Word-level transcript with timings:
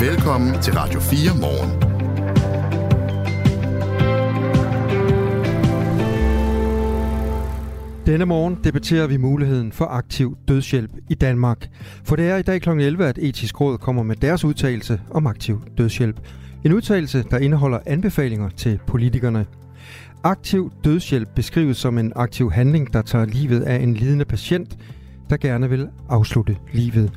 Velkommen 0.00 0.62
til 0.62 0.72
Radio 0.74 1.00
4 1.00 1.40
morgen. 1.40 1.70
Denne 8.06 8.24
morgen 8.24 8.58
debatterer 8.64 9.06
vi 9.06 9.16
muligheden 9.16 9.72
for 9.72 9.84
aktiv 9.84 10.36
dødshjælp 10.48 10.90
i 11.10 11.14
Danmark. 11.14 11.70
For 12.04 12.16
det 12.16 12.28
er 12.30 12.36
i 12.36 12.42
dag 12.42 12.60
kl. 12.60 12.68
11, 12.68 13.06
at 13.06 13.18
Etisk 13.18 13.60
Råd 13.60 13.78
kommer 13.78 14.02
med 14.02 14.16
deres 14.16 14.44
udtalelse 14.44 15.00
om 15.10 15.26
aktiv 15.26 15.62
dødshjælp. 15.78 16.20
En 16.64 16.72
udtalelse, 16.72 17.24
der 17.30 17.38
indeholder 17.38 17.78
anbefalinger 17.86 18.48
til 18.48 18.80
politikerne. 18.86 19.46
Aktiv 20.24 20.72
dødshjælp 20.84 21.28
beskrives 21.34 21.76
som 21.76 21.98
en 21.98 22.12
aktiv 22.16 22.50
handling, 22.50 22.92
der 22.92 23.02
tager 23.02 23.24
livet 23.24 23.60
af 23.62 23.76
en 23.76 23.94
lidende 23.94 24.24
patient, 24.24 24.78
der 25.30 25.36
gerne 25.36 25.70
vil 25.70 25.88
afslutte 26.08 26.56
livet. 26.72 27.12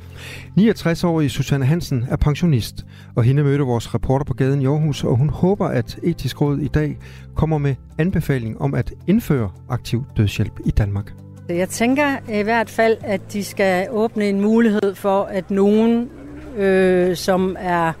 69-årige 0.58 1.30
Susanne 1.30 1.66
Hansen 1.66 2.04
er 2.10 2.16
pensionist, 2.16 2.86
og 3.14 3.24
hende 3.24 3.42
mødte 3.42 3.64
vores 3.64 3.94
reporter 3.94 4.24
på 4.24 4.34
gaden 4.34 4.62
i 4.62 4.66
Aarhus, 4.66 5.04
og 5.04 5.16
hun 5.16 5.28
håber, 5.30 5.66
at 5.66 5.98
Etisk 6.02 6.40
Råd 6.40 6.58
i 6.58 6.68
dag 6.68 6.98
kommer 7.34 7.58
med 7.58 7.74
anbefaling 7.98 8.60
om 8.60 8.74
at 8.74 8.92
indføre 9.06 9.50
aktiv 9.68 10.04
dødshjælp 10.16 10.60
i 10.66 10.70
Danmark. 10.70 11.12
Jeg 11.48 11.68
tænker 11.68 12.16
i 12.28 12.42
hvert 12.42 12.70
fald, 12.70 12.96
at 13.00 13.32
de 13.32 13.44
skal 13.44 13.88
åbne 13.90 14.28
en 14.28 14.40
mulighed 14.40 14.94
for, 14.94 15.24
at 15.24 15.50
nogen, 15.50 16.08
øh, 16.56 17.16
som 17.16 17.56
er 17.58 17.92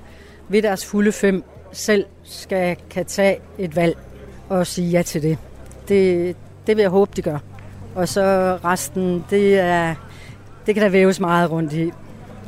ved 0.48 0.62
deres 0.62 0.86
fulde 0.86 1.12
fem, 1.12 1.44
selv 1.72 2.04
skal 2.22 2.76
kan 2.90 3.04
tage 3.04 3.36
et 3.58 3.76
valg 3.76 3.98
og 4.48 4.66
sige 4.66 4.90
ja 4.90 5.02
til 5.02 5.22
det. 5.22 5.38
Det, 5.88 6.36
det 6.66 6.76
vil 6.76 6.82
jeg 6.82 6.90
håbe, 6.90 7.12
de 7.16 7.22
gør. 7.22 7.38
Og 7.94 8.08
så 8.08 8.58
resten, 8.64 9.24
det, 9.30 9.58
er, 9.58 9.94
det 10.66 10.74
kan 10.74 10.82
der 10.82 10.88
væves 10.88 11.20
meget 11.20 11.50
rundt 11.50 11.72
i. 11.72 11.90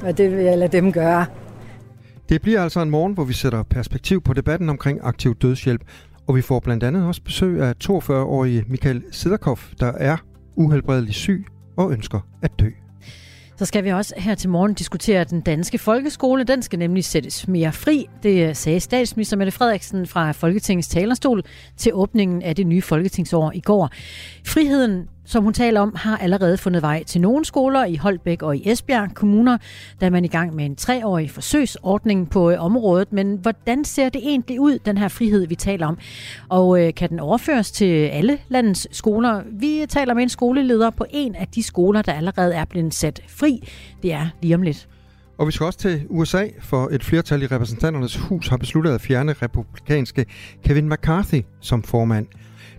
Og 0.03 0.19
det 0.19 0.31
vil 0.31 0.45
jeg 0.45 0.59
lade 0.59 0.73
dem 0.73 0.93
gøre. 0.93 1.27
Det 2.29 2.43
bliver 2.43 2.63
altså 2.63 2.81
en 2.81 2.91
morgen, 2.91 3.13
hvor 3.13 3.25
vi 3.25 3.33
sætter 3.33 3.63
perspektiv 3.63 4.23
på 4.23 4.33
debatten 4.33 4.69
omkring 4.69 4.99
aktiv 5.03 5.35
dødshjælp. 5.35 5.83
Og 6.27 6.37
vi 6.37 6.43
får 6.43 6.61
blandt 6.61 6.85
andet 6.85 7.07
også 7.07 7.23
besøg 7.23 7.61
af 7.61 7.75
42-årige 7.85 8.65
Michael 8.69 9.03
Siderkov, 9.13 9.59
der 9.81 9.93
er 9.97 10.17
uhelbredelig 10.57 11.15
syg 11.15 11.47
og 11.77 11.93
ønsker 11.93 12.21
at 12.43 12.51
dø. 12.61 12.71
Så 13.57 13.65
skal 13.65 13.85
vi 13.85 13.91
også 13.91 14.15
her 14.17 14.35
til 14.35 14.51
morgen 14.51 14.75
diskutere 14.75 15.25
den 15.25 15.41
danske 15.41 15.79
folkeskole. 15.79 16.45
Den 16.45 16.63
skal 16.63 16.79
nemlig 16.79 17.05
sættes 17.05 17.49
mere 17.49 17.73
fri. 17.73 18.07
Det 18.23 18.57
sagde 18.57 18.81
statsminister 18.81 19.37
Mette 19.37 19.53
Frederiksen 19.53 20.07
fra 20.07 20.33
Folketingets 20.33 20.89
talerstol 20.89 21.43
til 21.77 21.95
åbningen 21.95 22.43
af 22.43 22.57
det 22.57 22.67
nye 22.67 22.83
folketingsår 22.83 23.53
i 23.55 23.61
går. 23.61 23.91
Friheden 24.47 25.09
som 25.25 25.45
hun 25.45 25.53
taler 25.53 25.81
om, 25.81 25.95
har 25.97 26.19
allerede 26.19 26.59
fundet 26.59 26.83
vej 26.83 27.05
til 27.05 27.21
nogle 27.21 27.45
skoler 27.45 27.85
i 27.85 27.97
Holbæk 27.97 28.43
og 28.43 28.57
i 28.57 28.71
Esbjerg 28.71 29.15
kommuner, 29.15 29.59
da 30.01 30.11
man 30.11 30.25
er 30.25 30.29
i 30.29 30.31
gang 30.31 30.55
med 30.55 30.65
en 30.65 30.77
treårig 30.77 31.31
forsøgsordning 31.31 32.31
på 32.31 32.51
øh, 32.51 32.65
området. 32.65 33.13
Men 33.13 33.39
hvordan 33.43 33.85
ser 33.85 34.09
det 34.09 34.21
egentlig 34.25 34.61
ud, 34.61 34.79
den 34.79 34.99
her 34.99 35.09
frihed, 35.09 35.47
vi 35.47 35.55
taler 35.55 35.87
om? 35.87 35.99
Og 36.49 36.81
øh, 36.81 36.95
kan 36.95 37.11
den 37.11 37.21
overføres 37.21 37.73
til 37.73 38.07
alle 38.07 38.39
landets 38.49 38.89
skoler? 38.91 39.43
Vi 39.53 39.87
taler 39.89 40.15
med 40.15 40.23
en 40.23 40.29
skoleleder 40.29 40.91
på 40.91 41.05
en 41.11 41.35
af 41.35 41.49
de 41.49 41.63
skoler, 41.63 42.03
der 42.03 42.13
allerede 42.13 42.55
er 42.55 42.65
blevet 42.65 42.95
sat 42.95 43.21
fri. 43.29 43.69
Det 44.03 44.13
er 44.13 44.27
lige 44.43 44.55
om 44.55 44.63
lidt. 44.63 44.89
Og 45.39 45.47
vi 45.47 45.53
skal 45.53 45.67
også 45.67 45.79
til 45.79 46.07
USA, 46.09 46.47
for 46.61 46.89
et 46.93 47.05
flertal 47.05 47.43
i 47.43 47.47
repræsentanternes 47.47 48.17
hus 48.17 48.49
har 48.49 48.57
besluttet 48.57 48.91
at 48.91 49.01
fjerne 49.01 49.33
republikanske 49.33 50.27
Kevin 50.65 50.89
McCarthy 50.89 51.43
som 51.61 51.83
formand. 51.83 52.27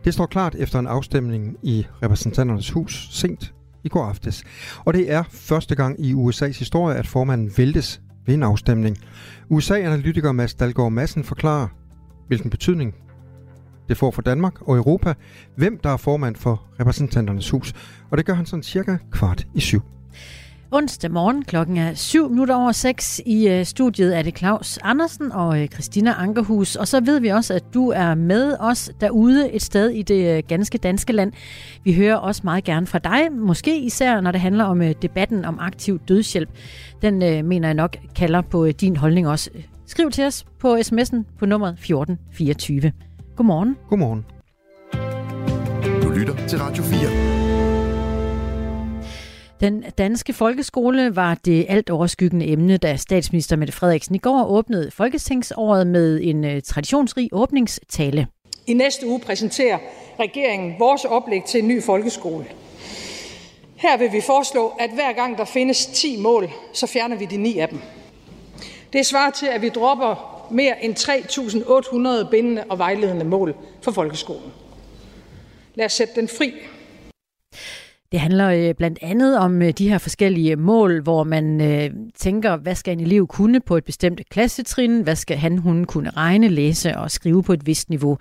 Det 0.06 0.14
står 0.14 0.26
klart 0.26 0.56
efter 0.56 0.80
en 0.80 0.88
afstemning 0.88 1.58
i 1.64 1.86
repræsentanternes 2.04 2.72
hus 2.72 3.08
sent 3.12 3.54
i 3.84 3.90
går 3.90 4.06
aftes. 4.06 4.44
Og 4.86 4.94
det 4.94 5.12
er 5.12 5.24
første 5.32 5.76
gang 5.76 6.06
i 6.06 6.14
USA's 6.14 6.60
historie, 6.60 6.98
at 6.98 7.08
formanden 7.08 7.52
væltes 7.58 8.02
ved 8.26 8.34
en 8.34 8.44
afstemning. 8.44 8.98
USA-analytiker 9.50 10.32
Mads 10.32 10.54
Dalgaard 10.54 10.92
Madsen 10.92 11.24
forklarer, 11.24 11.68
hvilken 12.28 12.50
betydning 12.50 12.96
det 13.90 13.98
får 13.98 14.12
for 14.12 14.22
Danmark 14.22 14.62
og 14.62 14.78
Europa, 14.78 15.14
hvem 15.56 15.80
der 15.84 15.90
er 15.90 15.98
formand 15.98 16.36
for 16.36 16.66
repræsentanternes 16.80 17.50
hus. 17.50 17.74
Og 18.12 18.18
det 18.18 18.26
gør 18.26 18.34
han 18.34 18.46
sådan 18.46 18.64
cirka 18.64 18.98
kvart 19.12 19.48
i 19.56 19.60
syv. 19.60 19.95
Onsdag 20.72 21.12
morgen 21.12 21.44
klokken 21.44 21.78
er 21.78 21.94
7 21.94 22.30
minutter 22.30 22.56
over 22.56 22.72
6. 22.72 23.22
I 23.26 23.48
øh, 23.48 23.66
studiet 23.66 24.18
er 24.18 24.22
det 24.22 24.38
Claus 24.38 24.80
Andersen 24.84 25.32
og 25.32 25.62
øh, 25.62 25.68
Christina 25.68 26.14
Ankerhus. 26.18 26.76
Og 26.76 26.88
så 26.88 27.00
ved 27.00 27.20
vi 27.20 27.28
også, 27.28 27.54
at 27.54 27.64
du 27.74 27.90
er 27.90 28.16
med 28.16 28.56
os 28.60 28.92
derude 29.02 29.52
et 29.52 29.62
sted 29.62 29.90
i 29.90 30.02
det 30.02 30.38
øh, 30.38 30.44
ganske 30.48 30.78
danske 30.78 31.14
land. 31.14 31.32
Vi 31.84 31.94
hører 31.94 32.16
også 32.16 32.42
meget 32.44 32.64
gerne 32.64 32.88
fra 32.88 33.00
dig, 33.00 33.32
måske 33.32 33.80
især 33.80 34.22
når 34.22 34.32
det 34.32 34.42
handler 34.42 34.64
om 34.64 34.82
debatten 35.02 35.46
om 35.46 35.58
aktiv 35.62 36.00
dødshjælp. 36.08 36.50
Den 37.02 37.46
mener 37.48 37.68
jeg 37.68 37.76
nok 37.76 37.98
kalder 38.16 38.42
på 38.42 38.72
din 38.72 38.96
holdning 38.96 39.28
også. 39.28 39.50
Skriv 39.88 40.12
til 40.12 40.24
os 40.26 40.46
på 40.60 40.76
sms'en 40.76 41.24
på 41.40 41.46
nummer 41.46 41.68
1424. 41.68 42.92
Godmorgen. 43.36 43.78
Godmorgen. 43.90 44.26
Du 46.04 46.10
lytter 46.10 46.48
til 46.48 46.60
Radio 46.60 46.84
4. 46.84 47.75
Den 49.60 49.84
danske 49.98 50.34
folkeskole 50.34 51.16
var 51.16 51.36
det 51.46 51.66
alt 51.70 51.90
overskyggende 51.90 52.48
emne, 52.48 52.78
da 52.78 52.96
statsminister 52.96 53.56
Mette 53.56 53.74
Frederiksen 53.74 54.16
i 54.16 54.18
går 54.18 54.46
åbnede 54.46 54.92
Folketingsåret 54.92 55.88
med 55.88 56.20
en 56.24 56.44
øh, 56.44 56.62
traditionsrig 56.62 57.30
åbningstale. 57.32 58.28
I 58.68 58.74
næste 58.74 59.08
uge 59.08 59.20
præsenterer 59.20 59.78
regeringen 60.20 60.76
vores 60.80 61.06
oplæg 61.06 61.44
til 61.44 61.60
en 61.60 61.68
ny 61.68 61.84
folkeskole. 61.84 62.46
Her 63.76 63.98
vil 63.98 64.12
vi 64.12 64.22
foreslå, 64.22 64.68
at 64.68 64.90
hver 64.94 65.14
gang 65.14 65.38
der 65.38 65.46
findes 65.46 65.86
10 65.86 66.18
mål, 66.22 66.50
så 66.74 66.88
fjerner 66.88 67.16
vi 67.16 67.26
de 67.26 67.38
9 67.38 67.58
af 67.58 67.70
dem. 67.70 67.80
Det 68.94 69.06
svarer 69.06 69.32
til, 69.32 69.46
at 69.48 69.62
vi 69.62 69.70
dropper 69.70 70.48
mere 70.52 70.84
end 70.84 70.96
3.800 72.26 72.30
bindende 72.30 72.64
og 72.70 72.78
vejledende 72.78 73.26
mål 73.26 73.56
for 73.82 73.92
folkeskolen. 73.92 74.52
Lad 75.76 75.86
os 75.86 75.94
sætte 75.94 76.16
den 76.16 76.28
fri 76.28 76.54
det 78.16 78.22
handler 78.22 78.50
øh, 78.50 78.76
blandt 78.76 79.00
andet 79.02 79.38
om 79.38 79.62
øh, 79.62 79.72
de 79.72 79.90
her 79.90 79.98
forskellige 79.98 80.56
mål, 80.56 81.02
hvor 81.02 81.24
man 81.24 81.62
øh, 81.62 81.90
tænker, 82.18 82.56
hvad 82.58 82.76
skal 82.76 82.94
en 82.94 83.00
elev 83.00 83.28
kunne 83.28 83.60
på 83.60 83.78
et 83.78 83.84
bestemt 83.84 84.22
klassetrin? 84.30 85.02
Hvad 85.02 85.16
skal 85.16 85.38
han, 85.38 85.58
hun 85.58 85.86
kunne 85.86 86.10
regne, 86.10 86.48
læse 86.48 86.98
og 86.98 87.12
skrive 87.12 87.44
på 87.44 87.54
et 87.54 87.66
vist 87.66 87.90
niveau? 87.90 88.18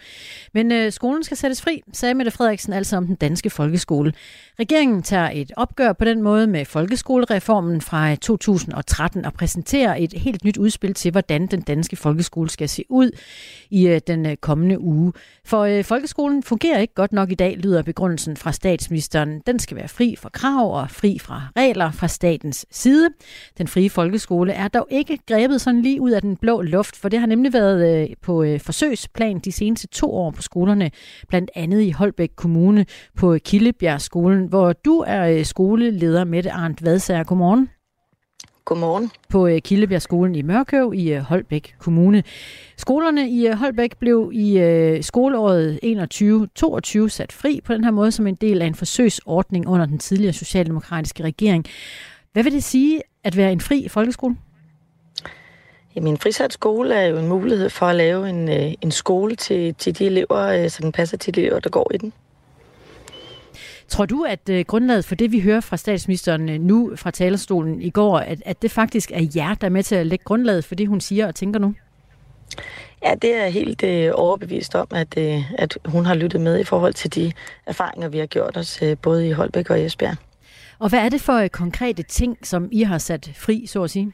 Men 0.55 0.91
skolen 0.91 1.25
skal 1.25 1.37
sættes 1.37 1.63
fri, 1.63 1.83
sagde 1.93 2.15
Mette 2.15 2.31
Frederiksen 2.31 2.73
altså 2.73 2.97
om 2.97 3.07
den 3.07 3.15
danske 3.15 3.51
folkeskole. 3.51 4.13
Regeringen 4.59 5.03
tager 5.03 5.31
et 5.31 5.53
opgør 5.57 5.93
på 5.93 6.05
den 6.05 6.23
måde 6.23 6.47
med 6.47 6.65
folkeskolereformen 6.65 7.81
fra 7.81 8.15
2013 8.15 9.25
og 9.25 9.33
præsenterer 9.33 9.95
et 9.99 10.13
helt 10.13 10.45
nyt 10.45 10.57
udspil 10.57 10.95
til, 10.95 11.11
hvordan 11.11 11.47
den 11.47 11.61
danske 11.61 11.97
folkeskole 11.97 12.51
skal 12.51 12.69
se 12.69 12.85
ud 12.89 13.11
i 13.71 14.01
den 14.07 14.37
kommende 14.41 14.81
uge. 14.81 15.13
For 15.45 15.83
folkeskolen 15.83 16.43
fungerer 16.43 16.79
ikke 16.79 16.95
godt 16.95 17.13
nok 17.13 17.31
i 17.31 17.35
dag, 17.35 17.57
lyder 17.57 17.83
begrundelsen 17.83 18.37
fra 18.37 18.53
statsministeren. 18.53 19.43
Den 19.47 19.59
skal 19.59 19.77
være 19.77 19.84
fri 19.87 20.17
for 20.19 20.29
krav 20.29 20.81
og 20.81 20.91
fri 20.91 21.19
fra 21.19 21.43
regler 21.57 21.91
fra 21.91 22.09
statens 22.09 22.67
side. 22.71 23.09
Den 23.59 23.69
frie 23.69 23.91
folkeskole 23.91 24.53
er 24.53 24.69
dog 24.69 24.87
ikke 24.91 25.19
grebet 25.29 25.61
sådan 25.61 25.83
lige 25.83 26.01
ud 26.01 26.11
af 26.11 26.23
den 26.23 26.37
blå 26.37 26.63
luft, 26.63 26.97
for 26.97 27.09
det 27.09 27.21
har 27.21 27.27
nemlig 27.27 27.53
været 27.53 28.03
øh, 28.03 28.17
på 28.23 28.43
øh, 28.43 28.61
forsøgsplan 28.61 29.39
de 29.39 29.53
seneste 29.53 29.87
to 29.87 30.15
år 30.15 30.31
på 30.31 30.43
skolerne, 30.43 30.91
blandt 31.29 31.51
andet 31.55 31.83
i 31.83 31.91
Holbæk 31.91 32.31
Kommune 32.37 32.87
på 33.17 33.39
Killebjergskolen, 33.45 34.47
hvor 34.47 34.73
du 34.73 35.05
er 35.07 35.29
øh, 35.29 35.45
skoleleder, 35.45 36.25
Mette 36.25 36.51
Arndt 36.51 36.85
Vadsager. 36.85 37.25
Godmorgen. 37.25 37.69
Godmorgen. 38.65 39.11
På 39.29 39.47
øh, 39.47 39.61
Kildebjergskolen 39.61 40.35
i 40.35 40.43
Mørkøv 40.43 40.93
i 40.95 41.13
øh, 41.13 41.21
Holbæk 41.21 41.75
Kommune. 41.79 42.23
Skolerne 42.77 43.31
i 43.31 43.47
Holbæk 43.47 43.97
blev 43.97 44.31
i 44.35 44.99
skoleåret 45.03 45.81
21-22 47.07 47.09
sat 47.09 47.33
fri 47.33 47.61
på 47.65 47.75
den 47.75 47.85
her 47.85 47.91
måde 47.91 48.13
som 48.13 48.27
en 48.27 48.35
del 48.35 48.63
af 48.63 48.67
en 48.67 48.75
forsøgsordning 48.75 49.69
under 49.69 49.87
den 49.87 49.99
tidligere 49.99 50.33
socialdemokratiske 50.33 51.23
regering. 51.23 51.65
Hvad 52.33 52.43
vil 52.43 52.53
det 52.53 52.65
sige 52.65 53.03
at 53.25 53.37
være 53.37 53.53
en 53.53 53.61
fri 53.61 53.89
folkeskole? 53.89 54.37
Jamen, 55.97 56.13
en 56.13 56.19
frisat 56.19 56.53
skole 56.53 56.95
er 56.95 57.07
jo 57.07 57.19
en 57.19 57.29
mulighed 57.29 57.71
for 57.71 57.87
at 57.87 57.97
lave 57.97 58.29
en, 58.29 58.49
en 58.81 58.91
skole 58.91 59.37
til, 59.37 59.75
til 59.75 59.99
de 59.99 60.07
elever, 60.07 60.69
som 60.69 60.93
passer 60.93 61.17
til 61.17 61.35
de 61.35 61.41
elever, 61.41 61.61
der 61.61 61.71
går 61.71 61.91
i 61.95 61.97
den. 61.97 62.13
Tror 63.89 64.07
du, 64.07 64.23
at 64.23 64.49
øh, 64.51 64.65
grundlaget 64.65 65.05
for 65.05 65.15
det, 65.15 65.33
vi 65.33 65.41
hører 65.41 65.61
fra 65.61 65.77
statsministeren 65.77 66.49
øh, 66.49 66.61
nu 66.61 66.93
fra 66.97 67.11
talerstolen 67.11 67.83
i 67.83 67.91
går, 67.91 68.19
at, 68.19 68.43
at 68.45 68.63
det 68.63 68.71
faktisk 68.71 69.11
er 69.15 69.27
jer, 69.37 69.55
der 69.55 69.67
er 69.67 69.71
med 69.71 69.83
til 69.83 69.95
at 69.95 70.07
lægge 70.07 70.25
grundlaget 70.25 70.65
for 70.65 70.75
det, 70.75 70.89
hun 70.89 71.01
siger 71.01 71.27
og 71.27 71.35
tænker 71.35 71.61
nu? 71.61 71.75
Ja, 73.05 73.15
det 73.23 73.35
er 73.35 73.47
helt 73.47 73.83
øh, 73.83 74.13
overbevist 74.15 74.75
om, 74.75 74.87
at, 74.91 75.19
øh, 75.19 75.53
at 75.59 75.79
hun 75.85 76.07
har 76.07 76.15
lyttet 76.15 76.41
med 76.41 76.61
i 76.61 76.65
forhold 76.65 76.95
til 76.95 77.15
de 77.15 77.33
erfaringer, 77.67 78.09
vi 78.09 78.19
har 78.19 78.27
gjort 78.27 78.57
os 78.57 78.83
øh, 78.83 78.97
både 79.03 79.29
i 79.29 79.33
Holbæk 79.33 79.71
og 79.71 79.81
Esbjerg. 79.81 80.17
Og 80.79 80.89
hvad 80.89 80.99
er 80.99 81.09
det 81.09 81.21
for 81.21 81.35
øh, 81.35 81.49
konkrete 81.49 82.03
ting, 82.03 82.39
som 82.43 82.69
I 82.73 82.83
har 82.83 82.99
sat 82.99 83.31
fri, 83.35 83.67
så 83.67 83.83
at 83.83 83.91
sige? 83.91 84.13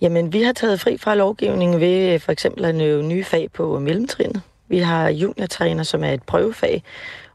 Jamen, 0.00 0.32
vi 0.32 0.42
har 0.42 0.52
taget 0.52 0.80
fri 0.80 0.98
fra 0.98 1.14
lovgivningen 1.14 1.80
ved 1.80 2.18
for 2.18 2.32
eksempel 2.32 2.64
at 2.64 2.74
nøve 2.74 3.02
nye 3.02 3.24
fag 3.24 3.48
på 3.52 3.78
mellemtrinnet. 3.78 4.42
Vi 4.68 4.78
har 4.78 5.08
juniortræner, 5.08 5.82
som 5.82 6.04
er 6.04 6.10
et 6.10 6.22
prøvefag, 6.22 6.82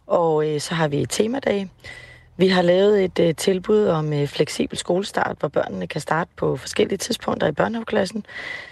og 0.09 0.47
øh, 0.47 0.61
så 0.61 0.73
har 0.73 0.87
vi 0.87 1.05
temadage. 1.05 1.69
Vi 2.37 2.47
har 2.47 2.61
lavet 2.61 3.03
et 3.03 3.19
øh, 3.19 3.35
tilbud 3.35 3.87
om 3.87 4.13
øh, 4.13 4.27
fleksibel 4.27 4.77
skolestart, 4.77 5.35
hvor 5.39 5.49
børnene 5.49 5.87
kan 5.87 6.01
starte 6.01 6.31
på 6.37 6.57
forskellige 6.57 6.97
tidspunkter 6.97 7.47
i 7.47 7.51
børnehaveklassen, 7.51 8.25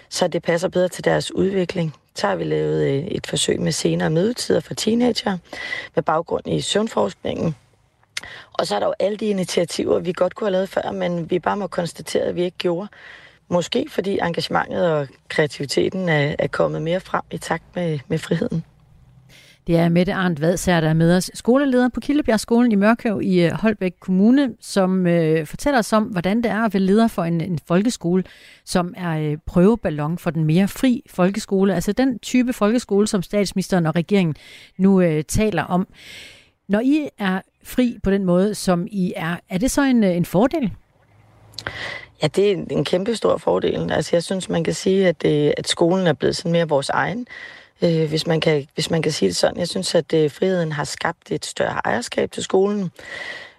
så 0.08 0.28
det 0.28 0.42
passer 0.42 0.68
bedre 0.68 0.88
til 0.88 1.04
deres 1.04 1.34
udvikling. 1.34 1.94
Så 2.14 2.26
har 2.26 2.36
vi 2.36 2.44
lavet 2.44 2.86
øh, 2.86 3.04
et 3.04 3.26
forsøg 3.26 3.60
med 3.60 3.72
senere 3.72 4.10
mødetider 4.10 4.60
for 4.60 4.74
teenager 4.74 5.38
med 5.94 6.02
baggrund 6.02 6.48
i 6.48 6.60
søvnforskningen. 6.60 7.56
Og 8.52 8.66
så 8.66 8.74
er 8.74 8.78
der 8.78 8.86
jo 8.86 8.94
alle 8.98 9.16
de 9.16 9.26
initiativer, 9.26 9.98
vi 9.98 10.12
godt 10.12 10.34
kunne 10.34 10.46
have 10.46 10.52
lavet 10.52 10.68
før, 10.68 10.92
men 10.92 11.30
vi 11.30 11.38
bare 11.38 11.56
må 11.56 11.66
konstatere, 11.66 12.22
at 12.22 12.36
vi 12.36 12.42
ikke 12.42 12.58
gjorde. 12.58 12.88
Måske 13.48 13.86
fordi 13.90 14.18
engagementet 14.22 14.92
og 14.92 15.08
kreativiteten 15.28 16.08
er, 16.08 16.34
er 16.38 16.46
kommet 16.46 16.82
mere 16.82 17.00
frem 17.00 17.22
i 17.30 17.38
takt 17.38 17.64
med, 17.74 17.98
med 18.08 18.18
friheden. 18.18 18.64
Det 19.68 19.76
er 19.76 19.88
Mette 19.88 20.12
Arndt 20.12 20.40
Vadsager, 20.40 20.80
der 20.80 20.88
er 20.88 20.94
med 20.94 21.16
os, 21.16 21.30
skoleleder 21.34 21.88
på 21.88 22.00
Kildebjergskolen 22.00 22.72
i 22.72 22.74
Mørkøv 22.74 23.20
i 23.22 23.40
øh, 23.40 23.52
Holbæk 23.52 23.92
Kommune, 24.00 24.54
som 24.60 25.06
øh, 25.06 25.46
fortæller 25.46 25.78
os 25.78 25.92
om, 25.92 26.04
hvordan 26.04 26.36
det 26.36 26.50
er 26.50 26.64
at 26.64 26.74
være 26.74 26.82
leder 26.82 27.08
for 27.08 27.24
en, 27.24 27.40
en 27.40 27.58
folkeskole, 27.66 28.24
som 28.64 28.94
er 28.96 29.18
øh, 29.18 29.36
prøveballon 29.46 30.18
for 30.18 30.30
den 30.30 30.44
mere 30.44 30.68
fri 30.68 31.02
folkeskole, 31.10 31.74
altså 31.74 31.92
den 31.92 32.18
type 32.18 32.52
folkeskole, 32.52 33.06
som 33.06 33.22
statsministeren 33.22 33.86
og 33.86 33.96
regeringen 33.96 34.34
nu 34.78 35.00
øh, 35.00 35.24
taler 35.24 35.62
om. 35.62 35.88
Når 36.68 36.80
I 36.80 37.08
er 37.18 37.40
fri 37.64 37.98
på 38.02 38.10
den 38.10 38.24
måde, 38.24 38.54
som 38.54 38.86
I 38.90 39.12
er, 39.16 39.36
er 39.48 39.58
det 39.58 39.70
så 39.70 39.82
en, 39.82 40.04
øh, 40.04 40.16
en 40.16 40.24
fordel? 40.24 40.72
Ja, 42.22 42.26
det 42.26 42.52
er 42.52 42.64
en 42.70 42.84
kæmpe 42.84 43.16
stor 43.16 43.36
fordel. 43.36 43.92
Altså, 43.92 44.16
jeg 44.16 44.22
synes, 44.22 44.48
man 44.48 44.64
kan 44.64 44.74
sige, 44.74 45.08
at, 45.08 45.22
det, 45.22 45.54
at 45.56 45.68
skolen 45.68 46.06
er 46.06 46.12
blevet 46.12 46.36
sådan 46.36 46.52
mere 46.52 46.68
vores 46.68 46.88
egen 46.88 47.26
øh, 47.82 48.08
hvis, 48.08 48.26
man 48.26 48.40
kan, 48.40 48.66
hvis 48.74 48.90
man 48.90 49.02
kan 49.02 49.12
sige 49.12 49.28
det 49.28 49.36
sådan. 49.36 49.58
Jeg 49.58 49.68
synes, 49.68 49.94
at 49.94 50.14
øh, 50.14 50.30
friheden 50.30 50.72
har 50.72 50.84
skabt 50.84 51.30
et 51.30 51.46
større 51.46 51.80
ejerskab 51.84 52.30
til 52.32 52.42
skolen. 52.42 52.90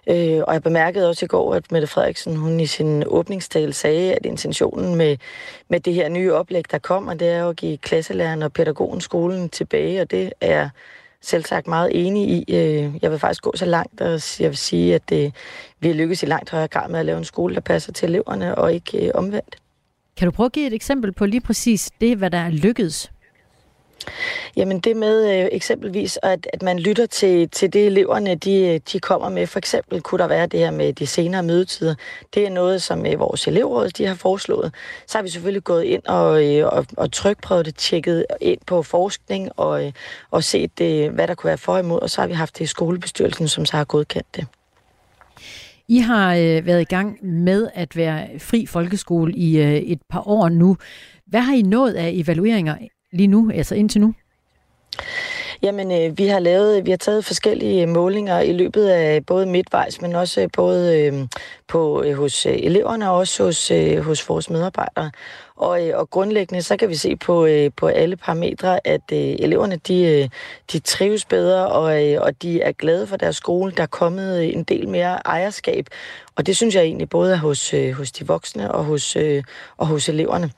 Øh, 0.06 0.40
og 0.46 0.54
jeg 0.54 0.62
bemærkede 0.62 1.08
også 1.08 1.24
i 1.24 1.28
går, 1.28 1.54
at 1.54 1.72
Mette 1.72 1.86
Frederiksen 1.86 2.36
hun 2.36 2.60
i 2.60 2.66
sin 2.66 3.04
åbningstale 3.06 3.72
sagde, 3.72 4.14
at 4.14 4.26
intentionen 4.26 4.94
med, 4.94 5.16
med 5.68 5.80
det 5.80 5.94
her 5.94 6.08
nye 6.08 6.32
oplæg, 6.32 6.70
der 6.70 6.78
kommer, 6.78 7.14
det 7.14 7.28
er 7.28 7.48
at 7.48 7.56
give 7.56 7.76
klasselæreren 7.76 8.42
og 8.42 8.52
pædagogen 8.52 9.00
skolen 9.00 9.48
tilbage, 9.48 10.00
og 10.00 10.10
det 10.10 10.32
er 10.40 10.68
selv 11.22 11.44
sagt 11.44 11.66
meget 11.66 12.06
enig 12.06 12.28
i. 12.28 12.54
Øh, 12.54 12.94
jeg 13.02 13.10
vil 13.10 13.18
faktisk 13.18 13.42
gå 13.42 13.52
så 13.54 13.64
langt, 13.66 14.00
at 14.00 14.40
jeg 14.40 14.48
vil 14.48 14.58
sige, 14.58 14.94
at 14.94 15.08
det, 15.08 15.34
vi 15.80 15.88
har 15.88 15.94
lykkes 15.94 16.22
i 16.22 16.26
langt 16.26 16.50
højere 16.50 16.68
grad 16.68 16.88
med 16.88 17.00
at 17.00 17.06
lave 17.06 17.18
en 17.18 17.24
skole, 17.24 17.54
der 17.54 17.60
passer 17.60 17.92
til 17.92 18.08
eleverne, 18.08 18.54
og 18.54 18.74
ikke 18.74 19.06
øh, 19.06 19.10
omvendt. 19.14 19.56
Kan 20.16 20.26
du 20.26 20.32
prøve 20.32 20.44
at 20.44 20.52
give 20.52 20.66
et 20.66 20.72
eksempel 20.72 21.12
på 21.12 21.26
lige 21.26 21.40
præcis 21.40 21.90
det, 22.00 22.16
hvad 22.16 22.30
der 22.30 22.38
er 22.38 22.50
lykkedes? 22.50 23.10
Jamen 24.56 24.80
det 24.80 24.96
med 24.96 25.42
øh, 25.42 25.48
eksempelvis, 25.52 26.18
at, 26.22 26.46
at 26.52 26.62
man 26.62 26.78
lytter 26.78 27.06
til, 27.06 27.48
til 27.48 27.72
det 27.72 27.86
eleverne, 27.86 28.34
de, 28.34 28.78
de 28.92 29.00
kommer 29.00 29.28
med. 29.28 29.46
For 29.46 29.58
eksempel 29.58 30.00
kunne 30.00 30.18
der 30.18 30.26
være 30.26 30.46
det 30.46 30.60
her 30.60 30.70
med 30.70 30.92
de 30.92 31.06
senere 31.06 31.42
mødetider. 31.42 31.94
Det 32.34 32.46
er 32.46 32.50
noget, 32.50 32.82
som 32.82 33.06
øh, 33.06 33.18
vores 33.18 33.48
elevråd 33.48 33.88
de 33.88 34.06
har 34.06 34.14
foreslået. 34.14 34.74
Så 35.06 35.18
har 35.18 35.22
vi 35.22 35.28
selvfølgelig 35.28 35.64
gået 35.64 35.84
ind 35.84 36.02
og, 36.06 36.44
øh, 36.44 36.66
og, 36.66 36.86
og 36.96 37.12
trykprøvet 37.12 37.66
det, 37.66 37.76
tjekket 37.76 38.26
ind 38.40 38.58
på 38.66 38.82
forskning 38.82 39.50
og, 39.56 39.86
øh, 39.86 39.92
og 40.30 40.44
set, 40.44 40.80
øh, 40.80 41.14
hvad 41.14 41.28
der 41.28 41.34
kunne 41.34 41.48
være 41.48 41.58
for 41.58 41.78
imod. 41.78 42.00
Og 42.00 42.10
så 42.10 42.20
har 42.20 42.28
vi 42.28 42.34
haft 42.34 42.58
det 42.58 42.64
i 42.64 42.66
skolebestyrelsen, 42.66 43.48
som 43.48 43.66
så 43.66 43.76
har 43.76 43.84
godkendt 43.84 44.36
det. 44.36 44.46
I 45.88 45.98
har 45.98 46.34
øh, 46.34 46.66
været 46.66 46.80
i 46.80 46.84
gang 46.84 47.26
med 47.26 47.68
at 47.74 47.96
være 47.96 48.38
fri 48.38 48.66
folkeskole 48.66 49.32
i 49.32 49.58
øh, 49.58 49.74
et 49.74 50.00
par 50.10 50.28
år 50.28 50.48
nu. 50.48 50.76
Hvad 51.26 51.40
har 51.40 51.54
I 51.54 51.62
nået 51.62 51.92
af 51.92 52.10
evalueringer 52.14 52.76
lige 53.12 53.26
nu, 53.26 53.50
altså 53.54 53.74
indtil 53.74 54.00
nu? 54.00 54.14
Jamen, 55.62 55.92
øh, 55.92 56.18
vi 56.18 56.26
har 56.26 56.38
lavet, 56.38 56.86
vi 56.86 56.90
har 56.90 56.96
taget 56.96 57.24
forskellige 57.24 57.82
øh, 57.82 57.88
målinger 57.88 58.40
i 58.40 58.52
løbet 58.52 58.88
af 58.88 59.26
både 59.26 59.46
midtvejs, 59.46 60.00
men 60.00 60.14
også 60.14 60.40
øh, 60.40 60.48
både 60.52 61.00
øh, 61.00 61.26
på, 61.68 62.02
øh, 62.02 62.16
hos 62.16 62.46
øh, 62.46 62.52
eleverne 62.56 63.10
og 63.10 63.16
også 63.16 63.44
hos, 63.44 63.70
øh, 63.70 63.98
hos 63.98 64.28
vores 64.28 64.50
medarbejdere. 64.50 65.10
Og, 65.56 65.88
øh, 65.88 65.98
og 65.98 66.10
grundlæggende 66.10 66.62
så 66.62 66.76
kan 66.76 66.88
vi 66.88 66.94
se 66.94 67.16
på, 67.16 67.46
øh, 67.46 67.70
på 67.76 67.86
alle 67.86 68.16
parametre, 68.16 68.86
at 68.86 69.00
øh, 69.12 69.18
eleverne 69.18 69.76
de, 69.76 70.02
øh, 70.04 70.28
de 70.72 70.78
trives 70.78 71.24
bedre, 71.24 71.68
og, 71.68 72.06
øh, 72.06 72.22
og 72.22 72.42
de 72.42 72.60
er 72.60 72.72
glade 72.72 73.06
for 73.06 73.16
deres 73.16 73.36
skole. 73.36 73.72
Der 73.76 73.82
er 73.82 73.86
kommet 73.86 74.38
øh, 74.38 74.48
en 74.48 74.62
del 74.62 74.88
mere 74.88 75.26
ejerskab, 75.26 75.86
og 76.36 76.46
det 76.46 76.56
synes 76.56 76.74
jeg 76.74 76.82
egentlig 76.82 77.08
både 77.08 77.32
er 77.32 77.38
hos, 77.38 77.74
øh, 77.74 77.92
hos 77.92 78.12
de 78.12 78.26
voksne 78.26 78.72
og 78.72 78.84
hos, 78.84 79.16
øh, 79.16 79.42
og 79.76 79.86
hos 79.86 80.08
eleverne. 80.08 80.50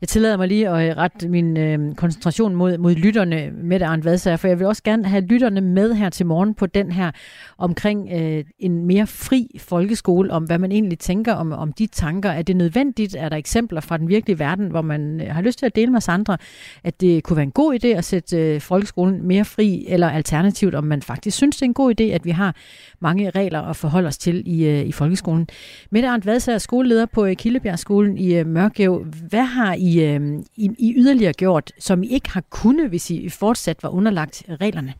Jeg 0.00 0.08
tillader 0.08 0.36
mig 0.36 0.48
lige 0.48 0.68
at 0.68 0.90
øh, 0.90 0.96
rette 0.96 1.28
min 1.28 1.56
øh, 1.56 1.94
koncentration 1.94 2.54
mod, 2.54 2.78
mod 2.78 2.94
lytterne 2.94 3.50
med 3.62 3.82
Arndt 3.82 4.04
Vadsager, 4.04 4.36
for 4.36 4.48
jeg 4.48 4.58
vil 4.58 4.66
også 4.66 4.82
gerne 4.82 5.04
have 5.04 5.24
lytterne 5.24 5.60
med 5.60 5.94
her 5.94 6.10
til 6.10 6.26
morgen 6.26 6.54
på 6.54 6.66
den 6.66 6.92
her 6.92 7.10
omkring 7.58 8.08
øh, 8.12 8.44
en 8.58 8.86
mere 8.86 9.06
fri 9.06 9.58
folkeskole, 9.58 10.32
om 10.32 10.44
hvad 10.44 10.58
man 10.58 10.72
egentlig 10.72 10.98
tænker 10.98 11.34
om, 11.34 11.52
om 11.52 11.72
de 11.72 11.86
tanker. 11.86 12.30
Er 12.30 12.42
det 12.42 12.56
nødvendigt? 12.56 13.16
Er 13.18 13.28
der 13.28 13.36
eksempler 13.36 13.80
fra 13.80 13.96
den 13.96 14.08
virkelige 14.08 14.38
verden, 14.38 14.66
hvor 14.66 14.82
man 14.82 15.20
øh, 15.20 15.34
har 15.34 15.42
lyst 15.42 15.58
til 15.58 15.66
at 15.66 15.76
dele 15.76 15.90
med 15.90 15.96
os 15.96 16.08
andre, 16.08 16.38
at 16.84 17.00
det 17.00 17.22
kunne 17.22 17.36
være 17.36 17.44
en 17.44 17.50
god 17.50 17.84
idé 17.84 17.86
at 17.88 18.04
sætte 18.04 18.36
øh, 18.36 18.60
folkeskolen 18.60 19.26
mere 19.26 19.44
fri, 19.44 19.84
eller 19.88 20.10
alternativt, 20.10 20.74
om 20.74 20.84
man 20.84 21.02
faktisk 21.02 21.36
synes, 21.36 21.56
det 21.56 21.62
er 21.62 21.66
en 21.66 21.74
god 21.74 22.00
idé, 22.00 22.04
at 22.04 22.24
vi 22.24 22.30
har 22.30 22.56
mange 23.00 23.30
regler 23.30 23.62
at 23.62 23.76
forholde 23.76 24.08
os 24.08 24.18
til 24.18 24.42
i, 24.46 24.66
øh, 24.66 24.86
i 24.86 24.92
folkeskolen. 24.92 25.48
Mette 25.90 26.08
Arndt 26.08 26.26
Vadsager, 26.26 26.58
skoleleder 26.58 27.06
på 27.06 27.24
øh, 27.24 27.36
Kildebjergskolen 27.36 28.18
i 28.18 28.34
øh, 28.34 28.46
Mørkæv. 28.46 29.04
Hvad 29.28 29.44
har 29.44 29.74
I 29.74 29.87
i, 29.88 30.02
øh, 30.02 30.20
I, 30.56 30.70
I 30.78 30.94
yderligere 30.96 31.32
gjort, 31.32 31.72
som 31.78 32.02
I 32.02 32.08
ikke 32.08 32.30
har 32.30 32.42
kunnet, 32.50 32.88
hvis 32.88 33.10
I 33.10 33.28
fortsat 33.28 33.82
var 33.82 33.88
underlagt 33.88 34.42
reglerne? 34.60 34.94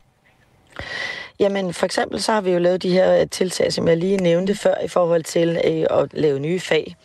Jamen, 1.39 1.73
for 1.73 1.85
eksempel 1.85 2.21
så 2.21 2.31
har 2.31 2.41
vi 2.41 2.51
jo 2.51 2.59
lavet 2.59 2.83
de 2.83 2.91
her 2.91 3.21
øh, 3.21 3.27
tiltag, 3.27 3.73
som 3.73 3.87
jeg 3.87 3.97
lige 3.97 4.17
nævnte 4.17 4.55
før, 4.55 4.75
i 4.85 4.87
forhold 4.87 5.23
til 5.23 5.49
øh, 5.65 5.99
at 5.99 6.13
lave 6.13 6.39
nye 6.39 6.59
fag. 6.59 6.95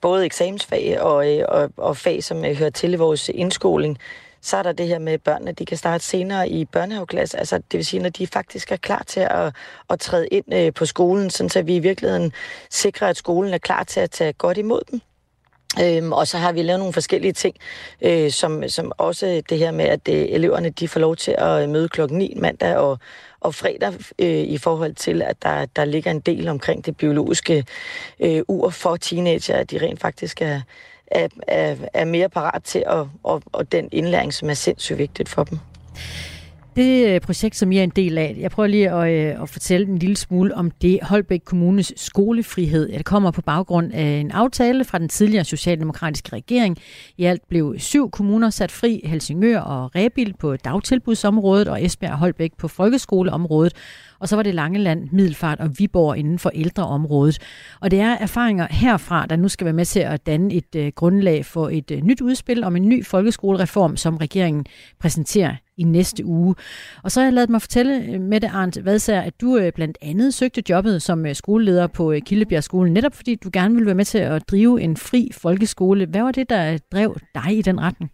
Både 0.00 0.24
eksamensfag 0.24 1.00
og, 1.00 1.38
øh, 1.38 1.44
og, 1.48 1.70
og 1.76 1.96
fag, 1.96 2.24
som 2.24 2.44
øh, 2.44 2.56
hører 2.56 2.70
til 2.70 2.92
i 2.92 2.96
vores 2.96 3.28
indskoling. 3.28 3.98
Så 4.40 4.56
er 4.56 4.62
der 4.62 4.72
det 4.72 4.88
her 4.88 4.98
med 4.98 5.18
børnene, 5.18 5.52
de 5.52 5.66
kan 5.66 5.76
starte 5.76 6.04
senere 6.04 6.48
i 6.48 6.64
børnehaveklasse. 6.64 7.38
Altså, 7.38 7.56
det 7.56 7.78
vil 7.78 7.84
sige, 7.86 8.02
når 8.02 8.08
de 8.08 8.26
faktisk 8.26 8.72
er 8.72 8.76
klar 8.76 9.02
til 9.06 9.20
at, 9.20 9.54
at 9.90 10.00
træde 10.00 10.26
ind 10.28 10.54
øh, 10.54 10.72
på 10.72 10.86
skolen, 10.86 11.30
sådan 11.30 11.50
så 11.50 11.62
vi 11.62 11.76
i 11.76 11.78
virkeligheden 11.78 12.32
sikrer, 12.70 13.08
at 13.08 13.16
skolen 13.16 13.54
er 13.54 13.58
klar 13.58 13.84
til 13.84 14.00
at 14.00 14.10
tage 14.10 14.32
godt 14.32 14.58
imod 14.58 14.80
dem. 14.90 15.00
Øhm, 15.80 16.12
og 16.12 16.28
så 16.28 16.38
har 16.38 16.52
vi 16.52 16.62
lavet 16.62 16.78
nogle 16.78 16.92
forskellige 16.92 17.32
ting, 17.32 17.56
øh, 18.00 18.30
som, 18.30 18.68
som 18.68 18.92
også 18.98 19.42
det 19.48 19.58
her 19.58 19.70
med, 19.70 19.84
at 19.84 20.08
øh, 20.08 20.24
eleverne 20.28 20.70
de 20.70 20.88
får 20.88 21.00
lov 21.00 21.16
til 21.16 21.34
at 21.38 21.62
øh, 21.62 21.68
møde 21.68 21.88
klokken 21.88 22.18
9 22.18 22.34
mandag 22.36 22.76
og, 22.76 22.98
og 23.40 23.54
fredag 23.54 23.92
øh, 24.18 24.28
i 24.28 24.58
forhold 24.58 24.94
til, 24.94 25.22
at 25.22 25.42
der, 25.42 25.66
der 25.76 25.84
ligger 25.84 26.10
en 26.10 26.20
del 26.20 26.48
omkring 26.48 26.86
det 26.86 26.96
biologiske 26.96 27.64
øh, 28.20 28.42
ur 28.48 28.70
for 28.70 28.96
teenager, 28.96 29.56
at 29.56 29.70
de 29.70 29.78
rent 29.78 30.00
faktisk 30.00 30.42
er, 30.42 30.60
er, 31.06 31.28
er, 31.48 31.76
er 31.92 32.04
mere 32.04 32.28
parat 32.28 32.62
til 32.64 32.84
at, 32.86 33.06
og, 33.22 33.42
og 33.52 33.72
den 33.72 33.88
indlæring, 33.92 34.34
som 34.34 34.50
er 34.50 34.54
sindssygt 34.54 34.98
vigtigt 34.98 35.28
for 35.28 35.44
dem. 35.44 35.58
Det 36.76 37.14
øh, 37.14 37.20
projekt, 37.20 37.56
som 37.56 37.72
jeg 37.72 37.78
er 37.78 37.84
en 37.84 37.92
del 37.96 38.18
af, 38.18 38.36
jeg 38.38 38.50
prøver 38.50 38.66
lige 38.66 38.90
at, 38.90 39.34
øh, 39.36 39.42
at 39.42 39.48
fortælle 39.48 39.86
en 39.86 39.98
lille 39.98 40.16
smule 40.16 40.54
om 40.54 40.70
det 40.70 40.98
Holbæk 41.02 41.40
Kommunes 41.44 41.92
skolefrihed. 41.96 42.88
Det 42.88 43.04
kommer 43.04 43.30
på 43.30 43.42
baggrund 43.42 43.92
af 43.92 44.02
en 44.02 44.30
aftale 44.30 44.84
fra 44.84 44.98
den 44.98 45.08
tidligere 45.08 45.44
socialdemokratiske 45.44 46.32
regering. 46.32 46.78
I 47.16 47.24
alt 47.24 47.48
blev 47.48 47.74
syv 47.78 48.10
kommuner 48.10 48.50
sat 48.50 48.72
fri, 48.72 49.00
Helsingør 49.04 49.60
og 49.60 49.94
Rebil 49.94 50.34
på 50.38 50.56
dagtilbudsområdet 50.56 51.68
og 51.68 51.84
Esbjerg 51.84 52.12
og 52.12 52.18
Holbæk 52.18 52.52
på 52.58 52.68
folkeskoleområdet. 52.68 53.72
Og 54.22 54.28
så 54.28 54.36
var 54.36 54.42
det 54.42 54.54
Langeland, 54.54 55.08
Middelfart 55.12 55.60
og 55.60 55.70
Viborg 55.78 56.16
inden 56.16 56.38
for 56.38 56.50
ældreområdet. 56.50 57.38
Og 57.80 57.90
det 57.90 58.00
er 58.00 58.16
erfaringer 58.20 58.66
herfra, 58.70 59.26
der 59.26 59.36
nu 59.36 59.48
skal 59.48 59.64
være 59.64 59.74
med 59.74 59.84
til 59.84 60.00
at 60.00 60.26
danne 60.26 60.54
et 60.54 60.74
øh, 60.76 60.92
grundlag 60.94 61.46
for 61.46 61.68
et 61.68 61.90
øh, 61.90 62.02
nyt 62.02 62.20
udspil 62.20 62.64
om 62.64 62.76
en 62.76 62.88
ny 62.88 63.04
folkeskolereform, 63.04 63.96
som 63.96 64.16
regeringen 64.16 64.66
præsenterer 65.00 65.54
i 65.76 65.82
næste 65.82 66.24
uge. 66.24 66.54
Og 67.02 67.12
så 67.12 67.20
har 67.20 67.26
jeg 67.26 67.32
lavet 67.32 67.50
mig 67.50 67.60
fortælle, 67.60 68.04
øh, 68.04 68.20
Mette 68.20 68.48
Arndt 68.48 68.84
Vadsager, 68.84 69.20
at 69.20 69.40
du 69.40 69.56
øh, 69.56 69.72
blandt 69.72 69.98
andet 70.02 70.34
søgte 70.34 70.62
jobbet 70.70 71.02
som 71.02 71.26
øh, 71.26 71.34
skoleleder 71.34 71.86
på 71.86 72.04
Kildebjerg 72.04 72.24
Kildebjergskolen, 72.24 72.92
netop 72.92 73.14
fordi 73.14 73.34
du 73.34 73.50
gerne 73.52 73.74
ville 73.74 73.86
være 73.86 73.94
med 73.94 74.04
til 74.04 74.18
at 74.18 74.42
drive 74.50 74.80
en 74.80 74.96
fri 74.96 75.30
folkeskole. 75.32 76.06
Hvad 76.06 76.22
var 76.22 76.32
det, 76.32 76.50
der 76.50 76.78
drev 76.92 77.16
dig 77.34 77.58
i 77.58 77.62
den 77.62 77.80
retning? 77.80 78.10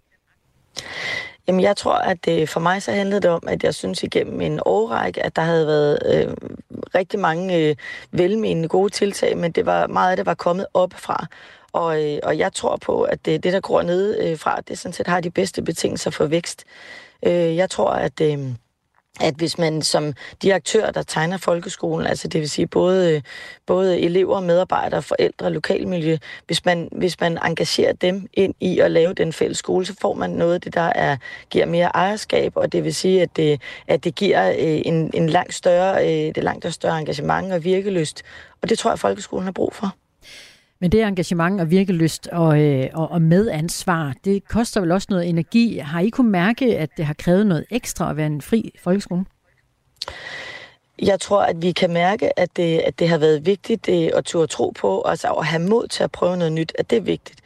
Jamen, 1.49 1.61
jeg 1.63 1.77
tror, 1.77 1.95
at 1.95 2.25
det, 2.25 2.49
for 2.49 2.61
mig 2.61 2.83
så 2.83 2.93
handlede 2.93 3.21
det 3.21 3.31
om, 3.31 3.43
at 3.47 3.65
jeg 3.65 3.75
synes 3.75 4.03
igennem 4.03 4.41
en 4.41 4.61
årrække, 4.67 5.23
at 5.23 5.37
der 5.37 5.43
havde 5.43 5.67
været 5.67 5.99
øh, 6.07 6.35
rigtig 6.95 7.21
mange 7.21 7.57
øh, 7.57 7.77
velmenende 8.13 8.69
gode 8.69 8.91
tiltag, 8.91 9.39
men 9.39 9.53
det 9.53 9.67
var 9.67 9.87
meget 9.87 10.11
af 10.11 10.17
det 10.17 10.27
var 10.27 10.35
kommet 10.35 10.67
op 10.75 10.93
fra. 10.95 11.27
Og, 11.73 12.05
øh, 12.05 12.19
og 12.23 12.39
jeg 12.39 12.53
tror 12.53 12.77
på, 12.77 13.03
at 13.03 13.27
det, 13.27 13.45
det 13.45 13.53
der 13.53 13.61
gror 13.61 13.83
ned 13.83 14.19
øh, 14.23 14.39
fra, 14.39 14.61
det 14.69 14.79
sådan 14.79 14.93
set 14.93 15.07
har 15.07 15.21
de 15.21 15.31
bedste 15.31 15.63
betingelser 15.63 16.11
for 16.11 16.27
vækst. 16.27 16.65
Øh, 17.27 17.57
jeg 17.57 17.71
tror, 17.71 17.91
at... 17.91 18.21
Øh, 18.21 18.39
at 19.21 19.35
hvis 19.35 19.59
man 19.59 19.83
som 19.83 20.13
de 20.43 20.55
aktører, 20.55 20.91
der 20.91 21.03
tegner 21.03 21.37
folkeskolen, 21.37 22.07
altså 22.07 22.29
det 22.29 22.41
vil 22.41 22.51
sige 22.51 22.67
både, 22.67 23.23
både 23.67 24.01
elever, 24.01 24.41
medarbejdere, 24.41 25.03
forældre, 25.03 25.53
lokalmiljø, 25.53 26.17
hvis 26.47 26.65
man, 26.65 26.89
hvis 26.93 27.21
man 27.21 27.39
engagerer 27.45 27.93
dem 27.93 28.27
ind 28.33 28.55
i 28.61 28.79
at 28.79 28.91
lave 28.91 29.13
den 29.13 29.33
fælles 29.33 29.59
skole, 29.59 29.87
så 29.87 29.95
får 30.01 30.15
man 30.15 30.31
noget 30.31 30.55
af 30.55 30.61
det, 30.61 30.75
der 30.75 30.93
er, 30.95 31.17
giver 31.51 31.67
mere 31.67 31.91
ejerskab, 31.95 32.53
og 32.57 32.73
det 32.73 32.85
vil 32.85 32.95
sige, 32.95 33.23
at 33.23 33.37
det, 33.37 33.61
at 33.87 34.05
det 34.05 34.15
giver 34.15 34.51
øh, 34.51 34.57
en, 34.85 35.11
en 35.15 35.29
langt 35.29 35.55
større, 35.55 36.05
øh, 36.05 36.35
det 36.35 36.45
langt 36.45 36.75
større 36.75 36.99
engagement 36.99 37.53
og 37.53 37.65
virkelyst. 37.65 38.23
Og 38.63 38.69
det 38.69 38.79
tror 38.79 38.91
jeg, 38.91 38.99
folkeskolen 38.99 39.45
har 39.45 39.53
brug 39.53 39.75
for. 39.75 39.95
Men 40.81 40.93
det 40.93 41.03
engagement 41.03 41.61
og 41.61 41.71
virkelyst 41.71 42.27
og, 42.27 42.63
øh, 42.63 42.89
og, 42.95 43.11
og 43.11 43.23
medansvar, 43.23 44.15
det 44.25 44.49
koster 44.49 44.81
vel 44.81 44.93
også 44.93 45.07
noget 45.11 45.29
energi. 45.29 45.79
Har 45.79 46.01
I 46.01 46.09
kunne 46.09 46.31
mærke, 46.31 46.79
at 46.79 46.91
det 46.97 47.05
har 47.05 47.15
krævet 47.15 47.47
noget 47.47 47.65
ekstra 47.71 48.11
at 48.11 48.17
være 48.17 48.27
en 48.27 48.41
fri 48.41 48.73
folkeskole? 48.83 49.25
Jeg 51.03 51.21
tror, 51.21 51.43
at 51.43 51.63
vi 51.63 51.73
kan 51.73 51.93
mærke, 51.93 52.39
at 52.39 52.49
det, 52.57 52.79
at 52.79 52.99
det 52.99 53.09
har 53.09 53.19
været 53.19 53.47
vigtigt 53.47 53.87
det, 53.87 54.11
at 54.15 54.25
turde 54.25 54.47
tro 54.47 54.71
på, 54.71 55.03
altså 55.03 55.29
at 55.29 55.47
have 55.47 55.63
mod 55.63 55.89
til 55.89 56.03
at 56.03 56.13
prøve 56.13 56.37
noget 56.37 56.53
nyt, 56.53 56.73
at 56.79 56.91
det 56.91 56.97
er 56.97 57.01
vigtigt. 57.01 57.41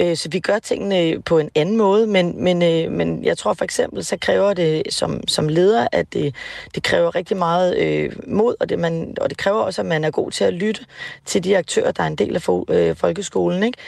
Øh, 0.00 0.16
så 0.16 0.28
vi 0.28 0.40
gør 0.40 0.58
tingene 0.58 1.22
på 1.22 1.38
en 1.38 1.50
anden 1.54 1.76
måde, 1.76 2.06
men, 2.06 2.44
men, 2.44 2.62
øh, 2.62 2.92
men 2.92 3.24
jeg 3.24 3.38
tror 3.38 3.54
for 3.54 3.64
eksempel, 3.64 4.04
så 4.04 4.16
kræver 4.20 4.54
det 4.54 4.82
som, 4.90 5.28
som 5.28 5.48
leder, 5.48 5.88
at 5.92 6.12
det, 6.12 6.34
det 6.74 6.82
kræver 6.82 7.14
rigtig 7.14 7.36
meget 7.36 7.76
øh, 7.78 8.12
mod, 8.26 8.54
og 8.60 8.68
det, 8.68 8.78
man, 8.78 9.16
og 9.20 9.30
det 9.30 9.38
kræver 9.38 9.60
også, 9.60 9.82
at 9.82 9.86
man 9.86 10.04
er 10.04 10.10
god 10.10 10.30
til 10.30 10.44
at 10.44 10.54
lytte 10.54 10.84
til 11.24 11.44
de 11.44 11.58
aktører, 11.58 11.92
der 11.92 12.02
er 12.02 12.06
en 12.06 12.16
del 12.16 12.34
af 12.34 12.42
fo, 12.42 12.64
øh, 12.68 12.96
folkeskolen. 12.96 13.62
Ikke? 13.62 13.78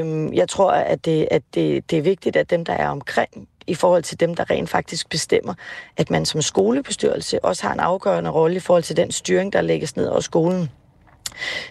Øh, 0.00 0.36
jeg 0.36 0.48
tror, 0.48 0.70
at, 0.70 1.04
det, 1.04 1.28
at 1.30 1.42
det, 1.54 1.90
det 1.90 1.98
er 1.98 2.02
vigtigt, 2.02 2.36
at 2.36 2.50
dem, 2.50 2.64
der 2.64 2.72
er 2.72 2.88
omkring 2.88 3.48
i 3.66 3.74
forhold 3.74 4.02
til 4.02 4.20
dem, 4.20 4.34
der 4.34 4.50
rent 4.50 4.70
faktisk 4.70 5.08
bestemmer, 5.08 5.54
at 5.96 6.10
man 6.10 6.26
som 6.26 6.42
skolebestyrelse 6.42 7.44
også 7.44 7.66
har 7.66 7.72
en 7.72 7.80
afgørende 7.80 8.30
rolle 8.30 8.56
i 8.56 8.60
forhold 8.60 8.82
til 8.82 8.96
den 8.96 9.12
styring, 9.12 9.52
der 9.52 9.60
lægges 9.60 9.96
ned 9.96 10.06
over 10.06 10.20
skolen. 10.20 10.70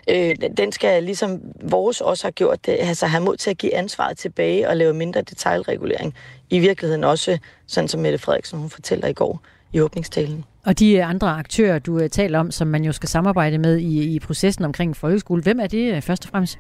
Øh, 0.10 0.36
den 0.58 0.72
skal 0.72 1.04
ligesom 1.04 1.42
vores 1.62 2.02
også 2.02 2.28
har 2.28 2.32
gjort 2.32 2.66
det, 2.66 2.78
altså 2.80 3.08
have 3.08 3.24
mod 3.24 3.38
til 3.38 3.50
at 3.50 3.58
give 3.58 3.76
ansvaret 3.76 4.18
tilbage 4.18 4.70
og 4.70 4.78
lave 4.78 4.94
mindre 4.94 5.22
detaljregulering. 5.22 6.14
I 6.50 6.60
virkeligheden 6.60 7.04
også, 7.04 7.38
sådan 7.68 7.88
som 7.88 8.02
Mette 8.02 8.18
Frederiksen 8.18 8.60
hun 8.60 8.70
fortæller 8.70 9.08
i 9.08 9.14
går 9.14 9.42
i 9.74 9.82
åbningstalen. 9.82 10.46
Og 10.66 10.80
de 10.80 11.04
andre 11.04 11.30
aktører, 11.30 11.80
du 11.80 12.00
øh, 12.00 12.10
taler 12.10 12.40
om, 12.40 12.52
som 12.52 12.68
man 12.68 12.84
jo 12.84 12.92
skal 12.92 13.10
samarbejde 13.10 13.58
med 13.58 13.78
i, 13.78 14.16
i 14.16 14.20
processen 14.20 14.66
omkring 14.66 14.98
folkeskole, 14.98 15.42
hvem 15.42 15.60
er 15.60 15.68
det 15.68 15.94
øh, 15.94 16.02
først 16.02 16.26
og 16.26 16.32
fremmest? 16.32 16.60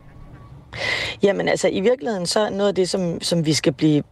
Jamen 1.24 1.48
altså, 1.48 1.68
i 1.68 1.80
virkeligheden 1.80 2.25
så 2.25 2.50
noget 2.50 2.68
af 2.68 2.75
det, 2.75 2.89
som, 2.89 3.22
som 3.22 3.46
vi 3.46 3.54
skal 3.54 3.74
blive 3.74 4.04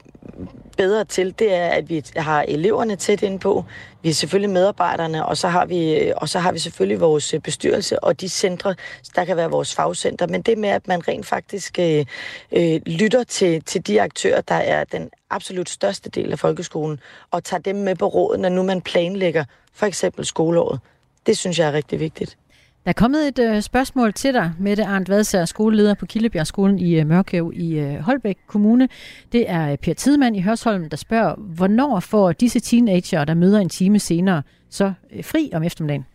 bedre 0.77 1.05
til, 1.05 1.39
det 1.39 1.53
er, 1.53 1.67
at 1.67 1.89
vi 1.89 2.03
har 2.15 2.45
eleverne 2.47 2.95
tæt 2.95 3.21
ind 3.21 3.39
på. 3.39 3.65
Vi 4.01 4.09
er 4.09 4.13
selvfølgelig 4.13 4.49
medarbejderne, 4.49 5.25
og 5.25 5.37
så 5.37 5.47
har 5.47 5.65
vi, 5.65 6.11
og 6.17 6.29
så 6.29 6.39
har 6.39 6.51
vi 6.51 6.59
selvfølgelig 6.59 6.99
vores 6.99 7.33
øh, 7.33 7.39
bestyrelse 7.39 8.03
og 8.03 8.21
de 8.21 8.29
centre, 8.29 8.75
der 9.15 9.25
kan 9.25 9.37
være 9.37 9.49
vores 9.49 9.75
fagcenter. 9.75 10.27
Men 10.27 10.41
det 10.41 10.57
med, 10.57 10.69
at 10.69 10.87
man 10.87 11.07
rent 11.07 11.25
faktisk 11.25 11.79
øh, 11.79 12.05
øh, 12.51 12.81
lytter 12.85 13.23
til, 13.23 13.63
til 13.63 13.87
de 13.87 14.01
aktører, 14.01 14.41
der 14.41 14.55
er 14.55 14.83
den 14.83 15.09
absolut 15.29 15.69
største 15.69 16.09
del 16.09 16.31
af 16.31 16.39
folkeskolen, 16.39 16.99
og 17.31 17.43
tager 17.43 17.61
dem 17.61 17.75
med 17.75 17.95
på 17.95 18.07
råden, 18.07 18.41
når 18.41 18.49
nu 18.49 18.63
man 18.63 18.81
planlægger 18.81 19.43
for 19.73 19.85
eksempel 19.85 20.25
skoleåret. 20.25 20.79
Det 21.25 21.37
synes 21.37 21.59
jeg 21.59 21.67
er 21.67 21.73
rigtig 21.73 21.99
vigtigt. 21.99 22.37
Der 22.85 22.89
er 22.89 22.93
kommet 22.93 23.27
et 23.27 23.39
øh, 23.39 23.61
spørgsmål 23.61 24.13
til 24.13 24.33
dig, 24.33 24.51
Mette 24.59 24.83
Arndt 24.85 25.09
Vadsager, 25.09 25.45
skoleleder 25.45 25.93
på 25.93 26.05
Kildebjergskolen 26.05 26.79
i 26.79 26.95
øh, 26.95 27.07
Mørkøv 27.07 27.51
i 27.55 27.79
øh, 27.79 27.99
Holbæk 27.99 28.37
Kommune. 28.47 28.89
Det 29.31 29.49
er 29.49 29.71
øh, 29.71 29.77
Per 29.77 29.93
Tidemand 29.93 30.35
i 30.35 30.41
Hørsholm, 30.41 30.89
der 30.89 30.97
spørger, 30.97 31.35
hvornår 31.35 31.99
får 31.99 32.31
disse 32.31 32.59
teenager, 32.59 33.25
der 33.25 33.33
møder 33.33 33.59
en 33.59 33.69
time 33.69 33.99
senere, 33.99 34.41
så 34.69 34.93
øh, 35.11 35.23
fri 35.23 35.51
om 35.53 35.63
eftermiddagen? 35.63 36.05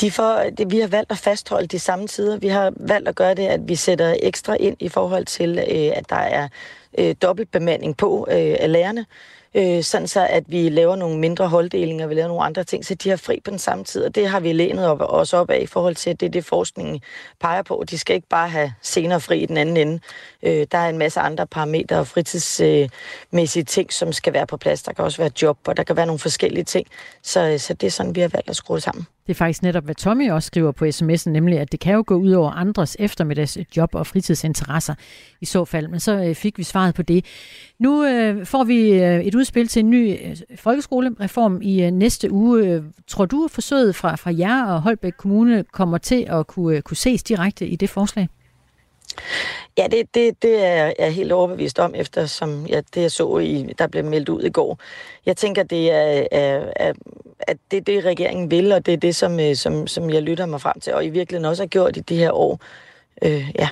De 0.00 0.10
får, 0.10 0.42
det, 0.58 0.70
vi 0.70 0.80
har 0.80 0.88
valgt 0.88 1.12
at 1.12 1.18
fastholde 1.18 1.66
de 1.66 1.78
samme 1.78 2.06
tider. 2.06 2.38
Vi 2.38 2.48
har 2.48 2.72
valgt 2.76 3.08
at 3.08 3.14
gøre 3.14 3.34
det, 3.34 3.46
at 3.46 3.68
vi 3.68 3.74
sætter 3.74 4.14
ekstra 4.22 4.56
ind 4.60 4.76
i 4.80 4.88
forhold 4.88 5.24
til, 5.24 5.58
øh, 5.58 5.90
at 5.96 6.10
der 6.10 6.16
er 6.16 6.48
øh, 6.98 7.14
dobbeltbemanding 7.22 7.96
på 7.96 8.26
øh, 8.30 8.56
af 8.60 8.72
lærerne 8.72 9.06
øh, 9.54 9.82
sådan 9.82 10.08
så 10.08 10.26
at 10.30 10.44
vi 10.46 10.68
laver 10.68 10.96
nogle 10.96 11.18
mindre 11.18 11.48
holddelinger, 11.48 12.06
vi 12.06 12.14
laver 12.14 12.28
nogle 12.28 12.44
andre 12.44 12.64
ting, 12.64 12.84
så 12.84 12.94
de 12.94 13.08
har 13.08 13.16
fri 13.16 13.40
på 13.44 13.50
den 13.50 13.58
samme 13.58 13.84
tid, 13.84 14.04
og 14.04 14.14
det 14.14 14.28
har 14.28 14.40
vi 14.40 14.52
lænet 14.52 14.86
op, 14.86 15.00
os 15.00 15.32
op 15.32 15.50
af 15.50 15.60
i 15.62 15.66
forhold 15.66 15.94
til, 15.94 16.10
at 16.10 16.20
det 16.20 16.26
er 16.26 16.30
det, 16.30 16.44
forskningen 16.44 17.00
peger 17.40 17.62
på. 17.62 17.84
De 17.90 17.98
skal 17.98 18.16
ikke 18.16 18.28
bare 18.28 18.48
have 18.48 18.74
senere 18.82 19.20
fri 19.20 19.42
i 19.42 19.46
den 19.46 19.56
anden 19.56 19.76
ende. 19.76 20.00
Øh, 20.42 20.66
der 20.72 20.78
er 20.78 20.88
en 20.88 20.98
masse 20.98 21.20
andre 21.20 21.46
parametre 21.46 21.98
og 21.98 22.06
fritidsmæssige 22.06 23.64
ting, 23.64 23.92
som 23.92 24.12
skal 24.12 24.32
være 24.32 24.46
på 24.46 24.56
plads. 24.56 24.82
Der 24.82 24.92
kan 24.92 25.04
også 25.04 25.18
være 25.18 25.30
job, 25.42 25.58
og 25.66 25.76
der 25.76 25.82
kan 25.82 25.96
være 25.96 26.06
nogle 26.06 26.18
forskellige 26.18 26.64
ting. 26.64 26.86
Så, 27.22 27.48
øh, 27.48 27.58
så 27.58 27.74
det 27.74 27.86
er 27.86 27.90
sådan, 27.90 28.14
vi 28.14 28.20
har 28.20 28.28
valgt 28.28 28.50
at 28.50 28.56
skrue 28.56 28.80
sammen. 28.80 29.06
Det 29.26 29.32
er 29.32 29.34
faktisk 29.34 29.62
netop, 29.62 29.84
hvad 29.84 29.94
Tommy 29.94 30.30
også 30.30 30.46
skriver 30.46 30.72
på 30.72 30.84
sms'en, 30.84 31.30
nemlig 31.30 31.58
at 31.58 31.72
det 31.72 31.80
kan 31.80 31.94
jo 31.94 32.04
gå 32.06 32.14
ud 32.14 32.32
over 32.32 32.50
andres 32.50 32.96
eftermiddags 32.98 33.58
job 33.76 33.94
og 33.94 34.06
fritidsinteresser 34.06 34.94
i 35.40 35.44
så 35.44 35.64
fald. 35.64 35.88
Men 35.88 36.00
så 36.00 36.12
øh, 36.12 36.34
fik 36.34 36.58
vi 36.58 36.62
svaret 36.62 36.94
på 36.94 37.02
det. 37.02 37.24
Nu 37.78 38.04
øh, 38.04 38.46
får 38.46 38.64
vi 38.64 38.90
øh, 38.90 39.20
et 39.20 39.34
udspil 39.34 39.68
til 39.68 39.80
en 39.80 39.90
ny 39.90 40.16
øh, 40.24 40.36
folkeskolereform 40.56 41.62
i 41.62 41.82
øh, 41.82 41.90
næste 41.90 42.32
uge. 42.32 42.84
Tror 43.08 43.26
du, 43.26 43.44
at 43.44 43.50
forsøget 43.50 43.96
fra, 43.96 44.16
fra 44.16 44.30
jer 44.38 44.64
og 44.64 44.82
Holbæk 44.82 45.12
Kommune 45.18 45.64
kommer 45.72 45.98
til 45.98 46.26
at 46.28 46.46
kunne, 46.46 46.76
øh, 46.76 46.82
kunne 46.82 46.96
ses 46.96 47.22
direkte 47.22 47.66
i 47.66 47.76
det 47.76 47.90
forslag? 47.90 48.28
Ja, 49.78 49.86
det, 49.90 50.14
det, 50.14 50.42
det 50.42 50.64
er 50.64 50.92
jeg 50.98 51.14
helt 51.14 51.32
overbevist 51.32 51.78
om, 51.78 51.94
efter 51.94 52.26
som 52.26 52.66
ja, 52.66 52.80
det 52.94 53.02
jeg 53.02 53.10
så, 53.10 53.38
i, 53.38 53.72
der 53.78 53.86
blev 53.86 54.04
meldt 54.04 54.28
ud 54.28 54.42
i 54.42 54.50
går. 54.50 54.78
Jeg 55.26 55.36
tænker, 55.36 55.62
det 55.62 55.92
er, 55.92 56.26
er, 56.32 56.72
er, 56.76 56.92
at 57.38 57.56
det 57.70 57.76
er 57.76 57.80
det, 57.80 58.04
regeringen 58.04 58.50
vil, 58.50 58.72
og 58.72 58.86
det 58.86 58.94
er 58.94 58.98
det, 58.98 59.16
som, 59.16 59.40
øh, 59.40 59.56
som, 59.56 59.86
som 59.86 60.10
jeg 60.10 60.22
lytter 60.22 60.46
mig 60.46 60.60
frem 60.60 60.80
til, 60.80 60.94
og 60.94 61.04
i 61.04 61.08
virkeligheden 61.08 61.50
også 61.50 61.62
har 61.62 61.68
gjort 61.68 61.96
i 61.96 62.00
de 62.00 62.16
her 62.16 62.32
år. 62.32 62.60
Øh, 63.22 63.50
ja. 63.58 63.68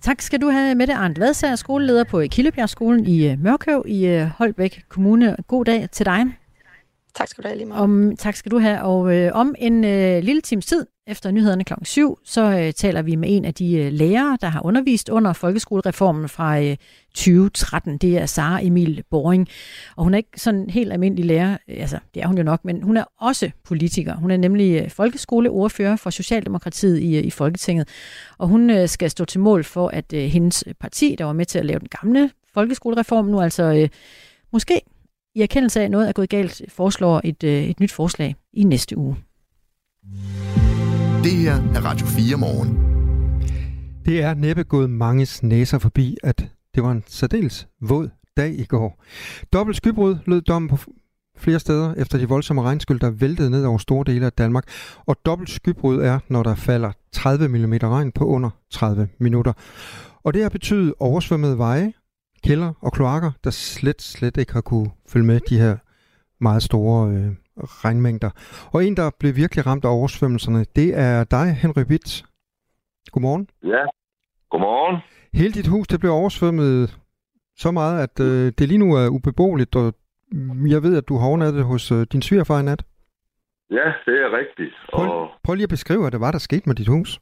Tak 0.00 0.20
skal 0.20 0.40
du 0.40 0.48
have, 0.48 0.74
Mette 0.74 0.94
Arndt 0.94 1.20
Vadsager, 1.20 1.56
skoleleder 1.56 2.04
på 2.04 2.22
Kildebjergskolen 2.30 3.06
i 3.06 3.26
øh, 3.26 3.38
Mørkøv 3.38 3.84
i 3.88 4.06
øh, 4.06 4.26
Holbæk 4.26 4.82
Kommune. 4.88 5.36
God 5.48 5.64
dag 5.64 5.88
til 5.92 6.06
dig. 6.06 6.41
Tak 7.14 7.28
skal 7.28 7.44
du 7.44 7.48
have 7.48 7.56
lige 7.56 7.68
meget. 7.68 7.82
Om, 7.82 8.16
tak 8.16 8.36
skal 8.36 8.52
du 8.52 8.58
have. 8.58 8.82
Og 8.82 9.16
øh, 9.16 9.30
om 9.34 9.54
en 9.58 9.84
øh, 9.84 10.22
lille 10.22 10.40
times 10.40 10.66
tid, 10.66 10.86
efter 11.06 11.30
nyhederne 11.30 11.64
kl. 11.64 11.72
7, 11.82 12.18
så 12.24 12.58
øh, 12.58 12.72
taler 12.72 13.02
vi 13.02 13.16
med 13.16 13.36
en 13.36 13.44
af 13.44 13.54
de 13.54 13.76
øh, 13.76 13.92
lærere, 13.92 14.38
der 14.40 14.48
har 14.48 14.66
undervist 14.66 15.08
under 15.08 15.32
folkeskolereformen 15.32 16.28
fra 16.28 16.60
øh, 16.60 16.76
2013. 17.14 17.98
Det 17.98 18.18
er 18.18 18.26
Sara 18.26 18.64
Emil 18.64 19.04
Boring. 19.10 19.48
Og 19.96 20.04
hun 20.04 20.14
er 20.14 20.18
ikke 20.18 20.40
sådan 20.40 20.70
helt 20.70 20.92
almindelig 20.92 21.24
lærer, 21.24 21.56
altså 21.68 21.98
det 22.14 22.22
er 22.22 22.26
hun 22.26 22.36
jo 22.36 22.42
nok, 22.42 22.64
men 22.64 22.82
hun 22.82 22.96
er 22.96 23.04
også 23.20 23.50
politiker. 23.64 24.16
Hun 24.16 24.30
er 24.30 24.36
nemlig 24.36 24.82
øh, 24.82 24.90
folkeskoleordfører 24.90 25.96
for 25.96 26.10
Socialdemokratiet 26.10 26.98
i, 26.98 27.16
øh, 27.16 27.24
i 27.24 27.30
Folketinget. 27.30 27.88
Og 28.38 28.48
hun 28.48 28.70
øh, 28.70 28.88
skal 28.88 29.10
stå 29.10 29.24
til 29.24 29.40
mål 29.40 29.64
for, 29.64 29.88
at 29.88 30.12
øh, 30.12 30.20
hendes 30.22 30.64
parti, 30.80 31.16
der 31.18 31.24
var 31.24 31.32
med 31.32 31.46
til 31.46 31.58
at 31.58 31.66
lave 31.66 31.78
den 31.78 31.88
gamle 32.00 32.30
folkeskolereform, 32.54 33.26
nu 33.26 33.40
altså 33.40 33.62
øh, 33.62 33.88
måske 34.52 34.80
i 35.34 35.42
erkendelse 35.42 35.80
af, 35.80 35.84
at 35.84 35.90
noget 35.90 36.08
er 36.08 36.12
gået 36.12 36.28
galt, 36.28 36.62
foreslår 36.68 37.20
et, 37.24 37.44
øh, 37.44 37.62
et 37.62 37.80
nyt 37.80 37.92
forslag 37.92 38.36
i 38.52 38.64
næste 38.64 38.98
uge. 38.98 39.16
Det 41.24 41.32
her 41.32 41.54
er 41.54 41.84
Radio 41.84 42.06
4 42.06 42.36
morgen. 42.36 42.78
Det 44.04 44.22
er 44.22 44.34
næppe 44.34 44.62
gået 44.62 44.90
mange 44.90 45.26
næser 45.42 45.78
forbi, 45.78 46.16
at 46.22 46.48
det 46.74 46.82
var 46.82 46.90
en 46.90 47.04
særdeles 47.06 47.68
våd 47.80 48.10
dag 48.36 48.54
i 48.58 48.64
går. 48.64 49.02
Dobbelt 49.52 49.76
skybrud 49.76 50.16
lød 50.26 50.40
dommen 50.40 50.68
på 50.68 50.76
flere 51.36 51.58
steder 51.58 51.94
efter 51.94 52.18
de 52.18 52.28
voldsomme 52.28 52.62
regnskyld, 52.62 53.00
der 53.00 53.10
væltede 53.10 53.50
ned 53.50 53.64
over 53.64 53.78
store 53.78 54.04
dele 54.06 54.26
af 54.26 54.32
Danmark. 54.32 54.64
Og 55.06 55.16
dobbelt 55.26 55.50
skybrud 55.50 55.98
er, 55.98 56.18
når 56.28 56.42
der 56.42 56.54
falder 56.54 56.92
30 57.12 57.48
mm 57.48 57.72
regn 57.72 58.12
på 58.12 58.24
under 58.24 58.50
30 58.70 59.08
minutter. 59.20 59.52
Og 60.24 60.34
det 60.34 60.42
har 60.42 60.48
betydet 60.48 60.94
oversvømmede 61.00 61.58
veje, 61.58 61.92
kælder 62.46 62.72
og 62.80 62.92
kloakker, 62.92 63.30
der 63.44 63.50
slet, 63.50 64.02
slet 64.02 64.36
ikke 64.36 64.52
har 64.52 64.60
kunne 64.60 64.90
følge 65.12 65.26
med 65.26 65.40
de 65.40 65.58
her 65.58 65.76
meget 66.40 66.62
store 66.62 67.10
øh, 67.10 67.30
regnmængder. 67.84 68.30
Og 68.72 68.84
en, 68.84 68.96
der 68.96 69.10
blev 69.20 69.36
virkelig 69.36 69.66
ramt 69.66 69.84
af 69.84 69.96
oversvømmelserne, 69.98 70.64
det 70.76 70.88
er 70.98 71.24
dig, 71.24 71.46
Henry 71.62 71.84
Witt. 71.90 72.24
Godmorgen. 73.12 73.48
Ja, 73.62 73.84
godmorgen. 74.50 74.96
Hele 75.34 75.52
dit 75.52 75.66
hus 75.66 75.86
det 75.88 76.00
blev 76.00 76.12
oversvømmet 76.12 76.98
så 77.56 77.70
meget, 77.70 78.02
at 78.02 78.20
øh, 78.20 78.52
det 78.58 78.68
lige 78.68 78.84
nu 78.84 78.94
er 78.94 79.08
ubeboeligt, 79.08 79.76
og 79.76 79.94
jeg 80.74 80.82
ved, 80.82 80.96
at 80.96 81.08
du 81.08 81.14
har 81.18 81.26
overnattet 81.26 81.64
hos 81.64 81.92
øh, 81.92 82.06
din 82.12 82.22
svigerfar 82.22 82.60
i 82.60 82.62
nat. 82.62 82.82
Ja, 83.70 83.86
det 84.06 84.16
er 84.24 84.30
rigtigt. 84.40 84.74
Prøv, 84.92 85.08
og... 85.08 85.30
prøv 85.44 85.54
lige 85.54 85.70
at 85.70 85.76
beskrive, 85.76 86.00
hvad 86.00 86.10
det 86.10 86.20
var, 86.20 86.30
der 86.30 86.38
skete 86.38 86.66
med 86.66 86.74
dit 86.74 86.88
hus. 86.88 87.20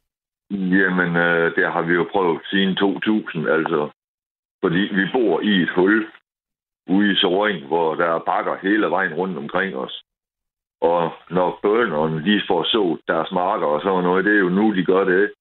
Jamen, 0.50 1.10
øh, 1.16 1.54
det 1.56 1.64
har 1.72 1.82
vi 1.82 1.92
jo 1.92 2.04
prøvet 2.12 2.40
siden 2.50 2.76
2000, 2.76 3.48
altså. 3.48 3.90
Fordi 4.62 4.82
vi 4.98 5.04
bor 5.12 5.40
i 5.40 5.62
et 5.62 5.70
hul 5.76 6.06
ude 6.88 7.12
i 7.12 7.16
Soring, 7.16 7.66
hvor 7.66 7.94
der 7.94 8.06
er 8.14 8.18
bakker 8.18 8.56
hele 8.62 8.86
vejen 8.86 9.14
rundt 9.14 9.38
omkring 9.38 9.76
os. 9.76 10.04
Og 10.80 11.12
når 11.30 11.58
bønderne 11.62 12.24
de 12.24 12.42
får 12.48 12.62
så 12.64 12.98
deres 13.08 13.30
marker 13.32 13.66
og 13.66 13.80
sådan 13.80 14.04
noget, 14.04 14.24
det 14.24 14.34
er 14.34 14.38
jo 14.38 14.48
nu, 14.48 14.74
de 14.74 14.84
gør 14.84 15.04
det, 15.04 15.32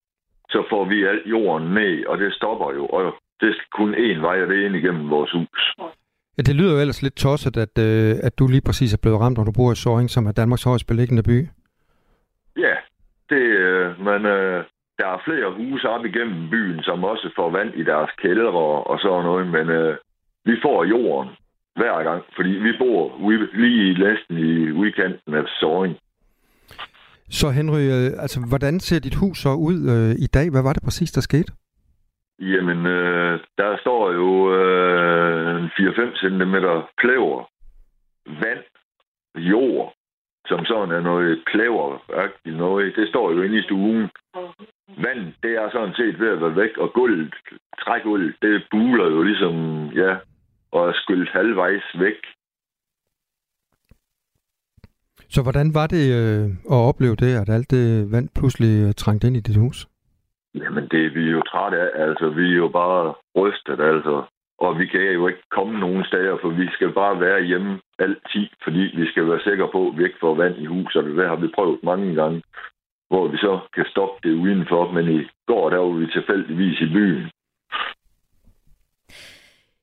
så 0.50 0.64
får 0.70 0.86
vi 0.86 1.04
alt 1.04 1.26
jorden 1.26 1.68
med, 1.74 2.06
og 2.06 2.18
det 2.18 2.34
stopper 2.34 2.74
jo. 2.74 2.86
Og 2.86 3.16
det 3.40 3.50
er 3.50 3.54
kun 3.72 3.96
én 3.96 4.20
vej, 4.22 4.42
og 4.42 4.48
det 4.48 4.62
er 4.62 4.66
ind 4.66 4.76
igennem 4.76 5.10
vores 5.10 5.32
hus. 5.32 5.76
Ja, 6.38 6.42
det 6.42 6.56
lyder 6.56 6.74
jo 6.74 6.80
ellers 6.80 7.02
lidt 7.02 7.16
tosset, 7.16 7.58
at, 7.58 7.78
øh, 7.80 8.16
at 8.24 8.40
du 8.40 8.48
lige 8.48 8.62
præcis 8.66 8.94
er 8.94 8.98
blevet 9.02 9.20
ramt, 9.20 9.38
når 9.38 9.44
du 9.44 9.52
bor 9.52 9.72
i 9.72 9.76
Soring, 9.76 10.10
som 10.10 10.26
er 10.26 10.32
Danmarks 10.32 10.64
højst 10.64 10.88
beliggende 10.88 11.24
by. 11.24 11.48
Ja, 12.58 12.76
det, 13.30 13.44
øh, 13.66 14.00
men 14.00 14.26
øh, 14.26 14.64
der 15.00 15.08
er 15.08 15.22
flere 15.28 15.50
huse 15.60 15.90
op 15.90 16.06
igennem 16.06 16.50
byen, 16.50 16.84
som 16.84 17.04
også 17.04 17.30
får 17.36 17.50
vand 17.50 17.72
i 17.76 17.84
deres 17.84 18.12
kældre 18.22 18.66
og 18.92 19.00
sådan 19.00 19.24
noget, 19.24 19.48
men 19.48 19.70
øh, 19.70 19.98
vi 20.46 20.56
får 20.62 20.84
jorden 20.84 21.30
hver 21.76 22.04
gang, 22.04 22.24
fordi 22.36 22.50
vi 22.50 22.72
bor 22.80 23.02
lige 23.54 24.00
næsten 24.06 24.38
i 24.38 24.72
udkanten 24.72 25.34
af 25.34 25.44
Soring. 25.60 25.96
Så 27.30 27.50
Henry, 27.50 27.84
øh, 27.96 28.24
altså, 28.24 28.40
hvordan 28.50 28.80
ser 28.80 29.00
dit 29.00 29.16
hus 29.16 29.38
så 29.38 29.50
ud 29.50 29.80
øh, 29.94 30.12
i 30.26 30.28
dag? 30.28 30.52
Hvad 30.52 30.64
var 30.64 30.74
det 30.74 30.84
præcis, 30.84 31.12
der 31.12 31.22
skete? 31.22 31.52
Jamen, 32.40 32.86
øh, 32.86 33.40
der 33.58 33.78
står 33.82 34.12
jo 34.12 34.30
øh, 34.58 35.64
4-5 35.66 36.20
cm 36.22 36.56
klæver, 36.98 37.50
vand, 38.26 38.64
jord, 39.36 39.94
som 40.48 40.66
sådan 40.66 40.92
er 40.92 41.02
noget 41.02 41.44
klæver 41.46 41.90
noget. 42.46 42.96
Det 42.96 43.10
står 43.10 43.32
jo 43.32 43.42
inde 43.42 43.60
i 43.60 43.64
stuen. 43.64 44.10
Vand, 44.98 45.34
det 45.44 45.52
er 45.52 45.70
sådan 45.72 45.94
set 45.94 46.20
ved 46.20 46.30
at 46.30 46.42
være 46.42 46.56
væk, 46.56 46.78
og 46.78 46.94
gulvet, 46.94 47.34
trægulvet, 47.80 48.36
det 48.42 48.64
buler 48.72 49.06
jo 49.06 49.22
ligesom, 49.22 49.56
ja, 49.96 50.16
og 50.72 50.90
er 50.90 50.94
skyllet 50.94 51.30
halvvejs 51.30 51.84
væk. 52.00 52.20
Så 55.30 55.44
hvordan 55.44 55.74
var 55.74 55.88
det 55.88 56.06
øh, 56.20 56.46
at 56.74 56.80
opleve 56.90 57.16
det, 57.16 57.32
at 57.42 57.50
alt 57.50 57.72
det 57.72 58.12
vand 58.12 58.30
pludselig 58.40 58.88
øh, 58.88 58.94
trængte 58.94 59.28
ind 59.28 59.38
i 59.38 59.48
dit 59.48 59.58
hus? 59.58 59.88
Jamen, 60.56 60.88
det 60.92 61.06
er 61.06 61.14
vi 61.14 61.24
jo 61.36 61.42
trætte 61.42 61.78
af. 61.80 62.08
Altså, 62.08 62.30
vi 62.30 62.52
er 62.52 62.58
jo 62.58 62.68
bare 62.68 63.14
rystet, 63.38 63.80
altså. 63.80 64.24
Og 64.60 64.80
vi 64.80 64.86
kan 64.86 65.02
jo 65.02 65.28
ikke 65.28 65.44
komme 65.52 65.80
nogen 65.80 66.04
steder, 66.06 66.38
for 66.42 66.50
vi 66.50 66.68
skal 66.72 66.92
bare 66.94 67.20
være 67.20 67.44
hjemme 67.44 67.80
altid, 68.00 68.48
fordi 68.64 68.80
vi 68.80 69.06
skal 69.12 69.30
være 69.30 69.40
sikre 69.40 69.70
på, 69.72 69.88
at 69.88 69.98
vi 69.98 70.04
ikke 70.04 70.20
får 70.22 70.36
vand 70.36 70.56
i 70.58 70.66
huset. 70.66 71.06
Det 71.06 71.28
har 71.28 71.36
vi 71.36 71.48
prøvet 71.56 71.80
mange 71.84 72.16
gange, 72.16 72.42
hvor 73.10 73.28
vi 73.28 73.38
så 73.38 73.60
kan 73.76 73.86
stoppe 73.94 74.30
det 74.30 74.34
udenfor. 74.36 74.92
Men 74.92 75.06
i 75.20 75.20
går, 75.48 75.70
der 75.70 75.78
var 75.78 75.94
vi 76.00 76.08
tilfældigvis 76.08 76.82
i 76.82 76.90
byen. 76.94 77.30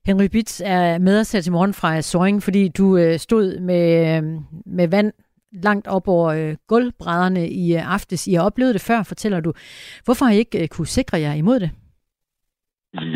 Henry 0.07 0.29
Bits 0.33 0.63
er 0.67 0.99
med 0.99 1.21
os 1.21 1.33
her 1.33 1.41
til 1.41 1.53
morgen 1.53 1.75
fra 1.75 2.01
Soring, 2.01 2.43
fordi 2.43 2.69
du 2.69 2.97
øh, 2.99 3.19
stod 3.19 3.61
med, 3.61 3.85
øh, 4.17 4.23
med 4.67 4.89
vand 4.89 5.13
langt 5.53 5.87
op 5.89 6.09
over 6.09 6.29
øh, 6.29 6.55
gulvbrædderne 6.69 7.49
i 7.49 7.75
øh, 7.75 7.93
aftes. 7.95 8.27
I 8.27 8.35
har 8.35 8.45
oplevet 8.45 8.75
det 8.75 8.87
før, 8.91 9.03
fortæller 9.09 9.41
du. 9.41 9.53
Hvorfor 10.05 10.25
har 10.25 10.33
I 10.33 10.39
ikke 10.39 10.63
øh, 10.63 10.69
kunne 10.69 10.87
sikre 10.87 11.21
jer 11.21 11.35
imod 11.35 11.61
det? 11.61 11.71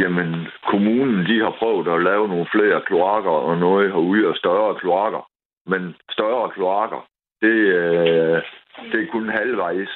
Jamen, 0.00 0.46
kommunen 0.70 1.26
de 1.26 1.36
har 1.44 1.56
prøvet 1.58 1.88
at 1.94 2.02
lave 2.02 2.28
nogle 2.28 2.46
flere 2.54 2.82
kloakker 2.86 3.30
og 3.30 3.58
noget 3.58 3.92
herude 3.92 4.26
og 4.28 4.36
større 4.36 4.74
kloakker. 4.80 5.22
Men 5.66 5.94
større 6.10 6.50
kloakker, 6.50 7.00
det, 7.42 7.56
øh, 7.80 8.42
det 8.92 9.02
er 9.02 9.12
kun 9.12 9.28
halvvejs. 9.28 9.92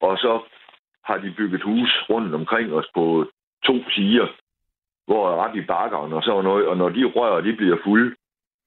Og 0.00 0.18
så 0.18 0.42
har 1.04 1.18
de 1.18 1.34
bygget 1.36 1.62
hus 1.62 1.90
rundt 2.10 2.34
omkring 2.34 2.72
os 2.72 2.88
på 2.94 3.26
to 3.64 3.90
sider, 3.90 4.28
hvor 5.06 5.22
er 5.30 5.36
ret 5.44 5.56
i 5.56 5.66
bakkerne 5.72 6.16
og 6.16 6.22
sådan 6.22 6.44
noget. 6.44 6.66
Og 6.66 6.76
når 6.76 6.88
de 6.88 7.04
rør 7.04 7.40
de 7.40 7.52
bliver 7.56 7.78
fulde, 7.84 8.14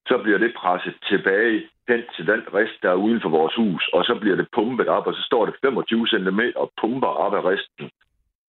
så 0.07 0.17
bliver 0.23 0.37
det 0.37 0.53
presset 0.57 0.95
tilbage 1.09 1.69
hen 1.89 2.01
til 2.15 2.27
den 2.27 2.41
rest, 2.53 2.77
der 2.83 2.89
er 2.89 3.03
uden 3.05 3.21
for 3.21 3.29
vores 3.29 3.55
hus, 3.55 3.89
og 3.93 4.01
så 4.05 4.17
bliver 4.21 4.35
det 4.35 4.47
pumpet 4.55 4.87
op, 4.87 5.07
og 5.07 5.13
så 5.13 5.21
står 5.29 5.45
det 5.45 5.55
25 5.61 6.07
cm 6.07 6.41
og 6.55 6.71
pumper 6.81 7.07
op 7.25 7.33
af 7.33 7.43
resten. 7.51 7.89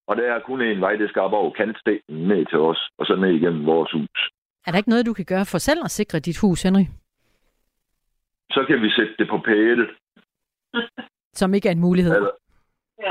Og 0.09 0.17
der 0.17 0.35
er 0.35 0.41
kun 0.41 0.61
en 0.63 0.81
vej, 0.81 0.95
det 0.97 1.09
skal 1.09 1.23
op 1.23 1.33
over 1.33 1.51
kantstenen 1.51 2.29
ned 2.29 2.47
til 2.47 2.59
os, 2.59 2.81
og 2.99 3.07
så 3.07 3.15
ned 3.17 3.33
igennem 3.39 3.67
vores 3.67 3.93
hus. 3.93 4.19
Er 4.67 4.71
der 4.71 4.79
ikke 4.79 4.89
noget, 4.89 5.07
du 5.07 5.13
kan 5.13 5.25
gøre 5.25 5.47
for 5.53 5.59
selv 5.59 5.81
at 5.85 5.91
sikre 5.91 6.19
dit 6.19 6.39
hus, 6.43 6.63
Henry? 6.63 6.87
Så 8.51 8.65
kan 8.69 8.83
vi 8.83 8.91
sætte 8.91 9.15
det 9.19 9.29
på 9.29 9.39
pæle. 9.39 9.89
Som 11.35 11.55
ikke 11.55 11.69
er 11.69 11.73
en 11.73 11.81
mulighed? 11.81 12.17
Eller, 12.17 12.31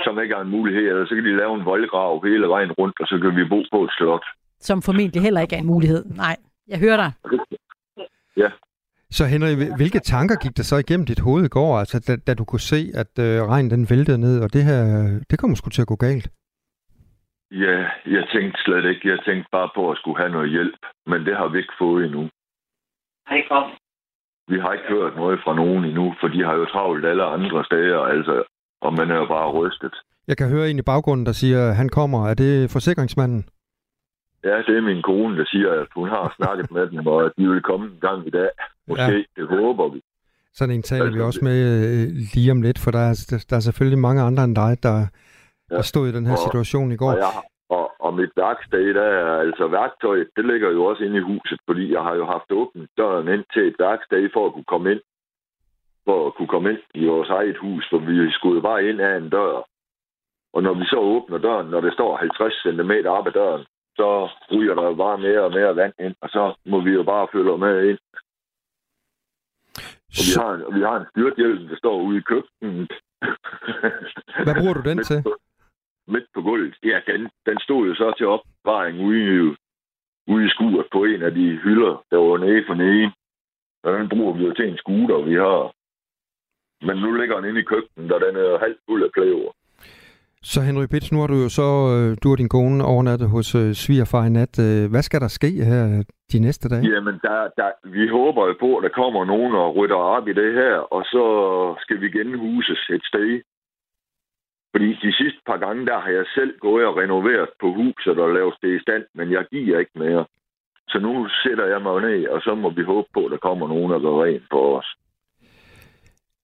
som 0.04 0.20
ikke 0.20 0.36
er 0.36 0.42
en 0.42 0.50
mulighed. 0.50 0.84
Eller 0.90 1.06
så 1.06 1.16
kan 1.16 1.26
de 1.26 1.38
lave 1.38 1.56
en 1.60 1.66
voldgrav 1.66 2.24
hele 2.24 2.48
vejen 2.48 2.72
rundt, 2.72 3.00
og 3.00 3.08
så 3.08 3.20
kan 3.22 3.36
vi 3.36 3.44
bo 3.50 3.64
på 3.72 3.84
et 3.84 3.92
slot. 3.98 4.26
Som 4.60 4.82
formentlig 4.82 5.22
heller 5.22 5.42
ikke 5.42 5.56
er 5.56 5.60
en 5.60 5.66
mulighed. 5.76 6.06
Nej, 6.06 6.36
jeg 6.68 6.80
hører 6.80 6.98
dig. 6.98 7.12
Ja. 8.38 8.50
Så 9.12 9.26
Henrik, 9.26 9.58
hvilke 9.78 10.00
tanker 10.00 10.36
gik 10.36 10.58
der 10.58 10.64
så 10.64 10.78
igennem 10.78 11.06
dit 11.06 11.20
hoved 11.20 11.46
i 11.46 11.48
går, 11.58 11.80
altså, 11.80 12.00
da, 12.08 12.16
da 12.28 12.34
du 12.34 12.46
kunne 12.46 12.68
se, 12.74 12.82
at 13.02 13.14
øh, 13.26 13.48
regnen 13.52 13.72
den 13.72 13.88
væltede 13.90 14.18
ned, 14.18 14.44
og 14.44 14.54
det 14.54 14.64
her, 14.64 14.82
det 15.30 15.40
kommer 15.40 15.56
sgu 15.56 15.70
til 15.70 15.82
at 15.82 15.88
gå 15.88 15.96
galt? 15.96 16.28
Ja, 17.52 17.78
jeg 18.06 18.24
tænkte 18.34 18.62
slet 18.66 18.86
ikke. 18.86 19.10
Jeg 19.10 19.20
tænkte 19.26 19.50
bare 19.52 19.70
på 19.76 19.92
at 19.92 19.98
skulle 19.98 20.18
have 20.18 20.32
noget 20.32 20.50
hjælp, 20.50 20.82
men 21.06 21.26
det 21.26 21.38
har 21.38 21.48
vi 21.48 21.58
ikke 21.58 21.74
fået 21.80 22.06
endnu. 22.06 22.30
Hej, 23.30 23.42
kom. 23.48 23.72
Vi 24.52 24.58
har 24.64 24.72
ikke 24.74 24.90
hørt 24.96 25.16
noget 25.16 25.40
fra 25.44 25.54
nogen 25.56 25.86
endnu, 25.86 26.06
for 26.20 26.28
de 26.28 26.40
har 26.48 26.54
jo 26.54 26.66
travlt 26.66 27.06
alle 27.06 27.24
andre 27.24 27.66
steder, 27.66 28.00
altså, 28.00 28.44
og 28.82 28.94
man 28.94 29.12
er 29.12 29.16
jo 29.16 29.26
bare 29.26 29.52
rystet. 29.52 29.96
Jeg 30.28 30.38
kan 30.38 30.50
høre 30.50 30.70
en 30.70 30.80
i 30.80 30.90
baggrunden, 30.92 31.26
der 31.26 31.32
siger, 31.32 31.70
at 31.70 31.76
han 31.76 31.90
kommer. 31.90 32.28
Er 32.28 32.34
det 32.34 32.72
forsikringsmanden? 32.72 33.42
Ja, 34.44 34.58
det 34.68 34.78
er 34.78 34.82
min 34.82 35.02
kone, 35.02 35.38
der 35.38 35.46
siger, 35.46 35.72
at 35.82 35.88
hun 35.96 36.10
har 36.10 36.34
snakket 36.38 36.72
med 36.72 36.88
dem, 36.92 37.08
og 37.08 37.26
at 37.26 37.32
de 37.38 37.50
vil 37.50 37.62
komme 37.62 37.86
en 37.86 38.00
gang 38.02 38.28
i 38.28 38.30
dag. 38.30 38.50
Måske, 38.88 39.04
ja. 39.04 39.42
det 39.42 39.48
håber 39.48 39.90
vi. 39.94 40.02
Sådan 40.54 40.76
en 40.76 40.84
taler 40.84 41.12
vi 41.12 41.22
også 41.22 41.40
med 41.44 41.60
øh, 41.76 42.08
lige 42.34 42.52
om 42.52 42.62
lidt, 42.62 42.80
for 42.80 42.92
der 42.92 43.00
er, 43.00 43.26
der, 43.30 43.46
der 43.50 43.56
er 43.56 43.60
selvfølgelig 43.60 44.00
mange 44.00 44.22
andre 44.22 44.44
end 44.44 44.56
dig, 44.56 44.78
der, 44.84 44.98
ja. 45.72 45.76
der 45.76 45.82
stod 45.82 46.08
i 46.08 46.12
den 46.12 46.26
her 46.26 46.34
og, 46.34 46.44
situation 46.46 46.92
i 46.92 46.96
går. 46.96 47.12
Og, 47.12 47.18
jeg, 47.18 47.26
og, 48.00 48.14
mit 48.14 48.32
værksted, 48.36 48.94
der 48.94 49.02
er 49.02 49.40
altså 49.40 49.68
værktøjet, 49.68 50.30
det 50.36 50.46
ligger 50.46 50.70
jo 50.72 50.86
også 50.86 51.04
inde 51.04 51.18
i 51.18 51.28
huset, 51.32 51.60
fordi 51.68 51.94
jeg 51.94 52.02
har 52.02 52.16
jo 52.16 52.26
haft 52.26 52.52
åbent 52.52 52.90
døren 52.98 53.28
ind 53.28 53.46
til 53.54 53.68
et 53.68 53.76
værksted 53.80 54.30
for 54.34 54.46
at 54.46 54.54
kunne 54.54 54.72
komme 54.74 54.92
ind 54.92 55.02
for 56.10 56.28
at 56.28 56.34
kunne 56.36 56.52
komme 56.54 56.70
ind 56.72 56.84
i 57.02 57.06
vores 57.06 57.30
eget 57.30 57.58
hus, 57.58 57.84
for 57.90 57.98
vi 57.98 58.32
skulle 58.32 58.62
bare 58.62 58.86
ind 58.90 59.00
af 59.02 59.18
en 59.18 59.30
dør. 59.30 59.56
Og 60.54 60.64
når 60.64 60.74
vi 60.80 60.86
så 60.86 60.98
åbner 61.14 61.38
døren, 61.38 61.68
når 61.74 61.82
det 61.82 61.94
står 61.94 62.18
50 62.18 62.54
cm 62.64 62.94
op 63.18 63.28
ad 63.28 63.32
døren, 63.32 63.66
så 63.98 64.08
ryger 64.52 64.76
der 64.76 64.84
jo 64.84 64.96
bare 65.06 65.18
mere 65.18 65.42
og 65.48 65.52
mere 65.52 65.76
vand 65.76 65.94
ind, 66.06 66.16
og 66.22 66.30
så 66.30 66.44
må 66.72 66.78
vi 66.82 66.92
jo 66.92 67.04
bare 67.04 67.28
følge 67.34 67.58
med 67.58 67.90
ind. 67.90 68.00
Og 70.18 70.24
vi 70.28 70.34
har, 70.42 70.50
en, 70.54 70.62
vi 70.76 70.82
har 70.88 70.96
en 70.98 71.08
styrthjelm, 71.12 71.68
der 71.68 71.78
står 71.78 71.96
ude 72.08 72.18
i 72.18 72.28
køkkenet. 72.32 72.94
Hvad 74.46 74.56
bruger 74.60 74.74
du 74.74 74.84
den 74.90 74.98
til? 75.10 75.20
Midt 76.14 76.28
på 76.34 76.42
gulvet. 76.42 76.76
Ja, 76.84 77.00
den, 77.08 77.22
den 77.48 77.58
stod 77.66 77.88
jo 77.88 77.94
så 77.96 78.14
til 78.18 78.28
opbevaring 78.28 78.96
ude, 79.08 79.56
ude 80.28 80.46
i 80.46 80.50
skuret 80.50 80.88
på 80.92 81.04
en 81.04 81.22
af 81.28 81.34
de 81.34 81.46
hylder, 81.64 82.04
der 82.12 82.18
var 82.18 82.38
nede 82.38 82.64
for 82.68 82.74
nede. 82.74 83.12
Og 83.84 84.00
den 84.00 84.10
bruger 84.10 84.34
vi 84.38 84.44
jo 84.46 84.54
til 84.54 84.70
en 84.70 84.78
scooter, 84.78 85.20
vi 85.30 85.34
har. 85.34 85.62
Men 86.88 86.98
nu 86.98 87.12
ligger 87.12 87.36
den 87.36 87.50
inde 87.50 87.62
i 87.62 87.70
køkkenet, 87.72 88.12
og 88.12 88.22
den 88.22 88.36
er 88.36 88.60
halvt 88.60 88.80
fuld 88.88 89.04
af 89.04 89.12
klæver. 89.12 89.52
Så 90.44 90.62
Henry 90.62 90.88
Pitts, 90.92 91.12
nu 91.12 91.20
har 91.20 91.28
du 91.28 91.38
jo 91.46 91.50
så, 91.50 91.70
øh, 91.96 92.18
du 92.24 92.32
og 92.32 92.38
din 92.38 92.50
kone 92.50 92.86
overnattet 92.94 93.30
hos 93.30 93.56
øh, 93.56 93.74
svigerfar 93.74 94.26
i 94.26 94.30
nat. 94.30 94.54
Øh, 94.68 94.84
hvad 94.92 95.04
skal 95.08 95.22
der 95.22 95.28
ske 95.40 95.52
her 95.70 95.84
de 96.32 96.40
næste 96.40 96.70
dage? 96.70 96.84
Jamen, 96.94 97.16
der, 97.28 97.38
der, 97.60 97.70
vi 97.96 98.08
håber 98.08 98.48
jo 98.48 98.56
på, 98.60 98.70
at 98.78 98.84
der 98.84 99.00
kommer 99.02 99.26
nogen 99.26 99.54
og 99.56 99.76
rytter 99.76 99.96
op 99.96 100.28
i 100.28 100.34
det 100.34 100.54
her, 100.54 100.76
og 100.96 101.02
så 101.14 101.24
skal 101.84 102.02
vi 102.02 102.08
genhuses 102.18 102.82
et 102.90 103.04
sted. 103.12 103.42
Fordi 104.74 104.90
de 105.06 105.12
sidste 105.22 105.42
par 105.50 105.58
gange, 105.66 105.86
der 105.86 106.00
har 106.00 106.12
jeg 106.20 106.26
selv 106.38 106.54
gået 106.60 106.86
og 106.86 106.98
renoveret 106.98 107.50
på 107.62 107.68
huset 107.80 108.20
og 108.20 108.34
lavet 108.34 108.56
det 108.62 108.72
i 108.76 108.82
stand, 108.86 109.04
men 109.16 109.32
jeg 109.32 109.44
giver 109.52 109.80
ikke 109.80 110.00
mere. 110.06 110.26
Så 110.92 111.00
nu 111.00 111.28
sætter 111.44 111.66
jeg 111.74 111.82
mig 111.82 112.02
ned, 112.02 112.28
og 112.28 112.42
så 112.42 112.56
må 112.56 112.70
vi 112.70 112.84
håbe 112.84 113.08
på, 113.14 113.26
at 113.26 113.32
der 113.32 113.38
kommer 113.38 113.68
nogen 113.68 113.92
og 113.92 114.02
gør 114.02 114.24
rent 114.24 114.44
for 114.52 114.78
os. 114.80 114.90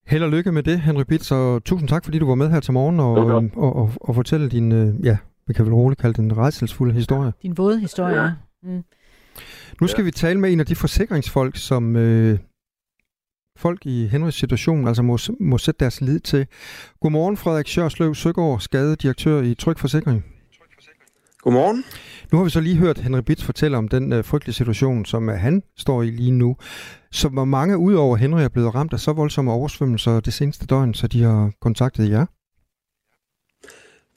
Held 0.07 0.23
og 0.23 0.29
lykke 0.29 0.51
med 0.51 0.63
det, 0.63 0.81
Henry 0.81 1.03
Pitts, 1.09 1.31
og 1.31 1.63
tusind 1.63 1.89
tak, 1.89 2.05
fordi 2.05 2.19
du 2.19 2.27
var 2.27 2.35
med 2.35 2.49
her 2.49 2.59
til 2.59 2.73
morgen 2.73 2.99
og, 2.99 3.11
og, 3.11 3.43
og, 3.55 3.75
og, 3.75 3.89
og 4.01 4.15
fortælle 4.15 4.49
din, 4.49 4.71
øh, 4.71 5.05
ja, 5.05 5.17
vi 5.47 5.53
kan 5.53 5.65
vel 5.65 5.73
roligt 5.73 6.01
kalde 6.01 6.21
den 6.21 6.37
redselsfulde 6.37 6.93
historie. 6.93 7.31
Din 7.41 7.57
våde 7.57 7.79
historie, 7.79 8.21
ja. 8.21 8.29
Mm. 8.63 8.83
Nu 9.81 9.87
skal 9.87 10.01
ja. 10.01 10.05
vi 10.05 10.11
tale 10.11 10.39
med 10.39 10.51
en 10.53 10.59
af 10.59 10.65
de 10.65 10.75
forsikringsfolk, 10.75 11.55
som 11.55 11.95
øh, 11.95 12.39
folk 13.57 13.85
i 13.85 14.07
Henrys 14.07 14.35
situation 14.35 14.87
altså 14.87 15.03
må, 15.03 15.17
må 15.39 15.57
sætte 15.57 15.79
deres 15.79 16.01
lid 16.01 16.19
til. 16.19 16.47
Godmorgen, 17.01 17.37
Frederik 17.37 17.67
Sjørsløv 17.67 18.15
Søgaard, 18.15 18.59
skadedirektør 18.59 19.41
i 19.41 19.53
Tryg 19.53 19.79
Forsikring. 19.79 20.25
Godmorgen. 21.45 21.83
Nu 22.31 22.37
har 22.37 22.43
vi 22.43 22.49
så 22.49 22.59
lige 22.59 22.75
hørt 22.75 22.97
Henrik 22.97 23.25
Bitz 23.25 23.43
fortælle 23.43 23.77
om 23.77 23.87
den 23.87 24.13
øh, 24.13 24.23
frygtelige 24.23 24.53
situation, 24.55 25.05
som 25.05 25.29
øh, 25.29 25.35
han 25.35 25.63
står 25.77 26.03
i 26.03 26.09
lige 26.09 26.31
nu. 26.31 26.55
Så 27.11 27.29
hvor 27.29 27.45
mange 27.45 27.77
ud 27.77 27.93
over 27.93 28.17
Henry 28.17 28.41
er 28.41 28.49
blevet 28.49 28.75
ramt 28.75 28.93
af 28.93 28.99
så 28.99 29.13
voldsomme 29.13 29.51
oversvømmelser 29.51 30.19
det 30.19 30.33
seneste 30.33 30.65
døgn, 30.65 30.93
så 30.93 31.07
de 31.07 31.23
har 31.23 31.51
kontaktet 31.61 32.09
jer? 32.09 32.25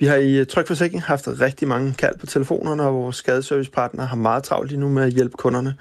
Vi 0.01 0.07
har 0.07 0.17
i 0.17 0.39
øh, 0.39 0.47
Tryk 0.47 0.67
Forsikring 0.67 1.03
haft 1.03 1.29
rigtig 1.29 1.69
mange 1.69 1.95
kald 1.99 2.19
på 2.19 2.27
telefonerne, 2.27 2.83
og 2.83 2.95
vores 2.95 3.17
skadeservicepartner 3.17 4.07
har 4.07 4.17
meget 4.17 4.45
travlt 4.45 4.71
lige 4.71 4.81
nu 4.81 4.89
med 4.89 5.03
at 5.03 5.13
hjælpe 5.13 5.37
kunderne. 5.37 5.75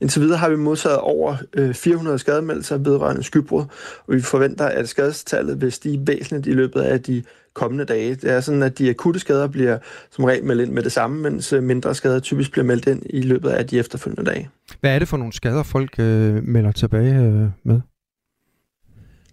Indtil 0.00 0.22
videre 0.22 0.38
har 0.38 0.48
vi 0.48 0.56
modtaget 0.56 0.98
over 0.98 1.36
øh, 1.54 1.74
400 1.74 2.18
skademeldelser 2.18 2.78
vedrørende 2.78 3.22
skybrud, 3.22 3.64
og 4.06 4.14
vi 4.14 4.20
forventer, 4.20 4.66
at 4.66 4.88
skadestallet 4.88 5.60
vil 5.60 5.72
stige 5.72 6.06
væsentligt 6.06 6.46
i 6.46 6.52
løbet 6.52 6.80
af 6.80 7.02
de 7.02 7.22
kommende 7.54 7.84
dage. 7.84 8.14
Det 8.14 8.30
er 8.30 8.40
sådan, 8.40 8.62
at 8.62 8.78
de 8.78 8.90
akutte 8.90 9.20
skader 9.20 9.46
bliver 9.46 9.78
som 10.10 10.24
regel 10.24 10.44
meldt 10.44 10.62
ind 10.62 10.72
med 10.72 10.82
det 10.82 10.92
samme, 10.92 11.22
mens 11.22 11.52
øh, 11.52 11.62
mindre 11.62 11.94
skader 11.94 12.20
typisk 12.20 12.52
bliver 12.52 12.64
meldt 12.64 12.86
ind 12.86 13.02
i 13.10 13.20
løbet 13.20 13.50
af 13.50 13.66
de 13.66 13.78
efterfølgende 13.78 14.30
dage. 14.30 14.48
Hvad 14.80 14.94
er 14.94 14.98
det 14.98 15.08
for 15.08 15.16
nogle 15.16 15.32
skader, 15.32 15.62
folk 15.62 15.94
øh, 15.98 16.48
melder 16.48 16.72
tilbage 16.72 17.14
øh, 17.14 17.48
med? 17.64 17.80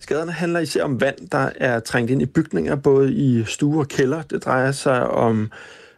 Skaderne 0.02 0.32
handler 0.32 0.60
især 0.60 0.84
om 0.84 1.02
vand, 1.02 1.30
der 1.32 1.50
er 1.56 1.80
trængt 1.80 2.12
ind 2.12 2.22
i 2.22 2.26
bygninger, 2.26 2.76
både 2.76 3.14
i 3.14 3.44
stue 3.44 3.80
og 3.80 3.88
kælder. 3.88 4.22
Det 4.22 4.46
drejer 4.46 4.72
sig 4.72 5.08
om 5.08 5.52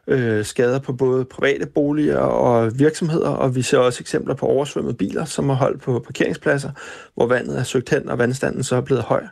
øh, 0.07 0.45
skader 0.45 0.79
på 0.79 0.93
både 0.93 1.25
private 1.25 1.65
boliger 1.65 2.17
og 2.17 2.79
virksomheder, 2.79 3.29
og 3.29 3.55
vi 3.55 3.61
ser 3.61 3.77
også 3.77 4.01
eksempler 4.01 4.35
på 4.35 4.45
oversvømmede 4.45 4.93
biler, 4.93 5.25
som 5.25 5.49
er 5.49 5.53
holdt 5.53 5.81
på 5.81 5.99
parkeringspladser, 5.99 6.71
hvor 7.15 7.27
vandet 7.27 7.59
er 7.59 7.63
søgt 7.63 7.89
hen, 7.89 8.09
og 8.09 8.17
vandstanden 8.17 8.63
så 8.63 8.75
er 8.75 8.81
blevet 8.81 9.03
høj. 9.03 9.23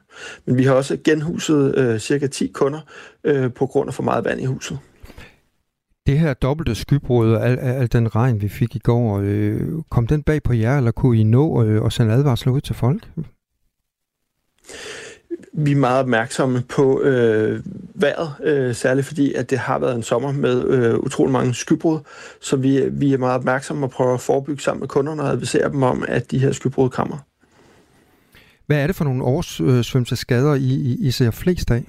Men 0.46 0.58
vi 0.58 0.64
har 0.64 0.74
også 0.74 0.98
genhuset 1.04 1.78
øh, 1.78 2.00
cirka 2.00 2.28
10 2.28 2.52
kunder 2.54 2.80
øh, 3.24 3.54
på 3.54 3.66
grund 3.66 3.88
af 3.88 3.94
for 3.94 4.04
meget 4.04 4.26
vand 4.26 4.42
i 4.42 4.46
huset. 4.46 4.78
Det 6.08 6.20
her 6.20 6.34
dobbelte 6.34 6.76
skybrud 6.76 7.34
og 7.34 7.46
al, 7.46 7.60
al 7.60 7.92
den 7.92 8.16
regn, 8.16 8.42
vi 8.42 8.50
fik 8.50 8.76
i 8.76 8.80
går, 8.80 9.20
øh, 9.24 9.62
kom 9.90 10.08
den 10.08 10.24
bag 10.24 10.44
på 10.44 10.54
jer, 10.54 10.78
eller 10.78 10.92
kunne 10.92 11.20
I 11.20 11.24
nå 11.24 11.64
øh, 11.64 11.86
at 11.86 11.94
sende 11.94 12.14
advarsler 12.14 12.54
ud 12.54 12.62
til 12.62 12.76
folk? 12.76 13.08
Vi 15.54 15.71
er 15.71 15.76
meget 15.76 16.00
opmærksomme 16.00 16.62
på 16.69 17.02
øh, 17.02 17.63
vejret, 17.95 18.34
øh, 18.43 18.76
særligt 18.76 19.08
fordi, 19.08 19.34
at 19.34 19.50
det 19.50 19.58
har 19.58 19.80
været 19.80 19.95
en 19.95 20.04
sommer 20.04 20.32
med 20.32 20.67
øh, 20.67 20.95
utrolig 21.00 21.32
mange 21.32 21.54
skybrud, 21.54 22.00
så 22.41 22.56
vi, 22.56 22.89
vi 22.91 23.13
er 23.13 23.17
meget 23.17 23.36
opmærksomme 23.36 23.86
og 23.86 23.89
prøver 23.89 24.13
at 24.13 24.21
forebygge 24.21 24.62
sammen 24.62 24.80
med 24.80 24.88
kunderne 24.88 25.21
og 25.21 25.30
advisere 25.30 25.69
dem 25.69 25.84
om, 25.84 26.06
at 26.08 26.32
de 26.32 26.39
her 26.39 26.52
skybrud 26.52 26.89
kommer. 26.89 27.17
Hvad 28.67 28.78
er 28.78 28.88
det 28.88 28.95
for 28.95 29.04
nogle 29.04 29.24
oversvømmelseskader, 29.24 30.56
I, 30.56 30.60
I, 30.60 30.97
I 31.08 31.12
ser 31.12 31.32
flest 31.32 31.71
af? 31.71 31.84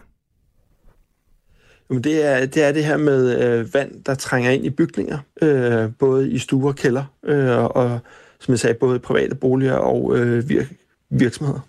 Jamen 1.91 2.05
det, 2.05 2.25
er, 2.27 2.47
det 2.47 2.63
er 2.63 2.73
det 2.73 2.85
her 2.85 2.97
med 2.97 3.43
øh, 3.43 3.75
vand, 3.75 4.05
der 4.05 4.15
trænger 4.15 4.51
ind 4.51 4.65
i 4.65 4.71
bygninger, 4.71 5.19
øh, 5.43 5.91
både 5.99 6.31
i 6.31 6.39
stuer 6.39 6.69
og 6.69 6.77
kælder, 6.77 7.05
øh, 7.25 7.65
og 7.65 7.99
som 8.41 8.53
jeg 8.53 8.59
sagde, 8.59 8.75
både 8.75 8.99
private 8.99 9.35
boliger 9.35 9.75
og 9.75 10.19
øh, 10.19 10.45
vir- 10.51 10.75
virksomheder. 11.11 11.61